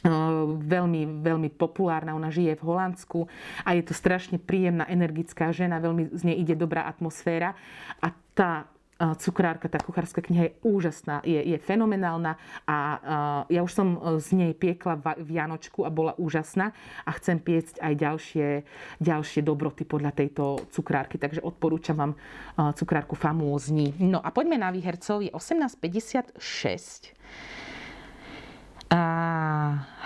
veľmi, 0.00 1.20
veľmi 1.20 1.50
populárna. 1.60 2.16
Ona 2.16 2.32
žije 2.32 2.56
v 2.56 2.64
Holandsku 2.64 3.28
a 3.66 3.76
je 3.76 3.84
to 3.84 3.92
strašne 3.92 4.40
príjemná, 4.40 4.88
energická 4.88 5.52
žena, 5.52 5.82
veľmi 5.82 6.14
z 6.16 6.22
nej 6.22 6.40
ide 6.40 6.56
dobrá 6.56 6.88
atmosféra. 6.88 7.52
A 8.00 8.14
tá 8.32 8.64
cukrárka, 8.98 9.70
tá 9.70 9.78
kuchárska 9.78 10.18
kniha 10.18 10.50
je 10.50 10.52
úžasná, 10.66 11.22
je, 11.22 11.38
je 11.38 11.58
fenomenálna 11.62 12.34
a 12.66 12.76
ja 13.46 13.62
už 13.62 13.70
som 13.70 13.88
e, 13.94 14.18
z 14.18 14.28
nej 14.34 14.52
piekla 14.58 14.98
Vianočku 15.22 15.86
a 15.86 15.90
bola 15.94 16.18
úžasná 16.18 16.74
a 17.06 17.10
chcem 17.14 17.38
piecť 17.38 17.78
aj 17.78 17.94
ďalšie, 17.94 18.48
ďalšie 18.98 19.40
dobroty 19.46 19.86
podľa 19.86 20.10
tejto 20.18 20.66
cukrárky, 20.74 21.14
takže 21.14 21.38
odporúčam 21.46 21.94
vám 21.94 22.12
e, 22.18 22.18
cukrárku 22.74 23.14
famózni. 23.14 23.94
No 24.02 24.18
a 24.18 24.34
poďme 24.34 24.58
na 24.58 24.74
výhercov, 24.74 25.22
je 25.22 25.30
1856 25.30 27.14
a 28.90 29.00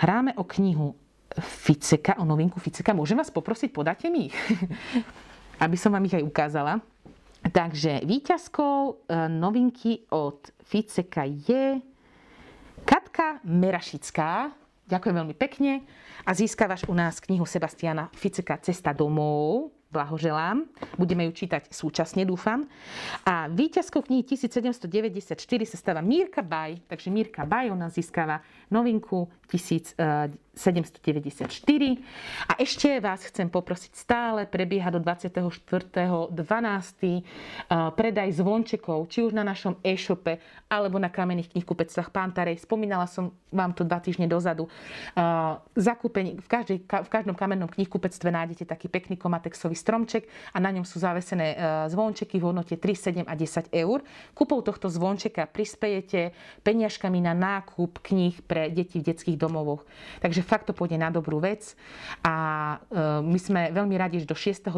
hráme 0.05 0.37
o 0.37 0.45
knihu 0.45 0.93
Ficeka, 1.33 2.21
o 2.21 2.29
novinku 2.29 2.61
Ficeka. 2.61 2.93
Môžem 2.93 3.17
vás 3.17 3.33
poprosiť, 3.33 3.73
podáte 3.73 4.05
mi 4.13 4.29
ich? 4.29 4.37
Aby 5.65 5.81
som 5.81 5.89
vám 5.89 6.05
ich 6.05 6.13
aj 6.13 6.21
ukázala. 6.21 6.92
Takže 7.51 8.07
výťazkou 8.07 8.77
e, 8.87 8.93
novinky 9.27 10.07
od 10.15 10.47
Ficeka 10.63 11.27
je 11.27 11.83
Katka 12.87 13.43
Merašická. 13.43 14.51
Ďakujem 14.87 15.15
veľmi 15.15 15.35
pekne 15.35 15.83
a 16.23 16.31
získavaš 16.31 16.87
u 16.87 16.95
nás 16.95 17.19
knihu 17.19 17.43
Sebastiana 17.43 18.07
Ficeka 18.15 18.59
Cesta 18.63 18.95
domov. 18.95 19.71
Blahoželám. 19.93 20.65
Budeme 20.97 21.29
ju 21.29 21.37
čítať 21.37 21.69
súčasne, 21.69 22.25
dúfam. 22.25 22.65
A 23.29 23.45
víťazkou 23.45 24.01
knihy 24.01 24.25
1794 24.25 25.37
sa 25.69 25.77
stáva 25.77 26.01
Mírka 26.01 26.41
Baj. 26.41 26.81
Takže 26.89 27.13
Mírka 27.13 27.45
Baj, 27.45 27.69
ona 27.69 27.93
získava 27.93 28.41
novinku 28.73 29.29
1000, 29.45 29.93
794. 30.53 31.49
A 32.45 32.53
ešte 32.61 33.01
vás 33.01 33.25
chcem 33.25 33.49
poprosiť, 33.49 33.91
stále 33.97 34.45
prebieha 34.45 34.93
do 34.93 35.01
24.12. 35.01 36.29
predaj 37.97 38.29
zvončekov, 38.37 39.09
či 39.09 39.25
už 39.25 39.33
na 39.33 39.41
našom 39.41 39.81
e-shope, 39.81 40.37
alebo 40.69 41.01
na 41.01 41.09
kamenných 41.09 41.57
knihkupectvách 41.57 42.13
Pantarej. 42.13 42.61
Spomínala 42.61 43.09
som 43.09 43.33
vám 43.49 43.73
to 43.73 43.81
dva 43.85 43.97
týždne 43.97 44.29
dozadu. 44.29 44.69
Zakúpenie, 45.73 46.37
v, 46.37 46.47
každej, 46.49 46.77
v 46.85 47.09
každom 47.09 47.33
kamennom 47.33 47.69
knihkupectve 47.69 48.29
nájdete 48.29 48.69
taký 48.69 48.89
pekný 48.89 49.17
komatexový 49.17 49.73
stromček 49.73 50.29
a 50.53 50.61
na 50.61 50.69
ňom 50.69 50.85
sú 50.85 51.01
zavesené 51.01 51.57
zvončeky 51.89 52.37
v 52.37 52.45
hodnote 52.45 52.77
3, 52.77 53.25
7 53.25 53.29
a 53.29 53.33
10 53.33 53.73
eur. 53.73 54.05
Kúpou 54.37 54.61
tohto 54.61 54.89
zvončeka 54.89 55.49
prispejete 55.49 56.33
peniažkami 56.61 57.21
na 57.21 57.33
nákup 57.33 58.01
kníh 58.05 58.37
pre 58.45 58.69
deti 58.69 59.01
v 59.01 59.13
detských 59.13 59.37
domovoch. 59.37 59.85
Takže 60.21 60.42
fakt 60.43 60.69
to 60.69 60.73
pôjde 60.75 60.99
na 60.99 61.09
dobrú 61.09 61.39
vec. 61.41 61.73
A 62.21 62.35
e, 62.91 63.23
my 63.23 63.39
sme 63.39 63.61
veľmi 63.71 63.95
radi, 63.97 64.21
že 64.21 64.29
do 64.29 64.37
6.12. 64.37 64.75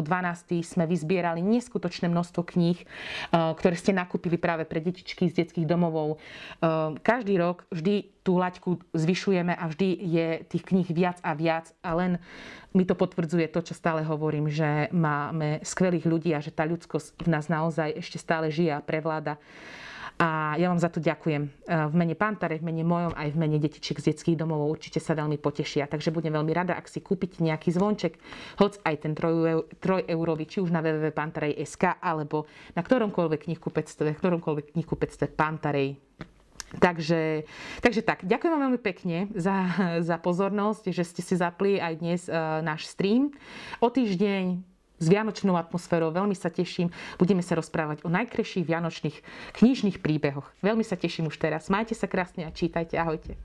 sme 0.62 0.84
vyzbierali 0.86 1.42
neskutočné 1.42 2.06
množstvo 2.08 2.42
kníh, 2.46 2.78
e, 2.80 2.86
ktoré 3.30 3.74
ste 3.76 3.92
nakúpili 3.92 4.38
práve 4.40 4.64
pre 4.64 4.80
detičky 4.80 5.28
z 5.28 5.44
detských 5.44 5.66
domovov. 5.68 6.16
E, 6.16 6.96
každý 7.02 7.36
rok 7.36 7.66
vždy 7.74 8.16
tú 8.26 8.42
laťku 8.42 8.82
zvyšujeme 8.90 9.54
a 9.54 9.64
vždy 9.70 9.88
je 10.02 10.28
tých 10.50 10.66
kníh 10.66 10.88
viac 10.90 11.22
a 11.22 11.38
viac 11.38 11.70
a 11.78 11.94
len 11.94 12.18
mi 12.74 12.82
to 12.82 12.98
potvrdzuje 12.98 13.46
to, 13.54 13.62
čo 13.62 13.78
stále 13.78 14.02
hovorím, 14.02 14.50
že 14.50 14.90
máme 14.90 15.62
skvelých 15.62 16.04
ľudí 16.04 16.34
a 16.34 16.42
že 16.42 16.50
tá 16.50 16.66
ľudskosť 16.66 17.22
v 17.22 17.28
nás 17.30 17.46
naozaj 17.46 17.94
ešte 18.02 18.18
stále 18.18 18.50
žije 18.50 18.74
a 18.74 18.82
prevláda. 18.82 19.38
A 20.16 20.56
ja 20.56 20.72
vám 20.72 20.80
za 20.80 20.88
to 20.88 20.96
ďakujem. 20.96 21.42
E, 21.44 21.48
v 21.68 21.94
mene 21.94 22.16
Pantare, 22.16 22.56
v 22.56 22.64
mene 22.64 22.88
mojom, 22.88 23.12
aj 23.12 23.36
v 23.36 23.40
mene 23.40 23.60
detičiek 23.60 24.00
z 24.00 24.16
detských 24.16 24.40
domov 24.40 24.64
určite 24.64 24.96
sa 24.96 25.12
veľmi 25.12 25.36
potešia. 25.36 25.84
Takže 25.84 26.08
budem 26.08 26.32
veľmi 26.32 26.56
rada, 26.56 26.72
ak 26.72 26.88
si 26.88 27.04
kúpite 27.04 27.44
nejaký 27.44 27.76
zvonček, 27.76 28.16
hoď 28.56 28.80
aj 28.80 28.94
ten 29.04 29.12
3 29.12 30.08
eurový, 30.08 30.48
či 30.48 30.64
už 30.64 30.72
na 30.72 30.80
www.pantarej.sk 30.80 32.00
alebo 32.00 32.48
na 32.72 32.80
ktoromkoľvek 32.80 33.44
knihkupectve, 33.44 34.16
ktoromkoľvek 34.16 34.72
knihkupectve 34.72 35.36
Pantarej. 35.36 36.00
Takže, 36.66 37.46
takže 37.78 38.02
tak, 38.02 38.26
ďakujem 38.26 38.52
vám 38.52 38.64
veľmi 38.68 38.80
pekne 38.82 39.30
za, 39.36 39.68
za 40.00 40.16
pozornosť, 40.18 40.90
že 40.90 41.04
ste 41.06 41.22
si 41.22 41.38
zapli 41.38 41.78
aj 41.78 41.94
dnes 42.00 42.20
uh, 42.26 42.58
náš 42.64 42.90
stream. 42.90 43.30
O 43.78 43.86
týždeň 43.86 44.75
s 44.98 45.06
vianočnou 45.06 45.54
atmosférou. 45.56 46.12
Veľmi 46.12 46.34
sa 46.34 46.48
teším. 46.48 46.92
Budeme 47.20 47.44
sa 47.44 47.56
rozprávať 47.56 48.02
o 48.04 48.12
najkrajších 48.12 48.64
vianočných 48.66 49.16
knižných 49.56 50.00
príbehoch. 50.00 50.48
Veľmi 50.60 50.84
sa 50.84 50.96
teším 50.98 51.28
už 51.28 51.36
teraz. 51.38 51.68
Majte 51.72 51.94
sa 51.94 52.08
krásne 52.08 52.48
a 52.48 52.50
čítajte. 52.50 52.96
Ahojte. 52.96 53.36